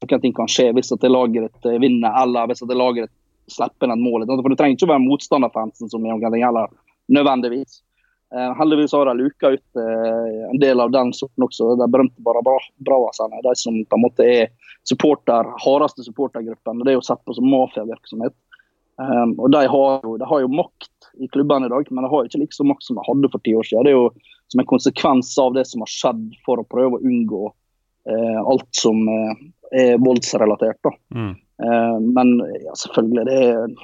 Noen 0.00 0.20
ting 0.22 0.32
kan 0.32 0.48
skje 0.48 0.70
hvis 0.76 0.92
at 0.94 1.04
laget 1.08 1.66
eh, 1.68 1.78
vinner, 1.82 2.14
eller 2.22 2.48
hvis 2.48 2.62
at 2.64 2.72
laget 2.72 3.10
slipper 3.50 3.92
et 3.92 4.00
mål. 4.00 4.24
For 4.30 4.48
Det 4.48 4.56
trenger 4.60 4.78
ikke 4.78 4.88
å 4.88 4.94
være 4.94 5.04
motstanderfansen 5.04 5.90
som 5.92 6.04
noen 6.04 6.32
ting 6.32 6.44
heller, 6.44 6.72
nødvendigvis. 7.12 7.82
Eh, 8.34 8.52
heldigvis 8.56 8.94
har 8.96 9.10
de 9.10 9.16
luka 9.18 9.50
ut 9.56 9.80
eh, 9.82 10.50
en 10.50 10.60
del 10.62 10.80
av 10.80 10.92
den 10.94 11.12
sorten 11.16 11.44
også. 11.44 11.74
De 11.80 11.88
berømte 11.90 12.24
bare 12.24 12.42
Bravasene. 12.86 13.42
De 13.44 13.54
som 13.58 13.76
på 13.84 13.98
en 13.98 14.04
måte 14.06 14.24
er 14.24 14.48
supporter, 14.88 15.50
hardeste 15.64 16.06
supportergruppen. 16.06 16.84
Det 16.84 16.94
er 16.94 16.98
jo 17.00 17.04
sett 17.04 17.24
på 17.26 17.36
som 17.36 17.50
mafiavirksomhet. 17.50 18.36
Um, 19.00 19.32
og 19.40 19.48
de 19.52 19.64
har, 19.64 20.00
jo, 20.04 20.16
de 20.20 20.26
har, 20.28 20.42
jo, 20.42 20.48
makt 20.52 21.06
i 21.24 21.28
klubbene 21.32 21.70
i 21.70 21.72
dag, 21.72 21.86
men 21.88 22.04
de 22.04 22.10
har 22.12 22.26
ikke 22.26 22.42
like 22.42 22.52
så 22.52 22.66
makt 22.68 22.84
som 22.84 22.98
de 22.98 23.04
hadde 23.06 23.30
for 23.32 23.42
ti 23.44 23.54
år 23.56 23.64
siden. 23.64 23.86
Det 23.86 23.94
er 23.94 23.96
jo 23.96 24.34
som 24.52 24.60
en 24.60 24.68
konsekvens 24.68 25.30
av 25.40 25.54
det 25.56 25.64
som 25.70 25.84
har 25.84 25.92
skjedd 25.92 26.26
for 26.44 26.60
å 26.60 26.66
prøve 26.68 26.98
å 26.98 27.06
unngå 27.06 27.46
uh, 27.48 28.40
alt 28.42 28.68
som 28.76 29.00
uh, 29.08 29.40
er 29.72 29.96
voldsrelatert. 30.02 30.92
Mm. 31.14 31.32
Uh, 31.60 31.96
men 32.02 32.36
ja, 32.64 32.74
selvfølgelig, 32.82 33.26
det 33.28 33.40
er 33.48 33.74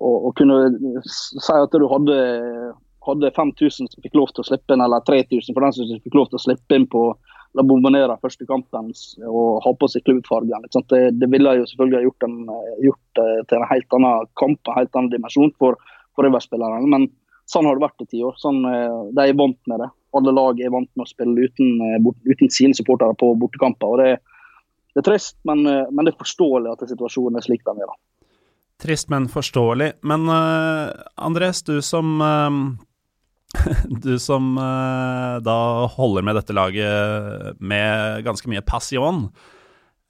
å, 0.00 0.12
å 0.30 0.30
kunne 0.36 1.02
si 1.04 1.56
at 1.56 1.74
du 1.76 1.86
hadde 1.90 2.20
hadde 3.06 3.30
5000 3.36 3.88
som 3.88 4.04
fikk 4.04 4.16
lov 4.18 4.32
til 4.34 4.44
å 4.44 4.48
slippe 4.50 4.74
inn, 4.74 4.82
eller 4.84 5.04
3000 5.08 5.56
for 5.56 5.64
den 5.64 5.76
som 5.76 6.02
fikk 6.04 6.16
lov 6.18 6.30
til 6.30 6.40
å 6.40 6.44
slippe 6.44 6.76
inn 6.76 6.88
på 6.90 7.04
La 7.58 7.64
Bombonera 7.66 8.18
første 8.22 8.46
kampen 8.46 8.92
og 9.26 9.62
ha 9.64 9.72
på 9.74 9.88
seg 9.90 10.04
klubbfargen. 10.06 10.66
Det, 10.70 11.00
det, 11.18 11.28
ville 11.32 11.56
jo 11.58 11.66
selvfølgelig 11.66 12.04
gjort, 12.06 12.26
en, 12.28 12.36
gjort 12.84 13.18
det 13.18 13.30
til 13.50 13.58
en 13.58 13.70
helt 13.72 13.96
annen 13.98 14.28
kamp, 14.38 14.60
en 14.68 14.78
helt 14.78 14.94
annen 14.94 15.10
dimensjon 15.14 15.50
for, 15.58 15.78
for 16.14 16.26
River-spillerne. 16.26 16.86
Men 16.92 17.08
sånn 17.50 17.66
har 17.66 17.78
det 17.78 17.86
vært 17.88 18.04
i 18.04 18.10
ti 18.12 18.22
år. 18.26 18.38
Sånn, 18.38 18.62
eh, 18.70 19.00
de 19.16 19.26
er 19.26 19.40
vant 19.40 19.58
med 19.72 19.82
det. 19.82 19.90
Alle 20.14 20.34
lag 20.36 20.62
er 20.62 20.70
vant 20.74 20.90
med 20.94 21.06
å 21.06 21.10
spille 21.10 21.48
uten, 21.48 21.82
eh, 21.88 22.10
uten 22.30 22.54
sine 22.54 22.76
supportere 22.78 23.18
på 23.18 23.32
bortekamper. 23.42 23.96
og 23.96 23.98
det, 24.04 24.12
det 24.94 25.02
er 25.02 25.06
trist, 25.06 25.36
men, 25.46 25.62
eh, 25.66 25.86
men, 25.90 26.06
det 26.06 26.14
er 26.14 26.22
forståelig 26.22 26.72
at 26.72 26.88
situasjonen 26.90 27.38
er 27.38 27.46
slik 27.46 27.62
den 27.66 27.82
er. 27.84 27.92
Trist, 28.80 29.10
men 29.12 29.28
forståelig. 29.30 29.92
Men 30.08 30.24
uh, 30.32 30.90
Andres, 31.20 31.62
du 31.66 31.78
som 31.84 32.16
uh, 32.24 32.50
Du 34.04 34.14
som 34.22 34.54
uh, 34.56 35.36
da 35.44 35.58
holder 35.94 36.24
med 36.26 36.38
dette 36.38 36.56
laget 36.56 37.60
med 37.60 38.24
ganske 38.26 38.50
mye 38.50 38.64
passion, 38.64 39.28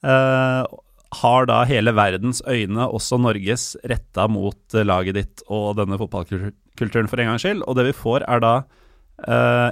har 0.01 1.45
da 1.45 1.59
hele 1.69 1.91
verdens 1.93 2.39
øyne, 2.49 2.87
også 2.87 3.19
Norges, 3.21 3.75
retta 3.85 4.23
mot 4.31 4.73
laget 4.73 5.13
ditt 5.13 5.43
og 5.45 5.75
denne 5.77 5.99
fotballkulturen 6.01 7.09
for 7.11 7.21
en 7.21 7.29
gangs 7.29 7.45
skyld. 7.45 7.61
Og 7.69 7.77
det 7.77 7.85
vi 7.91 7.93
får, 7.93 8.25
er 8.25 8.41
da 8.41 8.53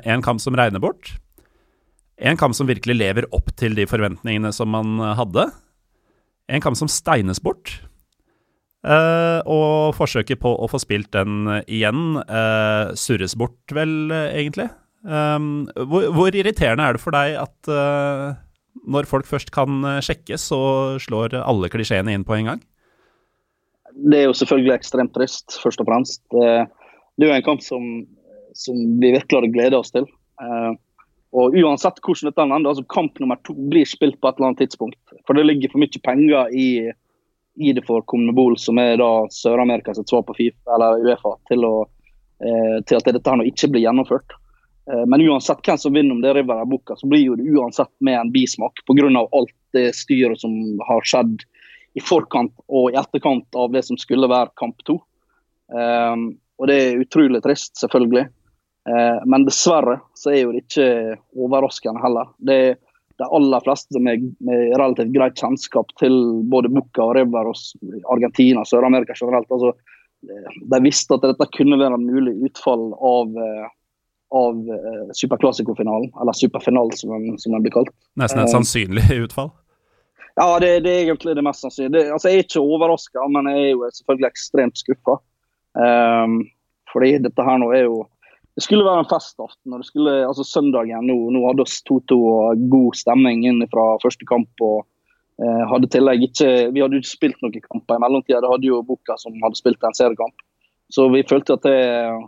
en 0.06 0.22
kamp 0.22 0.44
som 0.44 0.54
regner 0.60 0.84
bort. 0.84 1.16
En 2.20 2.38
kamp 2.40 2.56
som 2.56 2.68
virkelig 2.68 2.98
lever 2.98 3.28
opp 3.36 3.54
til 3.60 3.78
de 3.78 3.86
forventningene 3.88 4.52
som 4.56 4.72
man 4.74 5.00
hadde. 5.16 5.48
En 6.52 6.64
kamp 6.64 6.76
som 6.76 6.90
steines 6.92 7.40
bort. 7.44 7.78
Uh, 8.80 9.44
og 9.44 9.96
forsøket 9.98 10.40
på 10.40 10.54
å 10.56 10.68
få 10.72 10.80
spilt 10.80 11.12
den 11.12 11.50
igjen 11.68 12.16
uh, 12.22 12.96
surres 12.96 13.36
bort, 13.40 13.60
vel, 13.76 14.12
egentlig. 14.30 14.70
Um, 15.04 15.68
hvor, 15.76 16.10
hvor, 16.16 16.36
irriterende 16.36 16.86
er 16.88 16.96
det 16.96 17.04
for 17.04 17.16
deg 17.16 17.38
at 17.40 17.70
når 18.90 19.08
folk 19.08 19.28
først 19.28 19.52
kan 19.56 19.84
sjekkes, 20.04 20.50
så 20.52 20.60
slår 21.04 21.38
alle 21.40 21.70
klisjeene 21.72 22.14
inn 22.16 22.26
på 22.28 22.38
en 22.38 22.54
gang? 22.54 22.62
Det 24.00 24.22
er 24.22 24.28
jo 24.30 24.36
selvfølgelig 24.38 24.76
ekstremt 24.76 25.14
trist, 25.16 25.60
først 25.60 25.82
og 25.84 25.88
fremst. 25.90 26.22
Det, 26.32 26.46
er 27.20 27.28
jo 27.28 27.36
en 27.36 27.48
kamp 27.48 27.64
som, 27.64 27.88
som 28.56 28.78
vi 29.02 29.12
virkelig 29.12 29.42
hadde 29.42 29.52
gleda 29.56 29.82
oss 29.82 29.92
til. 29.96 30.08
Og 31.36 31.54
uansett 31.54 32.00
hvordan 32.02 32.32
dette 32.32 32.42
ender, 32.42 32.72
altså 32.72 32.86
kamp 32.90 33.20
nummer 33.22 33.38
to 33.46 33.54
blir 33.70 33.86
spilt 33.86 34.18
på 34.18 34.30
et 34.30 34.40
eller 34.40 34.52
annet 34.52 34.64
tidspunkt. 34.64 35.00
For 35.28 35.38
det 35.38 35.46
ligger 35.46 35.72
for 35.74 35.84
mye 35.84 36.02
penger 36.06 36.56
i 36.58 36.70
i 37.60 37.74
det 37.74 37.84
for 37.88 38.02
Conmebol, 38.08 38.58
som 38.58 38.78
er 38.80 38.98
da 39.02 39.28
Sør-Amerikas 39.36 40.00
svar 40.08 40.24
på 40.24 40.36
FIFA, 40.38 40.76
eller 40.76 41.02
Uefa, 41.04 41.34
til, 41.50 41.66
å, 41.68 41.82
eh, 42.40 42.78
til 42.88 42.96
at 42.96 43.10
dette 43.10 43.28
her 43.28 43.40
nå 43.42 43.48
ikke 43.50 43.68
blir 43.74 43.84
gjennomført. 43.84 44.36
Eh, 44.88 45.04
men 45.12 45.26
uansett 45.28 45.60
hvem 45.66 45.82
som 45.82 45.94
vinner 45.94 46.16
om 46.16 46.22
det 46.24 46.32
er 46.32 46.40
River 46.40 46.62
eller 46.62 46.70
Boca, 46.72 46.96
så 46.96 47.10
blir 47.10 47.26
jo 47.26 47.36
det 47.36 47.50
uansett 47.52 47.92
med 48.00 48.16
en 48.16 48.32
bismak 48.32 48.80
pga. 48.88 49.10
alt 49.12 49.56
det 49.76 49.92
styret 49.96 50.40
som 50.40 50.54
har 50.88 51.04
skjedd 51.04 51.44
i 52.00 52.02
forkant 52.02 52.54
og 52.70 52.92
i 52.92 52.98
etterkant 52.98 53.56
av 53.56 53.74
det 53.74 53.84
som 53.84 53.98
skulle 53.98 54.30
være 54.30 54.56
kamp 54.56 54.80
to. 54.86 55.02
Um, 55.68 56.40
og 56.58 56.68
det 56.70 56.78
er 56.80 57.02
utrolig 57.04 57.42
trist, 57.44 57.76
selvfølgelig. 57.78 58.30
Uh, 58.88 59.20
men 59.28 59.48
dessverre 59.48 60.00
så 60.18 60.32
er 60.34 60.44
jo 60.44 60.54
det 60.56 60.64
ikke 60.64 61.18
overraskende 61.36 62.02
heller. 62.04 62.32
Det 62.40 62.60
er 62.68 62.78
de 63.20 63.28
aller 63.36 63.64
fleste 63.66 64.00
med, 64.00 64.24
med 64.40 64.78
relativt 64.80 65.12
greit 65.12 65.40
kjennskap 65.40 65.92
til 66.00 66.14
både 66.52 66.72
Bucca 66.72 67.04
og 67.04 67.18
River 67.18 67.50
og 67.52 67.58
Argentina 68.14 68.64
og 68.64 68.70
Sør-Amerika 68.70 69.18
generelt, 69.20 69.50
altså, 69.52 69.74
de 70.72 70.80
visste 70.84 71.16
at 71.18 71.26
dette 71.28 71.48
kunne 71.56 71.80
være 71.80 71.98
en 72.00 72.08
mulig 72.08 72.36
utfall 72.48 72.90
av, 72.96 73.36
eh, 73.44 73.68
av 74.40 74.62
superklassikofinalen, 75.20 76.12
eller 76.22 76.38
superfinalen 76.38 76.96
som, 76.96 77.12
som, 77.40 77.56
den 77.56 77.66
blir 77.66 77.76
kalt. 77.76 77.92
Nesten 78.20 78.44
et 78.44 78.54
sannsynlig 78.54 79.04
utfall? 79.26 79.52
Ja, 80.40 80.54
det, 80.64 80.72
det, 80.86 80.92
er 80.94 81.10
egentlig 81.10 81.36
det 81.36 81.44
mest 81.44 81.66
sannsynlige. 81.66 82.14
Altså, 82.16 82.32
jeg 82.32 82.40
er 82.40 82.48
ikke 82.48 82.64
overraska, 82.64 83.26
men 83.32 83.52
jeg 83.52 83.66
er 83.66 83.74
jo 83.74 83.92
selvfølgelig 83.98 84.30
ekstremt 84.30 84.80
skuffa. 84.80 85.18
Um, 85.76 86.40
fordi 86.94 87.18
dette 87.22 87.44
her 87.46 87.60
nå 87.62 87.68
er 87.76 87.84
jo 87.90 88.06
det 88.60 88.66
skulle 88.66 88.84
være 88.84 89.06
en 89.06 89.08
festaften. 89.08 89.72
og 89.72 89.80
det 89.80 89.88
skulle, 89.88 90.14
altså 90.28 90.44
Søndagen 90.44 91.06
nå, 91.08 91.16
nå 91.32 91.46
hadde 91.48 91.64
oss 91.64 91.78
2-2 91.88 92.16
og 92.20 92.64
god 92.74 92.98
stemning 93.00 93.46
inn 93.48 93.64
fra 93.72 93.94
første 94.04 94.28
kamp. 94.28 94.52
og 94.60 94.82
eh, 95.40 95.62
hadde 95.72 95.88
tillegg 95.94 96.26
ikke, 96.28 96.50
Vi 96.76 96.84
hadde 96.84 97.00
ikke 97.00 97.08
spilt 97.14 97.40
noen 97.40 97.56
kamper 97.56 97.96
i 97.96 98.04
mellomtida. 98.04 98.42
Det 98.44 98.52
hadde 98.52 98.68
jo 98.68 98.82
Boka 98.84 99.16
som 99.22 99.38
hadde 99.46 99.62
spilt 99.62 99.88
en 99.88 99.96
seriekamp. 99.96 100.44
Så 100.92 101.06
vi 101.14 101.24
følte 101.30 101.56
at 101.56 101.64
det, 101.64 101.78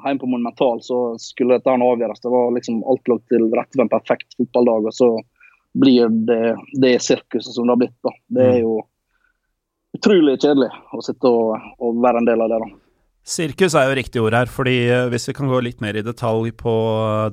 hjemme 0.06 0.22
på 0.22 0.30
Monumental 0.32 0.80
så 0.86 1.02
skulle 1.20 1.58
dette 1.58 1.74
avgjøres. 1.74 2.24
Det 2.24 2.32
var 2.32 2.56
liksom 2.56 2.80
Alt 2.88 3.12
lå 3.12 3.18
til 3.28 3.50
rette 3.52 3.76
for 3.76 3.84
en 3.84 3.92
perfekt 3.92 4.38
fotballdag. 4.38 4.88
og 4.88 4.96
så 4.96 5.10
blir 5.84 6.08
det 6.30 6.56
det 6.80 6.94
sirkuset 7.04 7.52
som 7.52 7.68
det 7.68 7.76
har 7.76 7.82
blitt. 7.84 8.00
da. 8.08 8.16
Det 8.40 8.48
er 8.54 8.60
jo 8.62 8.78
utrolig 10.00 10.38
kjedelig 10.40 10.72
å 10.96 11.04
sitte 11.04 11.28
og, 11.28 11.60
og 11.84 12.00
være 12.08 12.24
en 12.24 12.32
del 12.32 12.48
av 12.48 12.56
det. 12.56 12.62
da. 12.64 12.72
Sirkus 13.22 13.76
er 13.78 13.86
jo 13.86 13.98
riktig 14.00 14.22
ord 14.24 14.34
her, 14.34 14.50
fordi 14.50 14.78
eh, 14.90 15.08
hvis 15.14 15.28
vi 15.30 15.36
kan 15.38 15.50
gå 15.52 15.60
litt 15.62 15.82
mer 15.84 15.98
i 15.98 16.06
detalj 16.06 16.50
på 16.58 16.74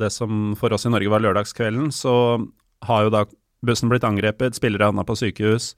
det 0.01 0.11
som 0.12 0.53
for 0.61 0.74
oss 0.77 0.85
i 0.85 0.92
Norge 0.92 1.12
var 1.12 1.24
lørdagskvelden, 1.24 1.88
så 1.94 2.12
har 2.85 3.07
jo 3.07 3.14
da 3.14 3.24
bussen 3.64 3.88
blitt 3.90 4.05
angrepet, 4.07 4.59
spillere 4.59 4.90
havna 4.90 5.07
på 5.09 5.16
sykehus. 5.18 5.72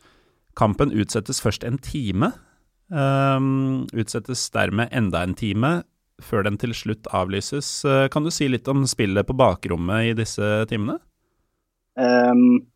Kampen 0.58 0.90
utsettes 0.90 1.38
først 1.40 1.64
en 1.64 1.78
time. 1.78 2.32
Um, 2.90 3.86
utsettes 3.94 4.48
dermed 4.50 4.90
enda 4.90 5.22
en 5.22 5.36
time, 5.38 5.72
før 6.20 6.42
den 6.44 6.58
til 6.60 6.74
slutt 6.74 7.06
avlyses. 7.14 7.68
Uh, 7.86 8.10
kan 8.12 8.26
du 8.26 8.34
si 8.34 8.50
litt 8.50 8.68
om 8.68 8.82
spillet 8.90 9.28
på 9.28 9.38
bakrommet 9.38 10.10
i 10.10 10.16
disse 10.18 10.50
timene? 10.68 10.98
Um, 11.94 12.66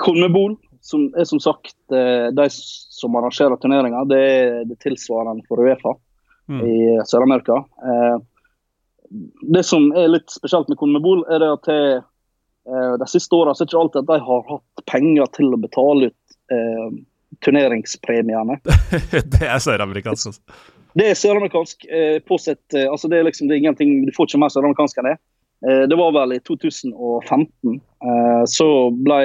Konmebol, 0.00 0.56
som 0.80 1.10
er 1.12 1.28
som 1.28 1.42
sagt 1.44 1.76
eh, 1.92 2.30
de 2.32 2.46
som 2.50 3.16
arrangerer 3.20 3.60
turneringa, 3.60 4.00
det 4.08 4.20
er 4.24 4.62
det 4.64 4.78
tilsvarende 4.80 5.44
for 5.44 5.60
Uefa 5.60 5.92
mm. 6.50 6.62
i 6.66 6.78
Sør-Amerika. 7.08 7.62
Eh, 7.86 8.16
det 9.54 9.64
som 9.66 9.90
er 9.98 10.10
litt 10.12 10.30
spesielt 10.30 10.70
med 10.70 10.78
Konmebol, 10.78 11.24
er 11.30 11.42
det 11.42 11.52
at 11.56 11.70
jeg, 11.70 12.02
eh, 12.70 12.92
de 13.00 13.08
siste 13.10 13.36
åra 13.36 13.54
er 13.54 13.66
ikke 13.66 13.80
alltid 13.80 14.04
at 14.04 14.10
de 14.12 14.18
har 14.26 14.44
hatt 14.50 14.84
penger 14.90 15.30
til 15.38 15.54
å 15.54 15.60
betale 15.60 16.10
ut 16.10 16.36
eh, 16.54 16.86
turneringspremiene. 17.46 18.60
det 19.34 19.46
er 19.46 19.58
søramerikansk, 19.62 20.34
altså? 20.34 20.62
Det 20.98 21.10
er 21.10 21.18
søramerikansk. 21.18 21.86
Eh, 21.86 22.16
påsett, 22.26 22.62
eh, 22.74 22.88
altså 22.90 23.10
det 23.10 23.20
er 23.20 23.28
liksom 23.28 23.48
det 23.48 23.56
er 23.56 23.64
ingenting, 23.64 24.00
Du 24.06 24.14
får 24.16 24.30
ikke 24.30 24.42
mer 24.42 24.54
søramerikansk 24.54 25.00
enn 25.00 25.12
det. 25.12 25.18
Eh, 25.66 25.84
det 25.90 25.98
var 25.98 26.14
vel 26.16 26.34
i 26.34 26.40
2015. 26.46 27.78
Eh, 28.06 28.42
så 28.50 28.72
ble 29.06 29.22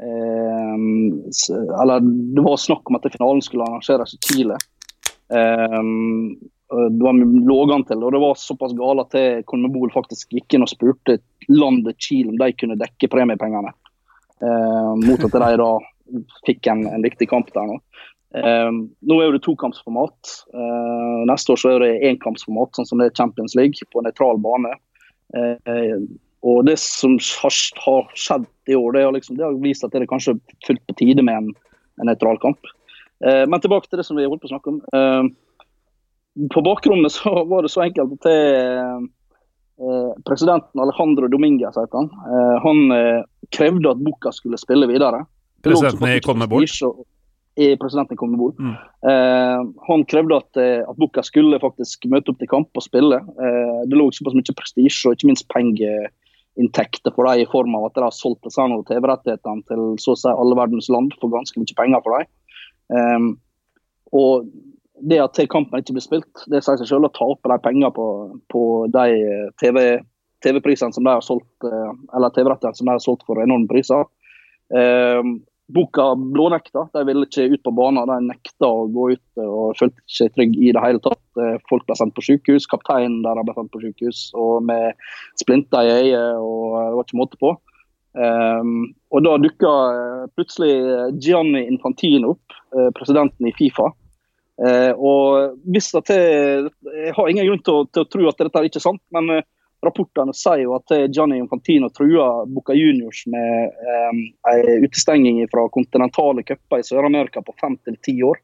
Eller 0.00 2.00
det 2.00 2.40
var 2.40 2.56
snakk 2.56 2.88
om 2.88 2.96
at 2.96 3.04
finalen 3.12 3.42
skulle 3.44 3.66
arrangeres 3.68 4.14
i 4.16 4.18
Chile. 4.24 4.56
Um, 5.30 6.38
det 6.70 7.02
var 7.02 7.18
lå 7.18 7.56
an 7.74 7.84
til, 7.86 8.02
og 8.06 8.14
det 8.14 8.20
var 8.22 8.38
såpass 8.38 8.76
galt 8.78 9.02
at 9.08 9.46
Conmebol 9.50 9.90
faktisk 9.90 10.36
gikk 10.36 10.54
inn 10.54 10.62
og 10.62 10.70
spurte 10.70 11.16
landet 11.50 11.98
Chile 11.98 12.30
om 12.30 12.38
de 12.38 12.52
kunne 12.54 12.78
dekke 12.78 13.10
premiepengene. 13.10 13.72
Uh, 14.40 14.94
mot 15.02 15.24
at 15.26 15.34
de 15.34 15.48
da 15.60 15.70
fikk 16.46 16.70
en, 16.70 16.86
en 16.88 17.02
viktig 17.04 17.28
kamp 17.30 17.50
der 17.56 17.66
nå. 17.72 17.80
Uh, 18.30 18.86
nå 19.02 19.18
er 19.18 19.34
det 19.34 19.42
tokampsformat. 19.46 20.34
Uh, 20.54 21.26
neste 21.30 21.54
år 21.54 21.60
så 21.60 21.74
er 21.74 21.84
det 21.84 21.92
enkampsformat, 22.12 22.76
sånn 22.76 22.86
som 22.86 23.02
det 23.02 23.10
er 23.10 23.18
Champions 23.18 23.56
League, 23.58 23.90
på 23.90 24.04
nøytral 24.06 24.38
bane. 24.42 24.76
Uh, 25.34 26.06
og 26.46 26.64
det 26.68 26.78
som 26.80 27.18
har, 27.42 27.56
skjedd 28.16 28.46
i 28.70 28.76
år, 28.78 28.94
det 28.94 29.02
har, 29.04 29.16
liksom, 29.16 29.36
det 29.36 29.44
har 29.44 29.58
vist 29.60 29.84
at 29.84 29.92
det 29.92 30.04
er 30.04 30.10
kanskje 30.10 30.38
fullt 30.66 30.82
på 30.88 30.96
tide 31.02 31.24
med 31.26 31.36
en, 31.36 31.50
en 32.00 32.08
nøytral 32.08 32.38
kamp. 32.40 32.70
Eh, 33.26 33.46
men 33.48 33.60
tilbake 33.60 33.88
til 33.88 34.00
det 34.00 34.06
som 34.08 34.18
vi 34.18 34.26
holdt 34.26 34.42
på 34.42 34.48
å 34.48 34.54
snakke 34.54 34.72
om. 34.72 34.80
Eh, 34.96 36.46
på 36.54 36.62
bakrommet 36.64 37.12
så 37.12 37.44
var 37.50 37.66
det 37.66 37.72
så 37.72 37.84
enkelt 37.84 38.16
at 38.16 38.30
eh, 38.30 38.98
presidenten 40.28 40.82
Alejandro 40.82 41.28
Dominguez 41.32 41.76
het 41.80 41.94
han. 41.96 42.10
Han 42.60 42.82
krevde 43.48 43.94
at 43.94 44.02
Bucca 44.04 44.28
skulle 44.36 44.58
spille 44.60 44.84
videre. 44.90 45.22
Presidenten 45.64 46.04
i 46.12 46.20
Conmebol? 46.20 46.66
I 47.56 47.68
presidenten 47.80 48.12
i 48.12 48.20
Conmebol. 48.20 48.52
Mm. 48.60 48.74
han 49.88 50.04
krevde 50.04 50.36
at, 50.36 50.60
at 50.60 50.98
Bucca 51.00 51.24
skulle 51.24 51.62
faktisk 51.64 52.04
møte 52.12 52.28
opp 52.28 52.42
til 52.42 52.50
kamp 52.52 52.76
og 52.76 52.84
spille. 52.84 53.22
det 53.88 53.96
lå 53.96 54.10
såpass 54.12 54.36
mye 54.36 54.56
prestisje 54.60 55.08
og 55.08 55.16
ikke 55.16 55.30
minst 55.32 55.48
pengeinntekter 55.48 57.16
for 57.16 57.30
dem 57.30 57.40
i 57.40 57.48
form 57.48 57.80
av 57.80 57.88
at 57.88 57.96
de 57.96 58.04
har 58.04 58.12
solgt 58.12 58.52
TV-rettighetene 58.52 59.64
til 59.64 59.86
så 59.96 60.12
å 60.12 60.20
si 60.20 60.28
alle 60.28 60.60
verdens 60.60 60.92
land 60.92 61.16
for 61.24 61.32
ganske 61.32 61.56
mye 61.56 61.80
penger 61.80 62.04
for 62.04 62.18
dem. 62.18 62.28
Um, 62.90 63.32
og 64.16 64.48
det 65.00 65.20
at 65.22 65.38
kampen 65.50 65.80
ikke 65.80 65.96
blir 65.96 66.04
spilt, 66.04 66.44
det 66.52 66.62
sier 66.64 66.80
seg 66.80 66.88
selv 66.90 67.08
å 67.08 67.14
tape 67.16 67.48
de 67.48 67.58
penger 67.64 67.92
på, 67.96 68.06
på 68.52 68.62
de 68.92 69.06
TV-prisene 69.62 70.90
TV 70.92 70.96
som 70.96 71.06
de 71.06 71.12
har 71.12 71.24
solgt, 71.24 71.68
eh, 71.68 71.92
eller 72.16 72.34
TV-rettene 72.34 72.76
som 72.76 72.88
de 72.88 72.96
har 72.96 73.04
solgt 73.04 73.24
for 73.28 73.40
enorme 73.40 73.68
priser. 73.70 74.04
Um, 74.70 75.38
Boka 75.70 76.14
blånekta. 76.16 76.88
De 76.92 77.02
ville 77.06 77.26
ikke 77.26 77.46
ut 77.52 77.62
på 77.62 77.72
banen. 77.74 78.08
De 78.10 78.16
nekta 78.26 78.66
å 78.66 78.88
gå 78.90 79.10
ut 79.14 79.42
og 79.42 79.76
følte 79.78 80.02
seg 80.10 80.32
trygge 80.34 80.58
i 80.58 80.72
det 80.74 80.82
hele 80.82 81.02
tatt. 81.04 81.22
Eh, 81.38 81.58
folk 81.70 81.86
ble 81.86 81.96
sendt 81.98 82.16
på 82.16 82.24
sykehus. 82.26 82.66
Kapteinen 82.70 83.20
der 83.22 83.38
ble 83.44 83.54
sendt 83.54 83.70
på 83.74 83.82
sykehus 83.84 84.24
og 84.34 84.64
med 84.66 84.98
splinter 85.40 85.86
i 85.86 85.92
øyet. 86.00 86.40
og 86.42 86.74
Det 86.74 86.96
var 86.96 87.06
ikke 87.06 87.20
måte 87.20 87.40
på. 87.40 87.54
Um, 88.10 88.90
og 89.14 89.22
Da 89.22 89.36
dukka 89.38 89.70
uh, 89.70 90.24
plutselig 90.34 90.72
Gianni 91.22 91.62
Infantino 91.70 92.34
opp, 92.34 92.56
uh, 92.74 92.88
presidenten 92.96 93.46
i 93.46 93.54
Fifa. 93.54 93.90
Uh, 94.60 94.92
og 94.98 95.54
hvis 95.70 95.92
at 95.96 96.10
jeg, 96.12 96.66
jeg 96.90 97.14
har 97.16 97.30
ingen 97.30 97.46
grunn 97.48 97.62
til 97.64 97.78
å, 97.78 97.86
til 97.88 98.04
å, 98.04 98.10
tro 98.10 98.26
at 98.28 98.42
dette 98.42 98.60
er 98.60 98.68
ikke 98.68 98.82
sant, 98.82 99.02
men 99.14 99.40
rapportene 99.80 100.34
sier 100.36 100.66
jo 100.66 100.74
at 100.76 100.92
Gianni 101.08 101.38
Infantino 101.40 101.88
trua 101.94 102.42
Boca 102.44 102.74
Juniors 102.76 103.22
med 103.32 103.78
um, 104.10 104.18
en 104.50 104.84
utestenging 104.84 105.38
fra 105.48 105.64
kontinentale 105.72 106.44
cuper 106.44 106.82
i 106.82 106.84
Sør-Amerika 106.84 107.40
på 107.46 107.54
fem 107.62 107.78
til 107.88 107.96
ti 108.04 108.18
år. 108.26 108.42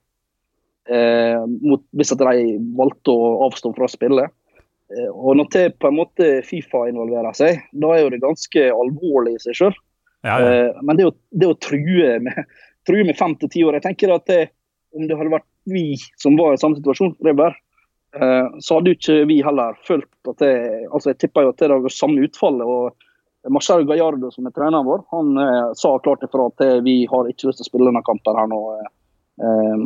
Uh, 0.89 1.43
mot, 1.67 1.83
hvis 1.99 2.15
at 2.15 2.23
de 2.23 2.57
valgte 2.79 3.13
å 3.13 3.49
avstå 3.51 3.75
fra 3.77 3.85
å 3.85 3.93
spille. 3.93 4.31
Eh, 4.95 5.11
og 5.11 5.37
når 5.39 5.51
det 5.53 5.65
på 5.83 5.91
en 5.91 5.99
måte 5.99 6.31
Fifa 6.47 6.87
involverer 6.91 7.35
seg, 7.37 7.65
da 7.75 7.93
er 7.95 8.05
jo 8.05 8.13
det 8.15 8.23
ganske 8.23 8.67
alvorlig 8.71 9.37
i 9.37 9.43
seg 9.47 9.59
sjøl. 9.59 9.77
Ja, 10.27 10.39
ja. 10.41 10.53
Eh, 10.53 10.83
men 10.83 10.99
det 10.99 11.09
å, 11.09 11.15
det 11.31 11.51
å 11.51 11.59
true 11.63 12.17
med, 12.23 12.43
true 12.89 13.07
med 13.07 13.19
fem 13.19 13.37
til 13.39 13.53
ti 13.53 13.63
år 13.67 13.77
Jeg 13.79 13.85
tenker 13.85 14.15
at 14.15 14.27
det, 14.31 14.41
om 14.97 15.07
det 15.07 15.19
hadde 15.19 15.35
vært 15.37 15.49
vi 15.71 15.89
som 16.19 16.39
var 16.39 16.55
i 16.55 16.61
samme 16.61 16.79
situasjon, 16.79 17.17
Reber, 17.27 17.57
eh, 18.19 18.47
så 18.63 18.79
hadde 18.79 18.93
jo 18.93 18.99
ikke 18.99 19.19
vi 19.31 19.41
heller 19.45 19.79
følt 19.87 20.31
at 20.31 20.39
det 20.43 20.55
altså 20.91 21.13
Jeg 21.13 21.21
tipper 21.25 21.47
jo 21.47 21.53
at 21.53 21.61
det 21.61 21.69
hadde 21.69 21.87
vært 21.89 21.99
samme 21.99 22.27
utfallet. 22.27 22.67
og 22.67 23.53
Marcelo 23.53 23.87
Gallardo, 23.87 24.31
som 24.35 24.47
er 24.49 24.55
treneren 24.55 24.87
vår, 24.87 25.05
han 25.13 25.37
eh, 25.39 25.73
sa 25.79 25.93
klart 26.03 26.25
ifra 26.27 26.49
at 26.51 26.63
eh, 26.65 26.79
vi 26.87 27.05
har 27.11 27.29
ikke 27.31 27.51
lyst 27.51 27.63
til 27.63 27.67
å 27.67 27.71
spille 27.71 27.91
denne 27.91 28.03
kampen 28.07 28.39
her 28.39 28.49
nå. 28.51 28.61
Eh, 29.37 29.83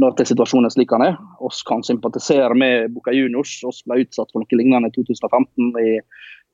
når 0.00 0.16
det 0.18 0.26
situasjonen 0.28 0.68
er 0.68 0.74
slik 0.74 0.92
han 0.92 1.04
er. 1.06 1.16
Oss 1.40 1.62
kan 1.66 1.84
sympatisere 1.86 2.56
med 2.58 2.92
Boca 2.94 3.14
Juniors. 3.16 3.54
Oss 3.68 3.80
ble 3.88 4.02
utsatt 4.04 4.32
for 4.32 4.42
noe 4.42 4.60
lignende 4.60 4.90
i 4.90 4.94
2015 4.96 5.72
i, 5.80 5.94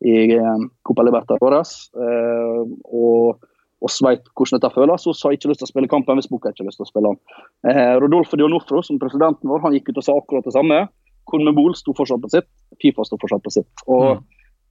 i 0.06 0.16
eh, 0.36 0.66
Copa 0.86 1.06
Libertadores. 1.06 1.76
Eh, 1.96 2.62
og 2.86 3.42
oss 3.86 3.98
vet 4.04 4.24
hvordan 4.32 4.60
dette 4.62 4.74
føles. 4.74 5.08
Vi 5.08 5.16
har 5.22 5.36
ikke 5.36 5.50
lyst 5.50 5.64
til 5.64 5.68
å 5.68 5.72
spille 5.72 5.90
kampen 5.92 6.20
hvis 6.20 6.30
Boca 6.30 6.52
ikke 6.52 6.64
har 6.64 6.70
lyst 6.70 6.80
til 6.80 6.86
å 6.86 6.92
spille 6.92 7.12
den. 7.12 7.20
Rodolfo 8.00 8.38
Dionofro, 8.38 8.80
som 8.82 9.00
presidenten 9.02 9.50
vår, 9.50 9.60
han 9.66 9.74
gikk 9.76 9.90
ut 9.90 10.00
og 10.00 10.06
sa 10.06 10.16
akkurat 10.16 10.46
det 10.46 10.54
samme. 10.56 10.86
Conmebol 11.26 11.74
sto 11.76 11.92
fortsatt 11.98 12.22
på 12.22 12.30
sitt, 12.32 12.48
Fifa 12.80 13.04
sto 13.04 13.18
fortsatt 13.20 13.42
på 13.44 13.52
sitt. 13.58 13.68
Og 13.90 14.16
Mm. 14.16 14.24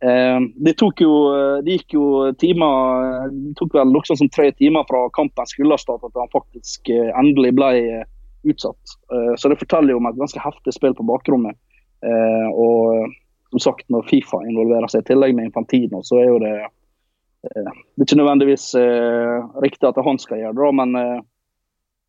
Eh, 0.06 0.40
det 0.66 0.76
tok 0.78 1.02
jo 1.02 1.14
det 1.66 1.80
gikk 1.80 1.96
jo 1.96 2.08
timer 2.38 3.30
Det 3.32 3.56
tok 3.58 3.78
vel 3.78 3.90
noe 3.90 4.06
sånn 4.06 4.20
som 4.20 4.30
tre 4.30 4.52
timer 4.60 4.86
fra 4.90 5.06
kampen 5.16 5.48
skulle 5.50 5.78
starte 5.82 6.12
at 6.12 6.20
han 6.20 6.34
faktisk 6.36 6.92
eh, 6.94 7.10
endelig 7.18 7.56
ble 7.58 7.72
eh, 7.82 8.08
utsatt. 8.46 8.98
Eh, 9.12 9.34
så 9.40 9.50
det 9.50 9.60
forteller 9.62 9.96
jo 9.96 10.02
om 10.02 10.10
et 10.10 10.20
ganske 10.20 10.42
heftig 10.42 10.76
spill 10.76 10.96
på 10.98 11.08
bakrommet. 11.08 11.58
Eh, 12.06 12.50
og 12.54 13.14
som 13.56 13.60
sagt, 13.60 13.88
når 13.90 14.08
Fifa 14.10 14.42
involverer 14.46 14.92
seg 14.92 15.06
i 15.06 15.10
tillegg 15.12 15.36
med 15.36 15.50
Infantino, 15.50 16.02
så 16.06 16.20
er 16.22 16.28
jo 16.30 16.42
det 16.44 16.56
eh, 16.60 17.72
Det 17.96 18.04
er 18.04 18.08
ikke 18.08 18.20
nødvendigvis 18.20 18.68
eh, 18.80 19.40
riktig 19.64 19.88
at 19.90 20.04
han 20.06 20.20
skal 20.22 20.42
gjøre 20.42 20.58
det, 20.60 20.74
men 20.82 21.00
eh, 21.00 21.24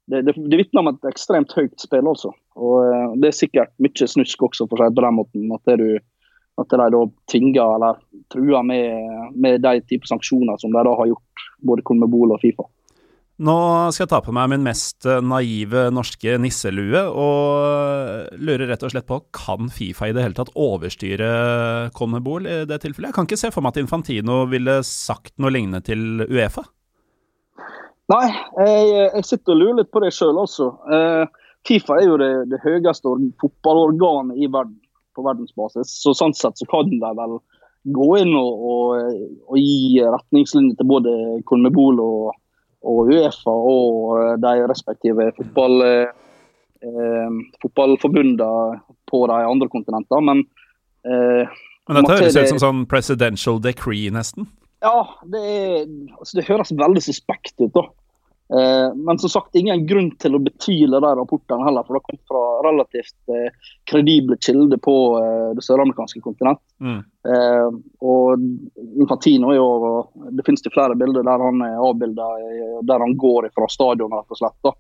det, 0.07 0.23
det, 0.27 0.35
det 0.37 0.59
vitner 0.61 0.83
om 0.83 0.93
et 0.93 1.09
ekstremt 1.09 1.53
høyt 1.57 1.81
spill, 1.83 2.09
altså. 2.09 2.33
Og 2.57 2.77
eh, 2.85 3.17
det 3.23 3.31
er 3.31 3.41
sikkert 3.41 3.75
mye 3.83 4.11
snusk 4.11 4.47
også, 4.49 4.69
for 4.69 4.81
å 4.81 4.87
si 4.87 4.93
det 4.93 4.99
på 4.99 5.07
den 5.07 5.19
måten. 5.19 5.49
at 5.55 5.71
det 5.71 5.79
du 5.83 5.89
at 6.57 6.73
de 6.73 6.89
da 6.95 7.03
tvinger 7.31 7.77
eller 7.77 8.01
truer 8.33 8.65
med, 8.65 9.35
med 9.37 9.61
de 9.65 9.81
type 9.89 10.09
sanksjoner 10.09 10.57
som 10.61 10.73
de 10.73 10.83
da 10.87 10.95
har 10.99 11.13
gjort, 11.13 11.47
både 11.61 11.85
Conmebol 11.87 12.35
og 12.35 12.43
Fifa. 12.43 12.67
Nå 13.37 13.55
skal 13.93 14.07
jeg 14.07 14.11
ta 14.15 14.23
på 14.25 14.33
meg 14.33 14.49
min 14.49 14.63
mest 14.65 15.05
eh, 15.05 15.21
naive 15.21 15.91
norske 15.93 16.39
nisselue, 16.41 17.03
og 17.13 18.39
lurer 18.41 18.71
rett 18.71 18.87
og 18.87 18.95
slett 18.95 19.09
på 19.09 19.21
kan 19.37 19.69
Fifa 19.69 20.09
i 20.09 20.15
det 20.17 20.25
hele 20.25 20.39
tatt 20.39 20.55
overstyre 20.57 21.91
Conmebol 21.97 22.49
i 22.49 22.63
det 22.69 22.81
tilfellet? 22.81 23.11
Jeg 23.11 23.19
kan 23.19 23.29
ikke 23.29 23.41
se 23.43 23.53
for 23.53 23.65
meg 23.65 23.75
at 23.75 23.83
Infantino 23.83 24.47
ville 24.49 24.79
sagt 24.89 25.35
noe 25.37 25.53
lignende 25.53 25.85
til 25.85 26.25
Uefa. 26.25 26.65
Nei, 28.09 28.25
jeg, 28.63 28.89
jeg 29.19 29.27
sitter 29.27 29.53
og 29.53 29.61
lurer 29.61 29.79
litt 29.83 29.93
på 29.93 30.01
det 30.01 30.15
sjøl, 30.17 30.41
altså. 30.41 30.71
Eh, 30.89 31.45
Fifa 31.67 32.01
er 32.01 32.09
jo 32.09 32.17
det, 32.23 32.33
det 32.49 32.63
høyeste 32.65 33.13
fotballorganet 33.43 34.41
i 34.41 34.49
verden 34.49 34.79
på 35.17 35.25
verdensbasis. 35.27 35.93
Så 36.03 36.15
sånn 36.17 36.35
sett 36.37 36.59
så 36.61 36.69
kan 36.71 36.91
de 36.93 37.01
vel 37.03 37.39
gå 37.97 38.09
inn 38.21 38.33
og, 38.35 38.65
og, 38.71 39.17
og 39.47 39.59
gi 39.61 40.03
retningslinjer 40.03 40.79
til 40.79 40.89
både 40.91 41.15
Conmebol 41.47 42.01
og, 42.03 42.35
og 42.87 43.13
Uefa 43.13 43.55
og 43.55 44.17
eh, 44.21 44.33
de 44.43 44.55
respektive 44.71 45.31
fotball, 45.39 45.85
eh, 45.87 47.39
fotballforbundene 47.63 48.81
på 49.07 49.23
de 49.31 49.41
andre 49.53 49.71
kontinentene. 49.73 50.23
Men 50.27 50.45
eh, 51.07 51.59
Men 51.87 52.01
dette 52.01 52.19
høres 52.19 52.41
ut 52.41 52.55
som 52.57 52.63
sånn 52.63 52.87
presidential 52.91 53.61
decree, 53.63 54.11
nesten. 54.11 54.49
ja, 54.83 54.97
det, 55.31 55.43
er, 55.43 55.87
altså 56.19 56.41
det 56.41 56.49
høres 56.51 56.75
veldig 56.75 57.03
suspekt 57.05 57.55
ut, 57.63 57.71
da. 57.77 57.87
Eh, 58.55 58.95
men 58.95 59.19
som 59.19 59.31
sagt, 59.31 59.55
ingen 59.55 59.87
grunn 59.87 60.13
til 60.23 60.37
å 60.37 60.43
betvile 60.43 61.01
de 61.03 61.13
rapportene 61.19 61.67
heller, 61.67 61.83
for 61.87 61.99
det 61.99 62.05
kom 62.07 62.19
fra 62.31 62.43
relativt 62.69 63.35
eh, 63.35 63.73
kredible 63.91 64.39
kilder 64.39 64.79
på 64.83 64.97
eh, 65.19 65.49
det 65.59 65.65
søramerikanske 65.67 66.23
kontinent. 66.23 66.63
Mm. 66.79 67.03
Og 68.07 68.43
Infantino 69.03 69.49
er 69.51 69.57
jo 69.57 69.71
Det 70.37 70.45
finnes 70.47 70.63
jo 70.63 70.71
flere 70.71 70.95
bilder 70.95 71.25
der 71.27 71.43
han 71.43 71.65
er 71.65 71.81
avbilda 71.83 72.27
der 72.87 73.03
han 73.03 73.17
går 73.19 73.49
fra 73.57 73.67
stadion, 73.73 74.15
rett 74.15 74.31
og 74.31 74.39
slett. 74.39 74.59
da. 74.63 74.71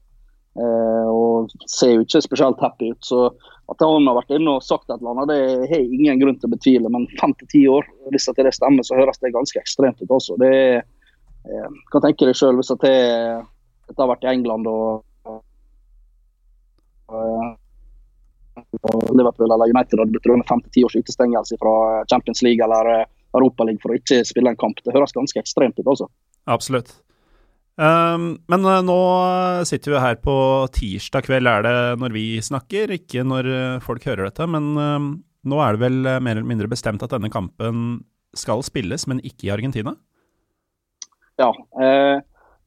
Og 1.10 1.50
ser 1.66 1.96
jo 1.96 2.04
ikke 2.04 2.22
spesielt 2.22 2.62
happy 2.62 2.92
ut. 2.92 3.02
Så 3.02 3.24
at 3.26 3.82
han 3.82 4.06
har 4.06 4.20
vært 4.20 4.36
inne 4.38 4.54
og 4.54 4.62
sagt 4.62 4.86
et 4.86 5.00
eller 5.00 5.16
annet, 5.16 5.32
det 5.32 5.66
har 5.72 5.82
jeg 5.82 5.90
ingen 5.90 6.22
grunn 6.22 6.38
til 6.38 6.46
å 6.46 6.54
betvile. 6.54 6.92
Men 6.94 7.08
fem 7.18 7.34
til 7.40 7.50
ti 7.50 7.64
år, 7.66 7.90
hvis 8.14 8.30
det 8.38 8.54
stemmer, 8.54 8.86
så 8.86 9.00
høres 9.00 9.18
det 9.18 9.34
ganske 9.34 9.58
ekstremt 9.58 9.98
ut. 10.04 10.14
også. 10.20 10.38
Det 10.38 10.54
er, 10.54 10.86
kan 11.90 12.06
tenke 12.06 12.30
deg 12.30 12.38
selv 12.38 12.62
hvis 12.62 12.70
at 12.76 12.86
det, 12.86 12.94
dette 13.86 14.02
har 14.02 14.10
vært 14.10 14.26
i 14.26 14.32
England 14.32 14.68
og, 14.70 15.04
og, 15.26 15.38
og 17.16 17.40
Liverpool 19.14 19.52
eller 19.52 19.72
United 19.72 20.00
hadde 20.00 20.14
blitt 20.14 20.28
rømt 20.30 20.48
fem 20.48 20.62
til 20.64 20.74
ti 20.74 20.84
års 20.86 20.98
utestengelse 20.98 21.58
fra 21.62 21.74
Champions 22.10 22.42
League 22.46 22.62
eller 22.64 22.92
eh, 22.92 23.08
Europa 23.36 23.66
League 23.68 23.82
for 23.82 23.92
å 23.92 23.98
ikke 23.98 24.22
spille 24.26 24.52
en 24.52 24.60
kamp. 24.60 24.80
Det 24.82 24.94
høres 24.94 25.16
ganske 25.16 25.42
ekstremt 25.42 25.78
ut, 25.78 25.86
altså. 25.86 26.08
Absolutt. 26.48 26.94
Um, 27.76 28.38
men 28.48 28.64
nå 28.88 29.00
sitter 29.68 29.92
vi 29.92 30.00
her 30.00 30.16
på 30.22 30.36
tirsdag 30.72 31.26
kveld, 31.26 31.50
er 31.50 31.66
det 31.66 31.74
når 32.00 32.14
vi 32.14 32.24
snakker, 32.40 32.94
ikke 32.96 33.26
når 33.28 33.50
folk 33.84 34.06
hører 34.08 34.30
dette. 34.30 34.46
Men 34.48 34.70
um, 34.80 35.10
nå 35.44 35.60
er 35.60 35.76
det 35.76 35.84
vel 35.84 35.98
mer 36.06 36.38
eller 36.38 36.48
mindre 36.48 36.70
bestemt 36.72 37.04
at 37.04 37.12
denne 37.12 37.28
kampen 37.34 37.98
skal 38.36 38.62
spilles, 38.64 39.06
men 39.10 39.22
ikke 39.24 39.48
i 39.48 39.52
Argentina? 39.54 39.96
Ja. 41.40 41.50
Eh, 41.80 42.20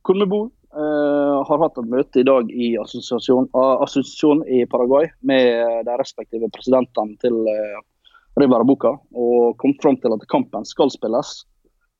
Conmebol 0.05 0.49
eh, 0.75 1.37
har 1.49 1.63
hatt 1.63 1.77
et 1.81 1.89
møte 1.89 2.21
i 2.21 2.27
dag 2.27 2.49
i 2.51 2.73
assosiasjon, 2.81 3.49
ah, 3.53 3.85
i 4.47 4.65
Paraguay 4.69 5.09
med 5.21 5.85
de 5.85 5.97
respektive 6.01 6.49
presidentene 6.53 7.17
til 7.23 7.37
eh, 7.47 7.79
Rivera 8.39 8.63
Boca 8.63 8.95
og 9.13 9.57
kommet 9.57 9.81
fram 9.81 9.97
til 9.99 10.15
at 10.15 10.27
kampen 10.31 10.65
skal 10.67 10.91
spilles. 10.93 11.43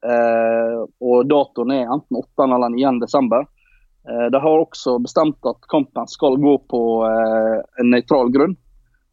Eh, 0.05 0.79
og 1.03 1.27
Datoen 1.27 1.73
er 1.75 1.89
enten 1.91 2.21
8. 2.21 2.47
eller 2.47 2.71
9. 2.75 2.99
desember. 3.03 3.45
Eh, 4.07 4.27
de 4.31 4.39
har 4.39 4.63
også 4.63 4.97
bestemt 5.03 5.49
at 5.49 5.59
kampen 5.71 6.07
skal 6.07 6.39
gå 6.39 6.55
på 6.71 6.81
eh, 7.07 7.59
en 7.81 7.91
nøytral 7.93 8.31
grunn. 8.35 8.55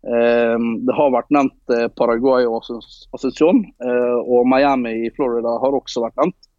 Eh, 0.06 0.56
det 0.86 0.94
har 0.94 1.14
vært 1.14 1.32
nevnt 1.34 1.74
eh, 1.74 1.88
Paraguay 1.98 2.46
og 2.46 2.60
Assos- 2.60 3.06
Assosiasjon, 3.16 3.64
eh, 3.82 4.18
og 4.22 4.46
Miami 4.46 4.94
i 5.08 5.14
Florida 5.16 5.56
har 5.62 5.80
også 5.80 6.04
vært 6.06 6.20
nevnt. 6.22 6.52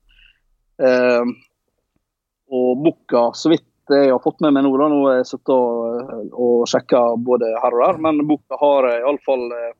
Og 2.78 2.86
Boca, 2.86 3.32
så 3.34 3.52
vidt 3.52 3.66
jeg 3.90 4.12
har 4.12 4.22
fått 4.22 4.42
med 4.44 4.54
meg 4.54 4.66
nå, 4.66 4.74
da, 4.78 4.88
nå 4.92 5.00
har 5.06 5.20
jeg 5.22 5.30
sittet 5.30 5.54
og, 5.54 6.32
og 6.36 6.66
sjekka 6.68 7.02
både 7.24 7.54
her 7.64 7.76
og 7.76 7.84
der, 7.86 8.00
men 8.04 8.26
Boka 8.28 8.60
har 8.60 8.90
iallfall 8.92 9.46
eh, 9.56 9.74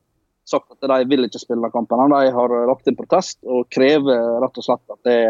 sagt 0.48 0.72
at 0.72 0.88
de 0.88 1.08
vil 1.10 1.28
ikke 1.28 1.42
spille 1.42 1.70
kampen. 1.70 2.08
De 2.08 2.32
har 2.32 2.54
lagt 2.70 2.88
inn 2.88 2.96
protest 2.96 3.38
og 3.44 3.68
krever 3.74 4.40
rett 4.42 4.60
og 4.60 4.64
slett 4.64 4.94
at 4.96 5.02
det 5.06 5.20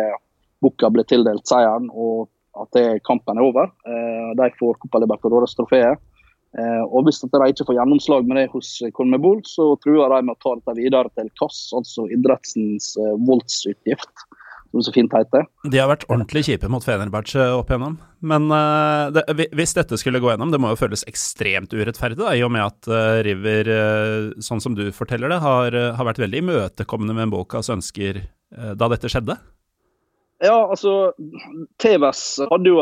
Boca 0.62 0.90
blir 0.94 1.06
tildelt 1.10 1.46
seieren 1.50 1.90
og 1.90 2.28
at 2.58 2.74
det, 2.74 2.86
kampen 3.06 3.38
er 3.38 3.46
over. 3.46 3.70
Eh, 3.86 4.30
de 4.38 4.48
får 4.58 4.78
Copa 4.82 5.02
Libertadores-trofeet. 5.02 6.00
Eh, 6.58 6.82
og 6.88 7.04
Hvis 7.06 7.20
de 7.20 7.28
ikke 7.28 7.66
får 7.68 7.76
gjennomslag 7.76 8.26
med 8.26 8.40
det 8.40 8.48
hos 8.54 8.70
Colmebol, 8.96 9.42
så 9.46 9.74
truer 9.84 10.08
de 10.14 10.22
med 10.24 10.34
å 10.34 10.42
ta 10.42 10.54
dette 10.56 10.76
videre 10.78 11.12
til 11.18 11.30
KAS, 11.40 11.60
altså 11.76 12.08
idrettsens 12.14 12.94
eh, 12.98 13.16
voldsutgift, 13.28 14.26
som 14.70 14.82
så 14.82 14.92
fint 14.92 15.12
heter. 15.14 15.46
De 15.70 15.80
har 15.80 15.90
vært 15.90 16.06
ordentlig 16.08 16.44
kjipe 16.48 16.70
mot 16.70 16.84
Fenerbahçe 16.84 17.44
opp 17.56 17.70
igjennom. 17.72 17.98
Men 18.20 18.48
uh, 18.52 19.08
det, 19.14 19.24
hvis 19.56 19.76
dette 19.76 19.98
skulle 20.00 20.20
gå 20.22 20.32
gjennom, 20.32 20.52
det 20.52 20.60
må 20.62 20.72
jo 20.72 20.80
føles 20.80 21.06
ekstremt 21.10 21.74
urettferdig, 21.74 22.20
da, 22.20 22.34
i 22.36 22.44
og 22.46 22.52
med 22.54 22.66
at 22.66 22.90
uh, 22.90 23.20
River, 23.26 23.70
uh, 23.70 24.42
sånn 24.44 24.62
som 24.64 24.76
du 24.78 24.88
forteller 24.94 25.32
det, 25.32 25.40
har, 25.44 25.76
har 25.98 26.10
vært 26.10 26.22
veldig 26.24 26.42
imøtekommende 26.44 27.16
med 27.18 27.32
Bokas 27.34 27.72
ønsker 27.72 28.24
da 28.48 28.86
dette 28.88 29.10
skjedde. 29.12 29.34
Ja, 30.40 30.54
altså 30.70 31.10
TVS 31.82 32.22
hadde 32.48 32.70
jo 32.70 32.78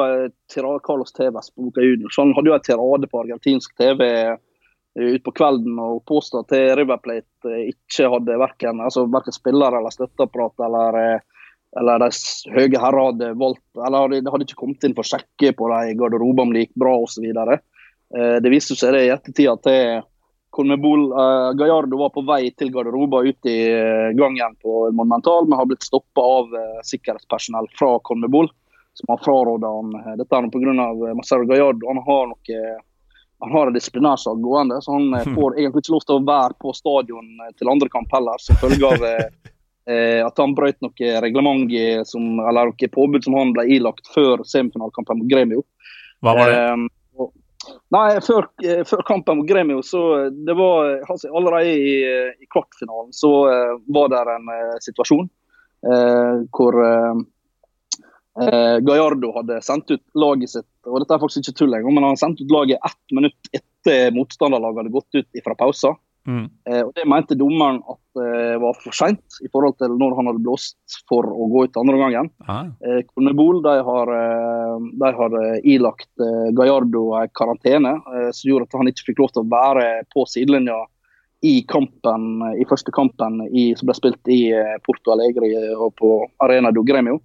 Carlos 0.87 1.11
TVS 1.17 1.49
på 1.51 1.65
Boca 1.67 1.83
Juniors. 1.83 2.19
Han 2.21 2.35
hadde 2.37 2.53
jo 2.53 2.55
en 2.55 2.67
tirade 2.69 3.09
på 3.11 3.23
argentinsk 3.25 3.75
TV 3.81 4.05
utpå 4.97 5.33
kvelden 5.37 5.79
og 5.83 6.05
påstod 6.09 6.47
at 6.47 6.77
River 6.79 7.01
Plate 7.03 7.57
ikke 7.69 8.09
hadde 8.13 8.39
verken, 8.41 8.81
altså, 8.81 9.05
verken 9.13 9.35
spillere 9.35 9.81
eller 9.81 9.93
støtteapparat 9.93 10.65
eller, 10.67 11.01
eh, 11.01 11.25
eller 11.77 12.03
de 12.03 12.11
høye 12.55 12.81
herrer 12.81 13.09
hadde 13.11 13.31
valgt 13.41 13.81
eller 13.87 14.15
de 14.15 14.33
hadde 14.33 14.47
ikke 14.47 14.61
kommet 14.61 14.85
inn 14.87 14.95
for 14.97 15.07
å 15.07 15.11
sjekke 15.15 15.53
på 15.59 15.71
de 15.73 15.81
i 15.91 15.97
garderoben 15.99 16.47
om 16.47 16.55
det 16.55 16.67
gikk 16.67 16.77
bra 16.81 16.95
osv. 17.05 17.25
Eh, 17.27 18.37
det 18.43 18.53
viste 18.53 18.77
seg 18.79 18.97
det 18.97 19.07
i 19.07 19.15
ettertid 19.15 19.51
at 19.53 20.07
Conmebol 20.57 21.11
eh, 21.13 21.51
Gallardo 21.59 21.99
var 22.01 22.13
på 22.15 22.25
vei 22.25 22.49
til 22.57 22.71
garderoben 22.73 23.29
ut 23.29 23.51
i 23.51 23.59
eh, 23.69 24.13
gangen 24.17 24.57
på 24.63 24.87
Monumental, 24.89 25.49
men 25.49 25.59
har 25.61 25.69
blitt 25.69 25.85
stoppa 25.85 26.25
av 26.39 26.55
eh, 26.57 26.79
sikkerhetspersonell 26.87 27.69
fra 27.77 27.97
Conmebol, 28.07 28.49
som 28.97 29.13
har 29.13 29.21
fraråda 29.25 29.73
han 29.75 29.93
eh, 30.01 30.15
dette 30.23 30.39
er 30.39 30.49
pga. 30.55 30.91
Marcelo 31.13 31.49
Gallardo. 31.51 31.91
Han 31.93 32.05
har 32.07 32.31
noe 32.33 32.63
han 33.39 33.53
har 33.53 33.67
en 33.67 33.73
disiplinærsak 33.73 34.39
gående, 34.41 34.83
så 34.83 34.93
han 34.93 35.15
eh, 35.15 35.29
får 35.37 35.59
egentlig 35.59 35.85
ikke 35.85 35.97
lov 35.97 36.07
til 36.07 36.17
å 36.17 36.25
være 36.31 36.59
på 36.63 36.73
stadion 36.77 37.45
eh, 37.45 37.53
til 37.59 37.73
andre 37.73 37.91
kamp 37.93 38.13
heller, 38.17 38.41
som 38.43 38.61
følge 38.63 38.93
av 38.95 39.05
eh, 39.05 39.29
at 39.87 40.41
han 40.43 40.55
brøt 40.57 40.81
noe 40.83 41.11
reglement 41.23 41.71
som, 42.11 42.41
eller 42.43 42.73
noe 42.73 42.89
påbud 42.91 43.23
som 43.23 43.37
han 43.39 43.53
ble 43.55 43.69
ilagt 43.77 44.09
før 44.11 44.43
semifinalekampen 44.43 45.21
mot 45.21 45.29
Gremio. 45.31 45.63
Hva 46.27 46.35
var 46.35 46.51
det? 46.51 46.57
Eh, 46.65 47.29
nei, 47.95 48.09
før, 48.27 48.49
før, 48.89 49.05
kampen 49.07 49.39
mot 49.39 49.47
Gremio, 49.47 49.85
så 49.87 50.03
det 50.35 50.57
var 50.59 50.97
altså, 51.07 51.31
Allerede 51.31 51.77
i, 51.79 51.95
i 52.43 52.51
kvartfinalen 52.51 53.15
så 53.15 53.33
uh, 53.47 53.77
var 53.95 54.11
det 54.11 54.25
en 54.35 54.51
uh, 54.51 54.75
situasjon 54.83 55.31
uh, 55.87 56.43
hvor 56.51 56.83
Eh, 58.37 58.79
Gallardo 58.85 59.31
hadde 59.33 59.63
sendt 59.65 59.91
ut 59.91 60.03
laget 60.13 60.51
sitt 60.53 60.69
og 60.85 61.01
dette 61.01 61.15
er 61.17 61.21
faktisk 61.23 61.41
ikke 61.41 61.59
tull 61.63 61.77
engang, 61.77 61.95
men 61.97 62.05
han 62.05 62.13
hadde 62.13 62.21
sendt 62.21 62.43
ut 62.43 62.53
laget 62.53 62.83
ett 62.85 63.15
minutt 63.17 63.49
etter 63.57 64.11
motstanderlaget 64.13 64.83
hadde 64.83 64.93
gått 64.93 65.17
ut 65.17 65.41
fra 65.47 65.57
pausa. 65.57 65.95
Mm. 66.27 66.47
Eh, 66.69 66.83
og 66.83 66.93
Det 66.97 67.07
mente 67.07 67.37
dommeren 67.39 67.79
at 67.87 68.21
eh, 68.23 68.57
var 68.63 68.79
for 68.83 68.97
seint 68.97 69.39
i 69.45 69.51
forhold 69.53 69.77
til 69.79 69.95
når 69.95 70.17
han 70.19 70.31
hadde 70.31 70.43
blåst 70.43 70.99
for 71.09 71.27
å 71.27 71.47
gå 71.53 71.67
ut 71.67 71.79
andre 71.79 72.01
gangen. 72.01 72.31
Ah. 72.51 72.67
Eh, 72.83 73.05
Kornebol 73.13 73.63
de 73.65 73.77
har, 73.87 74.13
eh, 74.17 74.75
de 75.05 75.13
har 75.21 75.39
eh, 75.43 75.61
ilagt 75.77 76.11
eh, 76.23 76.51
Gallardo 76.59 77.07
en 77.21 77.33
karantene 77.37 77.95
som 78.35 78.51
gjorde 78.51 78.69
at 78.69 78.79
han 78.81 78.91
ikke 78.91 79.11
fikk 79.13 79.23
lov 79.23 79.33
til 79.35 79.45
å 79.45 79.51
være 79.55 79.87
på 80.13 80.27
sidelinja 80.29 80.83
i 81.47 81.61
kampen, 81.69 82.41
i 82.59 82.65
første 82.67 82.91
kampen 82.97 83.43
i, 83.53 83.69
som 83.79 83.87
ble 83.87 83.95
spilt 83.95 84.31
i 84.33 84.41
Porto 84.87 85.13
Alegre 85.13 85.51
og 85.77 85.93
på 86.01 86.13
Arena 86.43 86.73
do 86.75 86.83
Gremio. 86.87 87.21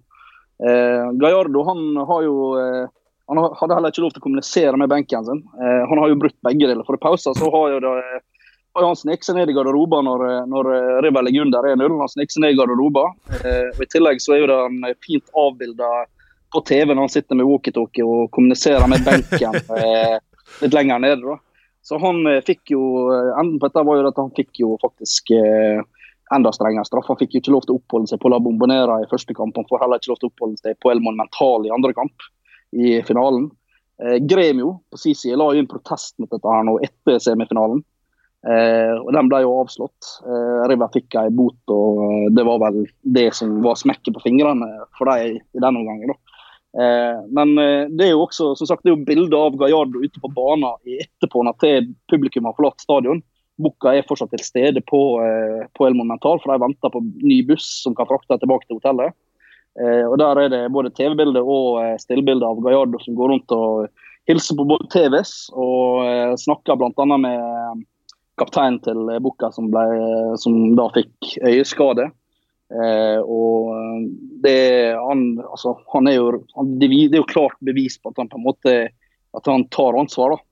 Eh, 0.62 1.12
Gallardo 1.18 1.64
han 1.66 1.96
har 1.96 2.26
jo 2.26 2.36
eh, 2.60 2.90
han 3.32 3.38
hadde 3.38 3.76
heller 3.78 3.92
ikke 3.92 4.02
lov 4.04 4.12
til 4.12 4.20
å 4.20 4.24
kommunisere 4.26 4.78
med 4.78 4.90
benken 4.92 5.24
sin. 5.24 5.40
Eh, 5.56 5.82
han 5.88 6.00
har 6.02 6.10
jo 6.10 6.18
brutt 6.20 6.36
begge 6.44 6.68
deler. 6.68 6.84
For 6.84 7.00
pausen 7.00 7.36
så 7.38 7.48
har 7.54 7.70
jo 7.72 7.80
det, 7.80 7.92
han 8.80 8.96
sneket 8.96 9.26
seg 9.26 9.36
ned 9.36 9.50
i 9.52 9.54
garderoben 9.56 10.06
når, 10.08 10.22
når 10.48 10.68
River 11.04 11.26
ligger 11.26 11.44
under 11.44 11.68
1-0. 11.74 11.96
Han 12.00 12.08
sneker 12.08 12.32
seg 12.32 12.44
ned 12.44 12.54
i 12.54 12.58
garderoben. 12.60 13.16
Eh, 13.42 13.68
og 13.74 13.82
I 13.84 13.88
tillegg 13.92 14.22
så 14.24 14.36
er 14.36 14.42
jo 14.42 14.50
det 14.50 14.58
en 14.64 14.98
fint 15.04 15.32
avbilda 15.36 15.90
på 16.52 16.60
TV 16.68 16.92
når 16.92 17.06
han 17.06 17.12
sitter 17.12 17.38
med 17.38 17.48
walkietalkie 17.48 18.04
og 18.04 18.30
kommuniserer 18.32 18.88
med 18.88 19.04
benken 19.06 19.56
eh, 19.78 20.18
litt 20.64 20.76
lenger 20.76 21.02
nede. 21.04 21.20
da. 21.24 21.38
Så 21.82 21.98
han 22.00 22.22
eh, 22.30 22.42
fikk 22.46 22.74
jo 22.74 22.82
Enden 23.12 23.58
på 23.58 23.68
dette 23.68 23.84
var 23.86 23.98
jo 23.98 24.10
at 24.10 24.20
han 24.20 24.32
fikk 24.36 24.62
jo 24.62 24.76
faktisk 24.82 25.32
eh, 25.36 25.80
enda 26.34 26.52
strengere 26.52 26.84
straff. 26.88 27.08
Han 27.08 27.18
fikk 27.20 27.36
jo 27.36 27.42
ikke 27.42 27.54
lov 27.54 27.66
til 27.66 27.76
å 27.76 27.80
oppholde 27.80 28.12
seg 28.12 28.20
på 28.22 28.30
La 28.32 28.40
Bombonera 28.40 29.00
i 29.02 29.08
første 29.10 29.34
kamp. 29.36 29.56
Han 29.58 29.68
får 29.68 29.84
heller 29.84 30.00
ikke 30.00 30.12
lov 30.12 30.20
til 30.20 30.30
å 30.30 30.32
oppholde 30.32 30.62
seg 30.62 30.78
på 30.80 30.92
El 30.92 31.02
Monumental 31.04 31.66
i 31.68 31.74
andre 31.74 31.92
kamp, 31.96 32.28
i 32.72 32.98
finalen. 33.08 33.50
Eh, 34.02 34.18
Gremio 34.24 34.78
på 34.90 35.00
sin 35.00 35.18
side 35.18 35.38
la 35.40 35.50
inn 35.56 35.68
protest 35.70 36.16
mot 36.22 36.30
dette 36.32 36.56
her 36.56 36.64
nå 36.68 36.78
etter 36.84 37.20
semifinalen. 37.22 37.82
Eh, 38.42 38.94
og 38.98 39.12
Den 39.14 39.28
ble 39.30 39.42
jo 39.44 39.54
avslått. 39.60 40.16
Eh, 40.26 40.62
River 40.70 40.90
fikk 40.94 41.14
en 41.20 41.34
bot, 41.38 41.58
og 41.70 42.02
eh, 42.08 42.28
det 42.34 42.44
var 42.48 42.58
vel 42.64 42.84
det 43.14 43.28
som 43.38 43.60
var 43.62 43.78
smekket 43.78 44.16
på 44.16 44.24
fingrene 44.24 44.68
for 44.98 45.10
dem 45.10 45.38
i 45.38 45.62
denne 45.62 45.82
omgangen. 45.82 46.16
Eh, 46.72 47.18
men 47.28 47.52
eh, 47.60 47.90
det 47.92 48.08
er 48.08 48.14
jo 48.14 48.24
også 48.24 48.54
som 48.56 48.68
sagt, 48.68 48.82
det 48.82 48.92
er 48.92 48.96
jo 48.96 49.06
bilder 49.08 49.36
av 49.50 49.58
Gallardo 49.60 50.00
ute 50.00 50.22
på 50.22 50.30
banen 50.32 50.70
etterpå 50.88 51.44
når 51.44 51.90
publikum 52.10 52.48
har 52.48 52.56
forlatt 52.58 52.82
stadion. 52.82 53.22
Bukka 53.62 53.92
er 53.94 54.06
fortsatt 54.08 54.32
til 54.32 54.42
stede 54.42 54.82
på, 54.88 55.02
eh, 55.22 55.66
på 55.76 55.86
El 55.86 55.94
Monumental, 55.98 56.40
for 56.42 56.50
de 56.50 56.64
venter 56.64 56.90
på 56.90 57.04
ny 57.20 57.42
buss 57.46 57.68
som 57.84 57.94
kan 57.94 58.08
frakte 58.08 58.40
tilbake 58.40 58.66
til 58.66 58.80
hotellet. 58.80 59.14
Og 59.72 60.18
Der 60.20 60.36
er 60.36 60.48
det 60.52 60.66
både 60.68 60.90
TV-bilde 60.92 61.40
og 61.40 61.78
stillbilde 61.96 62.44
av 62.44 62.58
Gallardo 62.60 62.98
som 63.00 63.14
går 63.16 63.30
rundt 63.32 63.54
og 63.56 63.86
hilser 64.28 64.58
på 64.58 64.66
både 64.68 64.84
TVs 64.92 65.30
og 65.56 66.36
snakker 66.42 66.76
bl.a. 66.76 67.06
med 67.16 67.80
kapteinen 68.40 68.80
til 68.84 69.08
Bukka, 69.22 69.52
som, 69.52 69.68
som, 70.40 70.58
da 70.78 70.88
fikk 70.94 71.34
øyeskade. 71.44 72.10
Eh, 72.72 73.20
og 73.20 73.72
det, 74.42 74.94
han, 74.96 75.24
altså, 75.44 75.74
han 75.92 76.08
er 76.08 76.16
jo, 76.16 76.28
han, 76.56 76.76
det 76.80 76.88
er 76.88 77.20
jo 77.20 77.28
klart 77.28 77.58
bevis 77.64 77.98
på 78.00 78.12
at 78.12 78.22
han 78.22 78.30
på 78.32 78.40
en 78.40 78.46
måte 78.46 78.76
at 79.36 79.48
han 79.48 79.66
tar 79.74 79.98
ansvar. 79.98 80.36
da. 80.36 80.46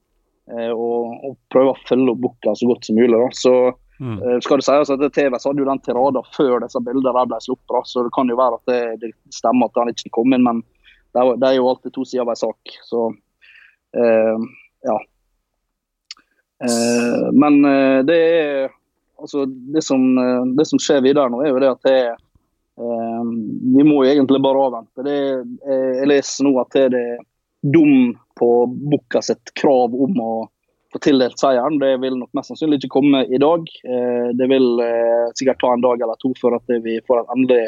Eh, 0.56 0.72
og, 0.72 1.14
og 1.24 1.38
prøver 1.52 1.72
å 1.72 1.86
følge 1.88 2.12
opp 2.12 2.24
Bukka 2.26 2.56
så 2.56 2.68
godt 2.68 2.88
som 2.88 2.98
mulig. 3.00 3.14
Da. 3.16 3.30
Så 3.36 3.54
mm. 4.02 4.18
eh, 4.18 4.36
skal 4.44 4.60
det 4.60 4.68
sies 4.68 4.92
at 4.92 5.06
TV 5.16 5.38
hadde 5.38 5.64
jo 5.64 5.70
den 5.70 5.84
tiraden 5.86 6.28
før 6.36 6.58
disse 6.64 6.84
bildene 6.84 7.24
ble 7.30 7.40
sluppet, 7.46 7.88
så 7.88 8.04
det 8.04 8.12
kan 8.16 8.28
jo 8.32 8.38
være 8.40 8.60
at 8.60 8.72
det, 8.72 8.82
det 9.06 9.14
stemmer 9.34 9.70
at 9.70 9.80
han 9.80 9.92
ikke 9.94 10.12
kom 10.20 10.36
inn, 10.36 10.44
men 10.44 10.64
det 11.10 11.22
er, 11.22 11.32
det 11.42 11.48
er 11.48 11.56
jo 11.58 11.70
alltid 11.72 11.94
to 11.96 12.04
sider 12.06 12.26
av 12.26 12.34
en 12.34 12.44
sak. 12.44 12.76
Så 12.86 13.08
ja. 13.90 14.94
Uh, 16.60 17.30
men 17.32 17.62
det 18.08 18.16
er 18.16 18.68
altså 19.20 19.46
det 19.48 19.82
som, 19.84 20.02
det 20.56 20.66
som, 20.68 20.80
skjer 20.80 21.02
videre 21.04 21.32
nå, 21.32 21.42
er 21.44 21.54
jo 21.54 21.60
det 21.60 21.70
at 21.72 21.88
det, 21.88 22.00
vi 22.80 23.84
må 23.84 23.98
jo 24.04 24.10
egentlig 24.10 24.40
bare 24.44 24.62
avvente. 24.68 25.04
Det, 25.04 25.16
jeg 25.68 26.08
leser 26.08 26.46
nå 26.46 26.54
at 26.62 26.76
det 26.76 27.02
er 27.02 27.18
dum 27.60 28.14
på 28.40 28.66
Bukka 28.66 29.20
sitt 29.22 29.52
krav 29.60 29.94
om 29.94 30.20
å 30.20 30.32
få 30.92 30.98
tildelt 30.98 31.38
seieren. 31.38 31.78
Det 31.78 31.96
vil 32.02 32.16
nok 32.18 32.32
mest 32.36 32.50
sannsynlig 32.50 32.80
ikke 32.80 32.94
komme 32.96 33.22
i 33.28 33.38
dag. 33.40 33.68
Eh, 33.84 34.30
det 34.34 34.48
vil 34.50 34.80
eh, 34.84 35.28
sikkert 35.38 35.60
ta 35.60 35.74
en 35.74 35.84
dag 35.84 36.02
eller 36.02 36.18
to 36.22 36.32
før 36.40 36.58
at 36.58 36.74
vi 36.84 36.98
får 37.06 37.22
et 37.22 37.34
endelig 37.36 37.60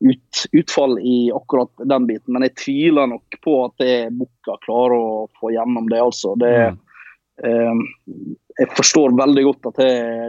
ut, 0.00 0.44
utfall 0.62 0.98
i 1.00 1.16
akkurat 1.34 1.86
den 1.92 2.06
biten. 2.10 2.34
Men 2.34 2.46
jeg 2.46 2.58
tviler 2.62 3.10
nok 3.10 3.40
på 3.44 3.56
at 3.64 3.82
det 3.82 3.96
Bukka 4.20 4.60
klarer 4.66 4.96
å 4.98 5.26
få 5.40 5.54
gjennom 5.54 5.90
det. 5.90 6.00
altså. 6.04 6.36
Det, 6.40 6.54
mm. 6.76 6.78
Jeg 7.40 8.68
forstår 8.76 9.14
veldig 9.16 9.44
godt 9.46 9.68
at 9.70 9.78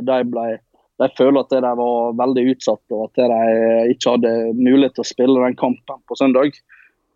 de 0.08 0.18
ble 0.32 0.44
de 1.02 1.08
føler 1.18 1.40
at 1.42 1.52
de 1.52 1.72
var 1.80 2.14
veldig 2.20 2.44
utsatt 2.54 2.94
og 2.94 3.08
at 3.08 3.20
de 3.20 3.40
ikke 3.92 4.14
hadde 4.14 4.34
mulighet 4.54 4.94
til 4.96 5.04
å 5.04 5.10
spille 5.10 5.44
den 5.44 5.58
kampen 5.58 5.98
på 6.08 6.18
søndag. 6.20 6.54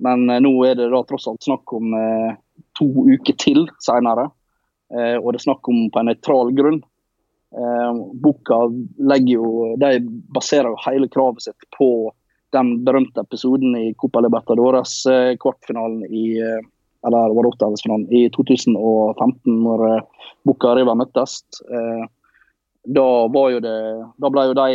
Men 0.02 0.26
nå 0.26 0.52
er 0.66 0.80
det 0.80 0.90
da 0.92 1.04
tross 1.06 1.28
alt 1.30 1.46
snakk 1.46 1.74
om 1.78 1.94
to 2.78 2.88
uker 3.14 3.38
til 3.42 3.68
senere. 3.84 4.28
Eh, 4.94 5.18
og 5.18 5.32
det 5.34 5.42
er 5.42 5.48
snakk 5.48 5.70
om 5.72 5.88
på 5.92 6.02
en 6.02 6.12
nøytral 6.12 6.52
grunn. 6.58 6.82
Eh, 7.56 8.04
boka 8.22 8.60
jo, 9.26 9.50
baserer 10.36 10.72
jo 10.72 10.84
hele 10.86 11.10
kravet 11.12 11.48
sitt 11.48 11.68
på 11.78 11.90
den 12.56 12.78
berømte 12.88 13.24
episoden 13.26 13.76
i 13.80 13.94
Copa 14.00 14.22
Libertadores 14.24 15.04
eh, 15.12 15.34
kvartfinalen 15.42 16.06
i 16.06 16.26
eller 17.06 17.36
var 17.38 17.48
det 17.48 18.18
i 18.18 18.26
2015, 18.34 19.56
når 19.62 19.86
Boca 20.46 20.72
og 20.72 20.78
River 20.80 20.98
møttes. 20.98 21.44
Da, 22.86 23.06
var 23.34 23.50
jo 23.54 23.62
det, 23.62 23.78
da 24.22 24.32
ble 24.34 24.46
jo 24.50 24.58
de 24.58 24.70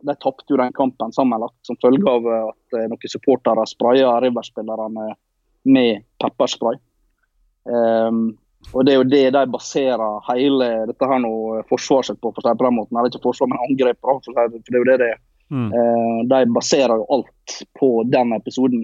de 0.00 0.14
tapte 0.14 0.56
den 0.56 0.72
kampen 0.72 1.12
sammenlagt 1.12 1.56
som 1.66 1.76
følge 1.82 2.10
av 2.10 2.26
at 2.32 2.76
noen 2.90 3.10
supportere 3.10 3.64
spraya 3.66 4.18
River-spillerne 4.22 5.08
med 5.68 6.04
pepperspray. 6.22 6.78
Um, 7.64 8.36
og 8.74 8.84
Det 8.84 8.92
er 8.92 8.98
jo 8.98 9.08
det 9.08 9.24
de 9.34 9.44
baserer 9.50 10.24
hele 10.28 10.68
dette 10.90 11.08
her 11.08 11.20
nå 11.22 11.32
forsvaret 11.70 12.10
sitt 12.10 12.20
på, 12.20 12.32
for 12.34 12.42
å 12.42 12.50
si 12.50 12.58
på 12.58 12.66
den 12.66 12.76
måten. 12.76 12.98
Eller 12.98 13.12
ikke 13.12 13.28
forsvar, 13.28 13.50
men 13.50 13.62
angrep. 13.64 13.98
For, 14.02 14.20
for 14.24 14.34
det 14.34 14.74
er 14.74 14.82
jo 14.82 14.88
det 14.88 14.98
det. 15.04 15.12
Mm. 15.48 15.68
Uh, 15.72 16.18
de 16.28 16.40
baserer 16.52 16.94
jo 16.98 17.06
alt 17.16 17.58
på 17.78 17.90
den 18.10 18.34
episoden. 18.36 18.82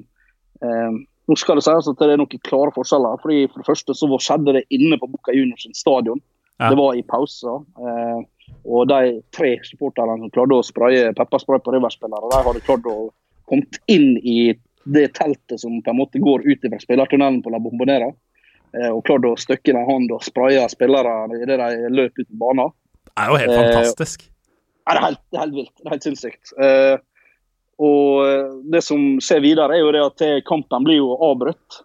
Uh, 0.63 1.03
nå 1.29 1.37
skal 1.41 1.59
det 1.59 1.65
sies 1.65 1.89
at 1.89 2.01
det 2.01 2.13
er 2.13 2.21
noen 2.21 2.45
klare 2.45 2.75
forskjeller. 2.75 3.21
fordi 3.23 3.47
For 3.49 3.63
det 3.63 3.69
første 3.71 3.97
så 3.97 4.09
skjedde 4.19 4.57
det 4.59 4.65
inne 4.75 4.99
på 5.01 5.09
Boca 5.09 5.33
Juniors 5.33 5.67
stadion. 5.73 6.21
Ja. 6.59 6.71
Det 6.71 6.79
var 6.79 6.95
i 6.95 7.03
pausa. 7.03 7.57
Eh, 7.81 8.21
og 8.65 8.89
de 8.89 9.21
tre 9.35 9.55
supporterne 9.65 10.19
som 10.21 10.33
klarte 10.35 10.59
å 10.59 10.67
spraye 10.67 11.15
pepperspray 11.17 11.63
på 11.65 11.73
River-spillere, 11.75 12.31
de 12.31 12.43
hadde 12.49 12.63
klart 12.67 12.87
å 12.89 13.09
komme 13.49 13.81
inn 13.91 14.19
i 14.21 14.53
det 14.85 15.09
teltet 15.17 15.61
som 15.61 15.81
på 15.83 15.93
en 15.93 15.99
måte 15.99 16.21
går 16.21 16.45
ut 16.45 16.67
fra 16.69 16.81
spillertunnelen 16.83 17.41
på 17.45 17.53
La 17.53 17.61
Bombonera. 17.63 18.13
Eh, 18.75 18.91
og 18.91 19.05
klarte 19.09 19.33
å 19.33 19.41
støkke 19.41 19.73
inn 19.73 19.81
en 19.81 19.89
hånd 19.89 20.13
og 20.15 20.23
spraye 20.27 20.69
spillere 20.73 21.17
idet 21.41 21.59
de 21.61 21.91
løp 21.95 22.21
ut 22.21 22.29
på 22.29 22.41
banen. 22.41 22.77
Det 23.15 23.17
er 23.23 23.33
jo 23.33 23.41
helt 23.41 23.57
fantastisk. 23.57 24.29
Ja, 24.85 24.93
det 24.93 24.99
er 24.99 25.05
helt, 25.09 25.25
helt 25.41 25.57
vilt. 25.57 25.75
Det 25.79 25.87
er 25.87 25.95
helt 25.95 26.07
sinnssykt. 26.07 26.55
Uh, 26.59 26.97
og 27.83 28.69
det 28.71 28.83
som 28.87 29.01
skjer 29.23 29.43
videre, 29.45 29.77
er 29.77 29.83
jo 29.83 29.93
det 29.95 30.05
at 30.05 30.25
kampen 30.47 30.87
blir 30.87 31.01
jo 31.01 31.17
avbrutt. 31.27 31.81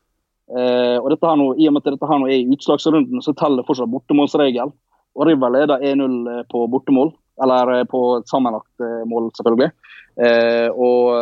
Eh, 0.50 0.98
og 0.98 1.10
dette 1.14 1.30
her 1.30 1.38
nå, 1.38 1.52
I 1.58 1.68
og 1.70 1.76
med 1.76 1.84
at 1.84 1.94
dette 1.94 2.10
her 2.10 2.22
nå 2.22 2.30
er 2.30 2.40
i 2.40 2.54
utslagsrunden, 2.56 3.22
så 3.26 3.36
teller 3.38 3.66
fortsatt 3.68 3.92
bortemålsregel. 3.92 4.72
Og 5.18 5.28
River 5.28 5.54
leder 5.54 5.84
1-0 5.86 6.46
på 6.52 6.64
bortemål, 6.72 7.12
eller 7.44 7.84
på 7.90 8.02
et 8.20 8.30
sammenlagt 8.30 8.86
mål, 9.10 9.30
selvfølgelig. 9.38 9.70
Eh, 10.20 10.70
og, 10.70 11.14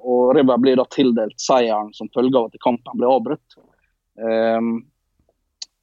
og, 0.00 0.34
River 0.36 0.60
blir 0.62 0.76
da 0.78 0.84
tildelt 0.92 1.38
seieren 1.40 1.92
som 1.96 2.10
følge 2.14 2.38
av 2.38 2.50
at 2.50 2.60
kampen 2.62 3.00
ble 3.00 3.08
avbrutt. 3.10 3.56
Eh, 4.20 4.60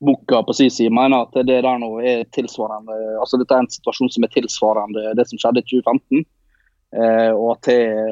boka 0.04 0.44
på 0.44 0.54
sin 0.54 0.72
side 0.72 0.94
mener 0.94 1.24
at 1.24 1.36
det 1.48 1.62
der 1.64 1.80
nå 1.80 1.90
er 2.04 2.26
tilsvarende 2.36 2.96
altså 3.22 3.38
Dette 3.40 3.56
er 3.56 3.64
en 3.64 3.70
situasjon 3.72 4.10
som 4.12 4.26
er 4.26 4.34
tilsvarende 4.34 5.14
det 5.16 5.26
som 5.30 5.40
skjedde 5.40 5.64
i 5.64 5.68
2015. 5.70 6.26
Eh, 6.94 7.32
og 7.34 7.56
at 7.56 7.70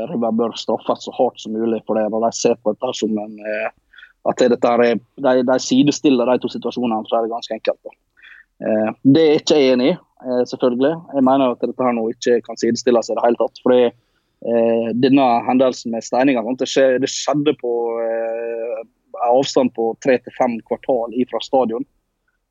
River 0.10 0.34
bør 0.34 0.56
straffes 0.58 1.06
så 1.06 1.14
hardt 1.14 1.42
som 1.42 1.54
mulig 1.54 1.82
for 1.86 2.00
det. 2.00 2.08
når 2.10 2.28
De 2.28 2.32
ser 2.38 2.56
på 2.58 2.74
dette 2.74 2.94
som 2.98 3.18
en, 3.22 3.36
eh, 3.40 3.70
at 4.30 4.46
dette 4.54 4.72
er, 4.76 5.02
de, 5.26 5.34
de 5.48 5.58
sidestiller 5.62 6.30
de 6.30 6.42
to 6.42 6.50
situasjonene, 6.50 7.06
så 7.10 7.20
er 7.20 7.28
det 7.28 7.34
ganske 7.34 7.58
enkelt. 7.58 7.82
Da. 7.86 7.98
Eh, 8.62 8.90
det 9.16 9.26
er 9.26 9.42
ikke 9.42 9.60
jeg 9.60 9.76
enig 9.76 9.92
i, 9.94 9.98
selvfølgelig. 10.50 10.94
Jeg 11.18 11.26
mener 11.26 11.54
at 11.54 11.64
dette 11.66 11.86
her 11.86 11.96
nå 11.98 12.08
ikke 12.14 12.40
kan 12.46 12.60
sidestilles 12.62 13.10
i 13.10 13.18
det 13.18 13.26
hele 13.26 13.40
tatt. 13.40 13.62
fordi 13.66 13.84
eh, 13.90 14.90
Denne 15.04 15.30
hendelsen 15.48 15.94
med 15.94 16.06
steininga 16.06 16.44
det, 16.60 16.70
skjedde 16.70 17.56
på 17.62 17.74
eh, 18.06 18.82
avstand 19.30 19.74
på 19.78 19.92
tre 20.04 20.18
til 20.22 20.36
fem 20.38 20.60
kvartal 20.68 21.16
fra 21.30 21.42
stadion. 21.42 21.86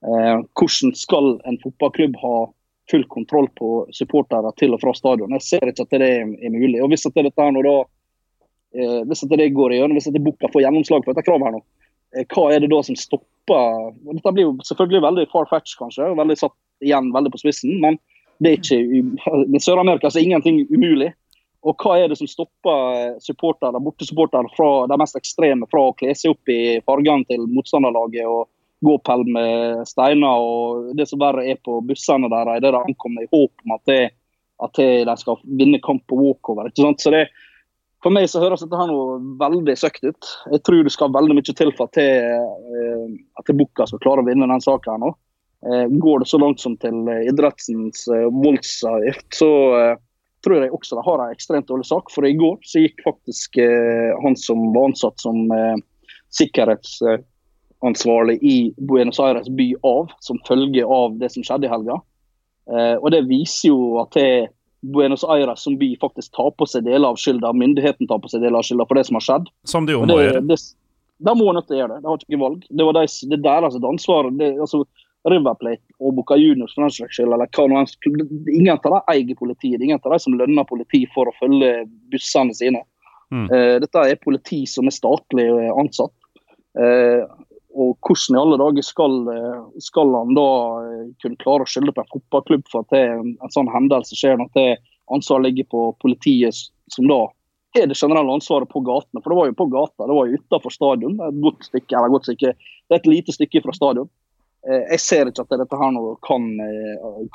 Eh, 0.07 0.37
hvordan 0.57 0.95
skal 0.97 1.35
en 1.47 1.61
fotballklubb 1.63 2.19
ha 2.23 2.35
full 2.91 3.07
kontroll 3.09 3.49
på 3.59 3.71
supportere 3.97 4.53
til 4.61 4.75
og 4.77 4.83
fra 4.83 4.95
stadion? 4.97 5.33
Jeg 5.39 5.47
ser 5.47 5.71
ikke 5.71 5.87
at 5.87 5.97
det 6.03 6.11
er, 6.21 6.53
mulig. 6.53 6.79
Og 6.83 6.91
Hvis 6.93 7.07
at 7.09 7.17
dette 7.17 7.41
her 7.41 7.55
nå 7.55 7.63
da 7.67 7.77
eh, 8.77 9.01
hvis 9.09 9.25
at 9.27 9.35
det 9.39 9.51
går 9.57 9.77
igjen, 9.77 9.95
hvis 9.97 10.11
at 10.11 10.19
Bukka 10.23 10.51
får 10.53 10.67
gjennomslag 10.67 11.05
for 11.05 11.15
dette 11.15 11.27
kravet 11.29 11.49
her 11.49 11.57
nå, 11.59 11.63
eh, 12.17 12.27
hva 12.35 12.49
er 12.53 12.63
det 12.63 12.73
da 12.73 12.83
som 12.87 12.99
stopper 12.99 13.27
Dette 13.51 14.31
blir 14.35 14.47
jo 14.47 14.53
selvfølgelig 14.63 15.03
veldig 15.03 15.25
far-fetch, 15.33 15.75
kanskje, 15.81 16.13
veldig 16.19 16.37
satt 16.39 16.55
igjen 16.85 17.09
veldig 17.15 17.33
på 17.35 17.41
spissen, 17.43 17.81
men 17.83 17.97
det 18.41 18.53
er 18.53 18.61
ikke, 18.61 18.79
i 19.57 19.63
Sør-Amerika 19.63 20.13
er 20.13 20.23
ingenting 20.23 20.63
umulig. 20.71 21.11
Og 21.67 21.77
hva 21.83 21.99
er 22.01 22.09
det 22.09 22.17
som 22.17 22.29
stopper 22.31 23.19
supportere, 23.21 23.83
bortesupportere 23.85 24.49
fra 24.55 24.87
de 24.89 24.97
mest 25.01 25.19
ekstreme 25.19 25.67
fra 25.69 25.91
å 25.91 25.97
kle 25.99 26.15
seg 26.17 26.33
opp 26.33 26.53
i 26.53 26.79
fargene 26.87 27.27
til 27.29 27.45
motstanderlaget 27.53 28.25
og 28.25 28.47
gå 28.81 28.97
og 28.97 29.29
med 29.29 29.85
steiner 29.89 30.41
og 30.41 30.91
det 30.97 31.07
som 31.09 31.21
verre 31.21 31.45
er 31.53 31.61
på 31.65 31.81
bussene 31.85 32.31
deres 32.33 32.61
idet 32.61 32.73
de 32.73 32.81
ankommer, 32.81 33.25
i 33.25 33.31
håp 33.33 33.67
om 33.67 33.77
at, 33.77 33.85
det, 33.91 34.01
at 34.65 34.75
det, 34.81 34.91
de 35.09 35.17
skal 35.21 35.41
vinne 35.45 35.81
kamp 35.85 36.07
på 36.09 36.17
walkover. 36.17 36.71
ikke 36.71 36.87
sant? 36.87 37.05
Så 37.05 37.13
det, 37.15 37.27
for 38.01 38.15
meg 38.15 38.29
så 38.33 38.41
høres 38.41 38.63
dette 38.65 38.79
her 38.81 38.89
noe 38.89 39.19
veldig 39.41 39.77
søkt 39.77 40.05
ut. 40.07 40.31
Jeg 40.55 40.63
tror 40.65 40.85
det 40.85 40.95
skal 40.95 41.13
veldig 41.13 41.37
mye 41.37 41.57
til 41.57 41.73
for 41.77 41.91
at, 41.91 42.01
eh, 42.01 43.09
at 43.41 43.53
Bukka 43.57 43.89
skal 43.89 44.01
klare 44.01 44.25
å 44.25 44.29
vinne 44.29 44.49
den 44.49 44.65
saken. 44.65 44.95
her 44.95 45.03
nå. 45.05 45.11
Eh, 45.61 45.87
går 46.01 46.23
det 46.23 46.31
så 46.31 46.41
langt 46.41 46.61
som 46.61 46.79
til 46.81 47.05
idrettens 47.29 48.07
eh, 48.09 48.31
voldsavgift, 48.33 49.27
så 49.37 49.51
tror 50.41 50.63
jeg 50.65 50.73
også 50.73 50.97
de 50.97 51.05
har 51.05 51.21
en 51.21 51.35
ekstremt 51.35 51.69
dårlig 51.69 51.85
sak. 51.85 52.09
For 52.09 52.25
i 52.25 52.33
går 52.33 52.57
så 52.65 52.81
gikk 52.81 53.05
faktisk 53.05 53.61
han 54.25 54.37
som 54.41 54.71
var 54.73 54.89
ansatt 54.89 55.21
som 55.21 55.43
sikkerhetsansvarlig 57.81 58.39
i 58.43 58.75
Buenos 58.77 59.21
Aires 59.21 59.49
by 59.49 59.75
av, 59.83 60.11
som 60.21 60.39
følge 60.49 60.85
av 60.85 61.19
det 61.19 61.31
som 61.33 61.43
skjedde 61.43 61.67
i 61.67 61.71
helga. 61.71 62.01
Og 63.01 63.11
det 63.11 63.25
viser 63.27 63.69
jo 63.73 63.99
at 63.99 64.13
det 64.15 64.51
Buenos 64.81 65.25
Aires 65.25 65.61
som 65.65 65.77
by 65.79 65.97
faktisk 66.01 66.33
tar 66.33 66.51
på 66.57 66.67
seg 66.67 66.85
deler 66.85 67.09
av 67.09 67.17
skylda, 67.17 67.53
myndigheten 67.53 68.07
tar 68.09 68.21
på 68.21 68.29
seg 68.29 68.41
deler 68.41 68.61
av 68.61 68.65
skylda 68.65 68.87
for 68.87 68.97
det 68.97 69.05
som 69.09 69.19
har 69.19 69.27
skjedd. 69.27 69.51
Som 69.65 69.87
de 69.87 69.93
jo 69.93 70.05
må 70.07 70.21
gjøre. 70.21 70.41
De 71.21 71.35
må 71.37 71.53
nødt 71.53 71.67
til 71.69 71.77
å 71.77 71.81
gjøre 71.83 71.97
det. 71.97 72.01
De 72.01 72.09
har 72.09 72.23
ikke 72.23 72.41
valg. 72.41 72.63
Det 72.71 72.85
var 72.87 72.97
deres, 72.97 73.19
det 73.29 73.37
er 73.37 73.43
deres 73.45 73.77
ansvar. 73.77 74.31
Det, 74.41 74.55
altså, 74.65 74.85
River 75.29 75.59
Plate 75.61 75.99
og 76.01 76.15
Boca 76.17 76.39
Juniors 76.41 76.73
for 76.73 76.87
den 76.87 76.95
slags 76.95 77.19
skyld, 77.19 77.35
eller 77.35 77.51
hva 77.53 77.67
noe 77.69 77.83
Ingen 78.49 78.73
av 78.73 78.87
dem 78.87 79.13
eier 79.13 79.37
politiet. 79.37 79.83
Ingen 79.83 80.01
av 80.01 80.15
dem 80.15 80.23
som 80.25 80.39
lønner 80.41 80.65
politi 80.69 81.03
for 81.13 81.29
å 81.29 81.37
følge 81.37 81.85
bussene 82.13 82.57
sine. 82.57 82.81
Mm. 83.31 83.47
Uh, 83.53 83.77
dette 83.85 84.07
er 84.09 84.23
politi 84.23 84.63
som 84.67 84.89
er 84.89 84.97
statlig 84.97 85.45
ansatt. 85.77 86.15
Uh, 86.79 87.29
og 87.71 87.97
hvordan 88.03 88.37
i 88.37 88.41
alle 88.41 88.59
dager 88.59 88.85
skal, 88.85 89.17
eh, 89.31 89.59
skal, 89.83 90.15
han 90.15 90.35
da 90.35 90.47
eh, 90.83 91.11
kunne 91.23 91.39
klare 91.43 91.67
å 91.67 91.71
skylde 91.71 91.95
på 91.95 92.03
en 92.03 92.13
fotballklubb 92.15 92.65
for 92.71 92.83
at 92.83 92.95
det, 92.95 93.03
en 93.15 93.55
sånn 93.55 93.71
hendelse 93.71 94.19
skjer, 94.19 94.39
når 94.41 94.51
det 94.57 94.71
ansvaret 95.15 95.47
ligger 95.49 95.69
på 95.71 95.85
politiet, 96.03 96.57
som 96.91 97.07
da 97.11 97.21
er 97.79 97.87
det 97.87 97.99
generelle 97.99 98.35
ansvaret 98.35 98.71
på 98.71 98.83
gatene. 98.87 99.23
For 99.23 99.31
det 99.31 99.39
var 99.39 99.51
jo 99.51 99.59
på 99.61 99.69
gata, 99.71 100.07
det 100.07 100.17
var 100.17 100.27
jo 100.27 100.41
utenfor 100.41 100.75
stadion. 100.75 101.19
Er 101.21 101.31
et 101.31 101.45
godt 101.45 101.69
stykke, 101.69 101.95
eller 101.95 102.15
godt 102.17 102.27
stykke, 102.27 102.55
det 102.59 102.97
er 102.97 103.03
et 103.03 103.11
lite 103.11 103.37
stykke 103.37 103.63
fra 103.67 103.77
stadion. 103.77 104.11
Eh, 104.67 104.83
jeg 104.97 105.05
ser 105.05 105.31
ikke 105.31 105.47
at 105.47 105.63
dette 105.63 105.83
her 105.83 105.95
nå 105.95 106.17
kan, 106.27 106.49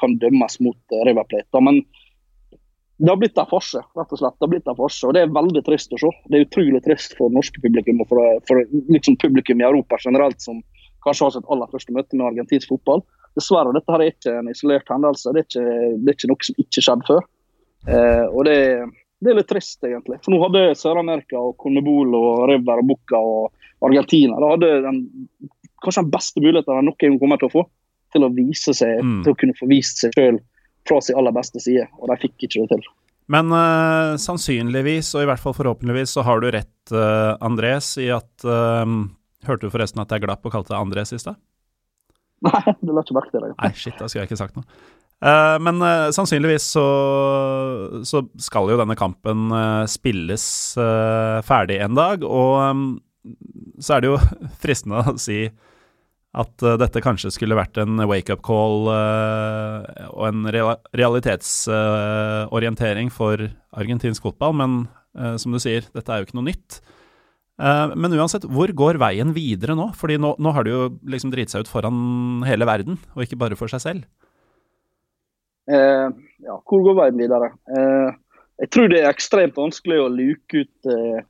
kan 0.02 0.18
dømmes 0.20 0.60
mot 0.68 0.98
River 1.08 1.32
Plate. 1.32 1.64
Men 1.64 1.80
det 2.98 3.12
har 3.12 3.18
blitt 3.20 3.38
en 3.38 3.50
farse, 3.50 3.82
rett 3.98 4.14
og 4.16 4.20
slett. 4.20 4.36
Det 4.40 4.46
har 4.46 4.52
blitt 4.54 4.70
en 4.72 4.78
farse, 4.78 5.04
og 5.08 5.16
det 5.16 5.26
er 5.26 5.34
veldig 5.36 5.62
trist 5.68 5.92
å 5.92 6.00
se. 6.00 6.12
Det 6.32 6.38
er 6.38 6.46
utrolig 6.46 6.80
trist 6.86 7.16
for 7.18 7.34
norske 7.34 7.60
publikum 7.64 8.00
og 8.04 8.08
for, 8.12 8.24
for 8.48 8.62
liksom 8.94 9.18
publikum 9.20 9.60
i 9.60 9.68
Europa 9.68 10.00
generelt, 10.04 10.40
som 10.44 10.62
kanskje 11.04 11.28
har 11.28 11.34
sitt 11.36 11.50
aller 11.52 11.72
første 11.74 11.96
møte 11.96 12.16
med 12.16 12.28
argentinsk 12.30 12.72
fotball. 12.72 13.04
Dessverre, 13.36 13.74
dette 13.76 13.92
her 13.92 14.04
er 14.04 14.14
ikke 14.14 14.38
en 14.40 14.52
isolert 14.52 14.92
hendelse. 14.94 15.34
Det 15.36 15.44
er 15.44 15.50
ikke, 15.50 15.66
det 16.00 16.14
er 16.14 16.18
ikke 16.18 16.32
noe 16.32 16.48
som 16.48 16.64
ikke 16.64 16.86
skjedde 16.88 17.10
før. 17.10 17.28
Eh, 17.86 18.26
og 18.32 18.48
det, 18.48 18.58
det, 19.20 19.32
er 19.34 19.40
litt 19.42 19.52
trist, 19.52 19.84
egentlig. 19.84 20.22
For 20.24 20.32
nå 20.32 20.40
hadde 20.46 20.66
Sør-Amerika 20.80 21.42
og 21.42 21.58
Conebol 21.62 22.16
og 22.16 22.46
River 22.54 22.80
og 22.80 22.94
Bucca 22.94 23.20
og 23.20 23.52
Argentina 23.86 24.40
da 24.40 24.54
hadde 24.56 24.70
den, 24.88 25.02
kanskje 25.84 26.06
den 26.06 26.14
beste 26.16 26.42
muligheten 26.42 26.80
de 26.80 26.88
noen 26.88 27.20
kommer 27.22 27.42
til 27.42 27.52
å 27.52 27.58
få 27.60 27.66
til 28.16 28.24
å 28.24 28.32
vise 28.32 28.74
seg, 28.74 29.02
mm. 29.04 29.22
til 29.26 29.34
å 29.34 29.38
kunne 29.40 29.58
få 29.60 29.68
vist 29.70 30.00
seg 30.02 30.16
sjøl 30.16 30.40
fra 30.88 31.02
sin 31.02 31.18
aller 31.20 31.34
beste 31.36 31.62
side, 31.64 31.88
og 32.00 32.12
de 32.12 32.20
fikk 32.22 32.48
ikke 32.48 32.64
det 32.64 32.76
til. 32.76 32.88
Men 33.32 33.50
uh, 33.50 34.16
sannsynligvis, 34.22 35.10
og 35.18 35.26
i 35.26 35.30
hvert 35.30 35.42
fall 35.42 35.56
forhåpentligvis, 35.58 36.14
så 36.14 36.26
har 36.28 36.42
du 36.42 36.50
rett, 36.54 36.74
uh, 36.94 37.34
Andres, 37.44 37.96
i 38.02 38.12
at 38.14 38.46
uh, 38.46 38.86
Hørte 39.46 39.68
du 39.68 39.70
forresten 39.70 40.02
at 40.02 40.10
jeg 40.10 40.24
glapp 40.24 40.42
og 40.48 40.56
kalte 40.56 40.72
deg 40.72 40.80
Andres 40.82 41.12
i 41.14 41.20
stad? 41.22 41.38
Nei, 42.48 42.72
du 42.82 42.90
la 42.90 43.04
ikke 43.06 43.14
merke 43.14 43.30
til 43.30 43.44
det. 43.44 43.52
Nei, 43.60 43.70
shit, 43.78 43.94
da 44.00 44.08
skulle 44.10 44.24
jeg 44.24 44.32
ikke 44.32 44.40
sagt 44.40 44.58
noe. 44.58 44.66
men 45.62 45.84
sannsynligvis 46.14 46.66
så, 46.74 46.86
så, 48.10 48.24
skal 48.42 48.72
jo 48.74 48.80
denne 48.82 48.98
kampen 48.98 49.54
spilles 49.90 50.48
ferdig 51.46 51.78
en 51.86 51.96
dag, 51.98 52.26
og 52.26 52.58
um, 52.58 52.88
så 53.78 53.96
er 53.96 54.04
det 54.04 54.12
jo 54.12 54.18
fristende 54.64 55.04
å 55.14 55.16
si 55.22 55.44
at 56.36 56.64
uh, 56.66 56.76
dette 56.82 57.04
kanskje 57.04 57.32
skulle 57.34 57.58
vært 57.58 57.78
en 57.82 57.94
wake-up 58.10 58.42
call 58.46 58.88
uh, 58.92 59.82
og 60.12 60.24
en 60.30 60.42
realitetsorientering 60.52 63.10
for 63.14 63.38
argentinsk 63.76 64.22
fotball, 64.28 64.54
men 64.62 64.72
som 65.40 65.52
du 65.56 65.60
sier, 65.64 65.84
dette 65.96 66.12
er 66.12 66.18
jo 66.20 66.26
ikke 66.28 66.36
noe 66.36 66.50
nytt. 66.50 66.72
men 67.96 68.16
uansett, 68.18 68.44
hvor 68.52 68.68
går 68.68 69.00
veien 69.00 69.32
videre 69.32 69.72
nå? 69.80 69.96
Fordi 69.96 70.20
nå, 70.20 70.36
nå 70.44 70.52
har 70.52 70.68
de 70.68 70.72
jo 70.74 71.00
liksom 71.08 71.32
driti 71.32 71.52
seg 71.54 71.64
ut 71.64 71.72
foran 71.72 72.44
hele 72.44 72.68
verden, 72.68 73.00
og 73.16 73.24
ikke 73.24 73.40
bare 73.40 73.56
for 73.56 73.72
seg 73.72 73.80
selv. 73.80 74.04
ja, 75.72 76.12
hvor 76.68 76.84
går 76.90 77.00
veien 77.00 77.16
videre? 77.24 77.48
jeg 78.60 78.68
tror 78.76 78.92
det 78.92 79.00
er 79.06 79.14
ekstremt 79.14 79.56
vanskelig 79.56 80.04
å 80.04 80.12
luke 80.12 80.66
ut 80.66 80.92
Eh, 80.92 81.24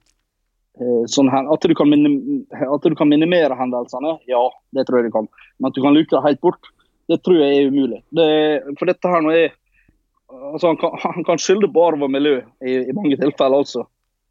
sånn, 1.07 1.29
at, 1.31 1.63
du 1.63 1.75
kan 1.77 1.93
at 1.95 2.83
du 2.83 2.95
kan 2.99 3.07
minimere 3.07 3.55
hendelsene, 3.55 4.17
ja, 4.27 4.41
det 4.75 4.83
tror 4.87 4.99
jeg 4.99 5.09
du 5.09 5.13
kan. 5.13 5.29
Men 5.59 5.69
at 5.69 5.77
du 5.77 5.83
kan 5.85 5.95
luke 5.95 6.11
det 6.11 6.23
helt 6.25 6.41
bort, 6.43 6.71
det 7.07 7.21
tror 7.23 7.39
jeg 7.39 7.59
er 7.59 7.69
umulig. 7.71 8.01
Det, 8.15 8.27
for 8.79 8.89
dette 8.89 9.11
her 9.11 9.23
nå 9.23 9.31
er 9.35 9.53
altså 10.53 10.67
han, 10.67 10.77
kan, 10.77 10.95
han 11.01 11.23
kan 11.23 11.41
skylde 11.41 11.69
på 11.71 11.83
arv 11.87 12.05
og 12.05 12.11
miljø 12.11 12.39
i, 12.65 12.79
i 12.89 12.95
mange 12.95 13.17
tilfeller, 13.19 13.63
altså. 13.63 13.85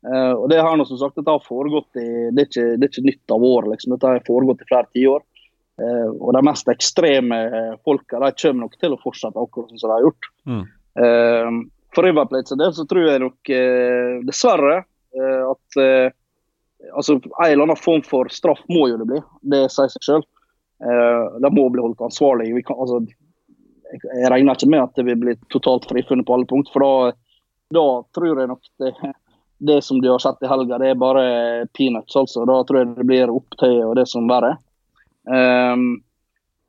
Uh, 0.05 0.34
og 0.36 0.49
Det 0.53 0.61
her 0.61 0.76
nå 0.76 0.84
som 0.88 1.01
sagt, 1.01 1.16
dette 1.16 1.32
har 1.32 1.45
foregått 1.47 2.01
i, 2.01 2.09
det 2.34 2.42
er 2.42 2.49
ikke, 2.51 2.66
det 2.76 2.86
er 2.86 2.90
ikke 2.92 3.07
nytt 3.07 3.34
av 3.36 3.47
året. 3.49 3.70
Liksom. 3.72 3.95
Dette 3.95 4.11
har 4.11 4.26
foregått 4.26 4.64
i 4.64 4.68
flere 4.68 4.90
tiår. 4.97 5.22
Uh, 5.80 6.11
og 6.12 6.34
de 6.36 6.42
mest 6.47 6.68
ekstreme 6.70 7.38
folka 7.86 8.20
de 8.22 8.30
kommer 8.42 8.66
nok 8.66 8.76
til 8.78 8.95
å 8.95 9.01
fortsette 9.01 9.40
akkurat 9.40 9.72
som 9.72 9.80
de 9.80 9.95
har 9.95 10.05
gjort. 10.05 10.28
Mm. 10.51 10.66
Uh, 11.01 11.62
for 11.95 12.07
River 12.07 12.28
Plate 12.30 12.59
del 12.59 12.74
så 12.74 12.84
tror 12.90 13.07
jeg 13.07 13.22
nok 13.22 13.51
dessverre 14.26 14.80
at 15.14 15.76
altså, 16.93 17.14
En 17.14 17.51
eller 17.51 17.62
annen 17.62 17.80
form 17.80 18.03
for 18.07 18.28
straff 18.32 18.61
må 18.68 18.89
jo 18.91 19.01
det 19.01 19.09
bli, 19.09 19.20
det 19.43 19.66
sier 19.72 19.93
seg 19.93 20.07
selv. 20.07 20.30
Eh, 20.85 21.41
de 21.41 21.51
må 21.55 21.68
bli 21.70 21.82
holdt 21.82 22.01
ansvarlig. 22.01 22.64
Kan, 22.66 22.80
altså, 22.80 23.01
jeg, 23.93 24.30
regner 24.30 24.57
ikke 24.57 24.70
med 24.70 24.85
at 24.85 24.97
det 24.99 25.07
vil 25.09 25.20
bli 25.20 25.37
totalt 25.53 25.87
frifunnet 25.91 26.26
på 26.26 26.37
alle 26.37 26.49
punkt. 26.51 26.72
For 26.74 26.85
da, 26.85 27.12
da 27.74 27.85
tror 28.16 28.41
jeg 28.41 28.51
nok 28.51 28.72
det, 28.82 28.95
det 29.70 29.80
som 29.87 30.01
du 30.03 30.11
har 30.11 30.22
sett 30.22 30.43
i 30.43 30.51
helga, 30.51 30.80
det 30.82 30.93
er 30.93 31.01
bare 31.01 31.26
peanuts. 31.76 32.16
altså. 32.16 32.47
Da 32.49 32.62
tror 32.64 32.82
jeg 32.82 32.97
det 32.99 33.09
blir 33.09 33.32
opptøy 33.32 33.78
og 33.85 33.95
det 34.01 34.09
som 34.11 34.28
verre. 34.30 34.57
Um, 35.24 36.03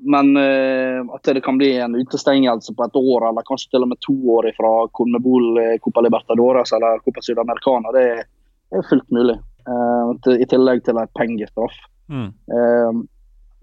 men 0.06 0.30
uh, 0.38 1.02
at 1.16 1.28
det 1.28 1.42
kan 1.44 1.58
bli 1.60 1.70
en 1.80 1.96
utestengelse 1.96 2.74
på 2.76 2.84
et 2.84 2.98
år, 3.00 3.26
eller 3.30 3.48
kanskje 3.48 3.74
til 3.74 3.84
og 3.84 3.92
med 3.92 4.00
to 4.04 4.16
år 4.36 4.48
fra 4.56 4.72
Conmebol 4.96 5.60
Copa 5.84 6.04
Libertadores 6.04 6.72
eller 6.76 7.00
Copa 7.04 7.24
Sudamericana, 7.24 7.94
det 7.96 8.06
er 8.76 8.88
fullt 8.90 9.08
mulig. 9.16 9.38
Uh, 9.66 10.14
I 10.36 10.46
tillegg 10.46 10.84
til 10.86 10.98
en 11.02 11.12
pengestraff. 11.18 11.78
Mm. 12.12 12.30
Uh, 12.52 13.06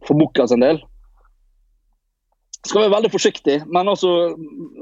for 0.07 0.18
Bukka 0.18 0.48
en 0.50 0.64
del 0.64 0.80
skal 2.66 2.84
være 2.84 2.94
veldig 2.94 3.11
forsiktig, 3.11 3.57
men 3.74 3.90
altså, 3.90 4.11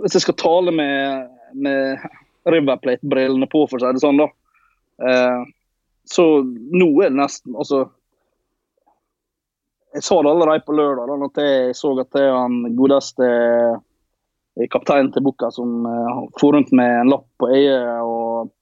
hvis 0.03 0.17
jeg 0.17 0.27
skal 0.27 0.37
tale 0.41 0.73
med, 0.75 1.31
med 1.57 2.03
Riverplate-brillene 2.51 3.49
på, 3.49 3.65
for 3.71 3.79
å 3.79 3.83
si 3.83 3.95
det 3.97 4.03
sånn, 4.03 4.21
da, 4.21 4.27
uh, 5.05 5.47
så 6.11 6.27
nå 6.45 6.91
er 7.01 7.13
det 7.13 7.21
nesten 7.21 7.55
altså 7.55 7.85
Jeg 9.95 10.05
sa 10.07 10.17
det 10.23 10.31
allerede 10.31 10.65
på 10.67 10.75
lørdag, 10.75 11.09
da 11.11 11.17
når 11.19 11.41
jeg 11.43 11.75
så 11.75 11.91
at 11.99 12.13
det 12.15 12.23
er 12.23 12.37
han 12.37 12.77
godeste 12.79 13.27
kapteinen 14.71 15.11
til 15.15 15.25
Bukka 15.27 15.49
som 15.55 15.87
uh, 15.87 16.21
for 16.39 16.55
rundt 16.55 16.71
med 16.77 17.01
en 17.01 17.11
lapp 17.11 17.27
på 17.41 17.49
øyet 17.51 18.05
og 18.07 18.53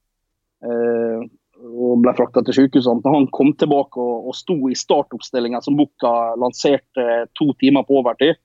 og 1.78 2.02
ble 2.02 2.12
frakta 2.18 2.42
til 2.44 2.56
sykehuset. 2.56 3.06
Han 3.06 3.28
kom 3.34 3.52
tilbake 3.58 4.00
og, 4.02 4.28
og 4.30 4.36
sto 4.36 4.56
i 4.68 4.76
startoppstillinga 4.78 5.62
som 5.64 5.78
Bukka 5.78 6.12
lanserte 6.40 7.06
to 7.38 7.52
timer 7.62 7.86
på 7.86 8.00
overtid. 8.00 8.38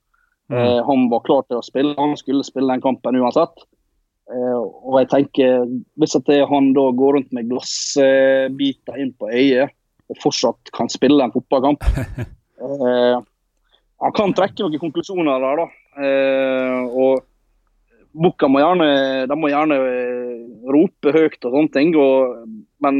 Mm. 0.52 0.60
Eh, 0.60 0.80
han 0.86 1.08
var 1.12 1.24
klar 1.26 1.46
til 1.48 1.60
å 1.60 1.66
spille, 1.66 1.96
han 1.98 2.16
skulle 2.20 2.46
spille 2.46 2.72
den 2.74 2.84
kampen 2.84 3.20
uansett. 3.20 3.66
Eh, 4.32 4.60
og 4.60 5.00
jeg 5.02 5.10
tenker, 5.12 5.66
Hvis 6.00 6.16
at 6.16 6.30
han 6.50 6.72
da 6.76 6.88
går 6.96 7.18
rundt 7.18 7.34
med 7.36 7.50
glassbiter 7.52 9.00
inn 9.02 9.12
på 9.20 9.28
øyet 9.28 9.74
og 10.12 10.20
fortsatt 10.22 10.72
kan 10.76 10.92
spille 10.92 11.24
en 11.24 11.34
fotballkamp 11.34 11.84
eh, 12.64 13.18
Han 14.04 14.16
kan 14.16 14.36
trekke 14.36 14.66
noen 14.66 14.82
konklusjoner 14.82 15.44
der, 15.44 15.62
da. 15.64 15.68
Eh, 16.04 16.82
og 16.92 17.24
Bukka 18.14 18.48
må 18.52 18.62
gjerne, 18.62 18.88
de 19.26 19.36
må 19.40 19.50
gjerne 19.50 19.78
rope 20.70 21.14
høyt 21.16 21.40
og 21.48 21.56
sånne 21.56 21.74
ting, 21.74 21.96
og, 21.98 22.44
men 22.84 23.00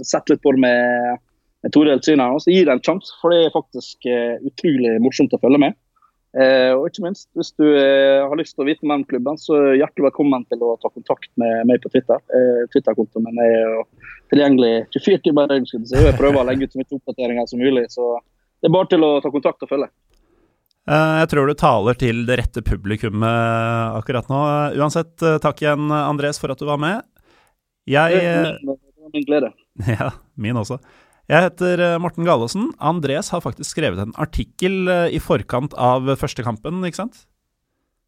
sett 0.06 0.32
litt 0.32 0.44
på 0.44 0.54
det 0.56 0.64
med, 0.64 1.26
med 1.64 1.76
todelt 1.76 2.06
syn. 2.06 2.24
Gi 2.46 2.62
det 2.62 2.76
en 2.76 2.84
sjanse, 2.84 3.14
for 3.22 3.34
det 3.34 3.46
er 3.46 3.56
faktisk 3.56 4.08
utrolig 4.08 4.98
morsomt 5.04 5.36
å 5.36 5.42
følge 5.42 5.66
med. 5.68 5.78
Eh, 6.36 6.74
og 6.76 6.84
ikke 6.90 7.06
minst, 7.06 7.28
hvis 7.38 7.54
du 7.56 7.64
eh, 7.64 8.20
har 8.20 8.36
lyst 8.36 8.52
til 8.56 8.66
å 8.66 8.68
vite 8.68 8.84
mer 8.86 9.00
om 9.00 9.06
klubben, 9.08 9.38
så 9.40 9.56
hjertelig 9.78 10.10
velkommen 10.10 10.44
til 10.50 10.64
å 10.66 10.74
ta 10.82 10.90
kontakt 10.92 11.30
med 11.40 11.64
meg 11.70 11.80
på 11.80 11.90
Twitter. 11.94 12.20
Eh, 12.36 12.66
Twitter-kontoen 12.74 13.24
min 13.24 13.40
er 13.44 13.54
jo 13.54 13.86
tilgjengelig 14.32 14.72
24 14.92 15.22
timer 15.24 15.48
i 15.48 15.54
døgnet. 15.54 15.94
Jeg 15.94 16.18
prøver 16.18 16.42
å 16.42 16.48
legge 16.50 16.68
ut 16.68 16.76
så 16.76 16.82
mye 16.82 16.98
oppdateringer 17.00 17.48
som 17.48 17.64
mulig. 17.64 17.86
Så 17.94 18.10
det 18.60 18.68
er 18.68 18.76
bare 18.76 18.90
til 18.92 19.08
å 19.08 19.14
ta 19.24 19.32
kontakt 19.32 19.64
og 19.64 19.72
følge. 19.72 19.88
Jeg 20.88 21.28
tror 21.28 21.48
du 21.48 21.52
taler 21.52 21.96
til 22.00 22.22
det 22.24 22.38
rette 22.40 22.62
publikummet 22.64 23.96
akkurat 23.98 24.28
nå. 24.32 24.38
Uansett, 24.80 25.16
takk 25.44 25.60
igjen, 25.60 25.90
Andres, 25.92 26.40
for 26.40 26.52
at 26.52 26.60
du 26.60 26.64
var 26.68 26.80
med. 26.80 27.04
Jeg 27.88 28.56
min 29.12 29.24
glede. 29.24 29.52
Ja, 29.98 30.12
min 30.34 30.56
også. 30.56 30.78
Jeg 31.28 31.44
heter 31.44 31.80
eh, 31.84 31.98
Morten 32.00 32.24
Galaasen. 32.24 32.70
Andres 32.80 33.28
har 33.34 33.42
faktisk 33.44 33.74
skrevet 33.74 34.00
en 34.00 34.14
artikkel 34.16 34.88
eh, 34.88 35.08
i 35.12 35.20
forkant 35.20 35.74
av 35.76 36.08
første 36.16 36.44
kampen, 36.44 36.80
ikke 36.88 37.02
sant? 37.02 37.26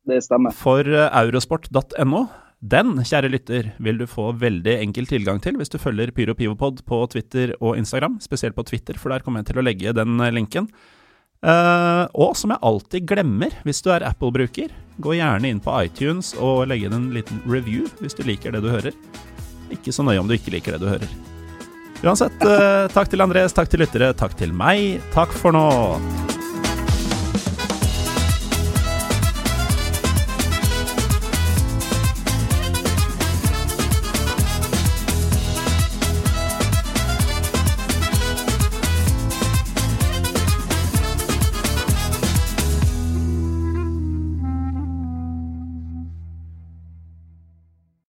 Det 0.09 0.23
stemmer. 0.25 0.57
For 0.57 0.89
eh, 0.89 1.11
eurosport.no. 1.21 2.23
Den, 2.61 2.95
kjære 3.05 3.31
lytter, 3.33 3.69
vil 3.81 4.01
du 4.01 4.07
få 4.09 4.31
veldig 4.41 4.75
enkel 4.87 5.09
tilgang 5.09 5.41
til 5.41 5.57
hvis 5.57 5.73
du 5.73 5.79
følger 5.81 6.13
Pyro 6.17 6.35
Pivopod 6.37 6.81
på 6.89 7.03
Twitter 7.13 7.55
og 7.61 7.77
Instagram, 7.81 8.19
spesielt 8.25 8.57
på 8.57 8.65
Twitter, 8.69 8.97
for 9.01 9.13
der 9.13 9.25
kommer 9.25 9.41
jeg 9.41 9.53
til 9.53 9.61
å 9.61 9.65
legge 9.65 9.95
den 9.97 10.21
lenken. 10.33 10.69
Uh, 11.41 12.05
og 12.13 12.35
som 12.37 12.53
jeg 12.53 12.61
alltid 12.69 13.07
glemmer 13.09 13.55
hvis 13.65 13.81
du 13.81 13.89
er 13.95 14.05
Apple-bruker, 14.05 14.77
gå 15.01 15.17
gjerne 15.17 15.49
inn 15.49 15.65
på 15.65 15.73
iTunes 15.87 16.35
og 16.37 16.67
legge 16.69 16.91
inn 16.91 16.99
en 16.99 17.11
liten 17.17 17.41
review 17.49 17.89
hvis 18.05 18.17
du 18.21 18.27
liker 18.29 18.53
det 18.53 18.61
du 18.65 18.69
hører. 18.69 18.97
Ikke 19.73 19.97
så 19.97 20.05
nøye 20.05 20.21
om 20.21 20.29
du 20.29 20.37
ikke 20.37 20.53
liker 20.53 20.77
det 20.77 20.85
du 20.85 20.91
hører. 20.93 21.30
Uansett, 22.01 22.43
eh, 22.43 22.89
takk 22.95 23.11
til 23.13 23.21
Andres, 23.21 23.53
takk 23.53 23.69
til 23.69 23.83
lyttere, 23.85 24.15
takk 24.17 24.37
til 24.41 24.55
meg. 24.57 25.03
Takk 25.13 25.35
for 25.37 25.53
nå. 25.53 25.67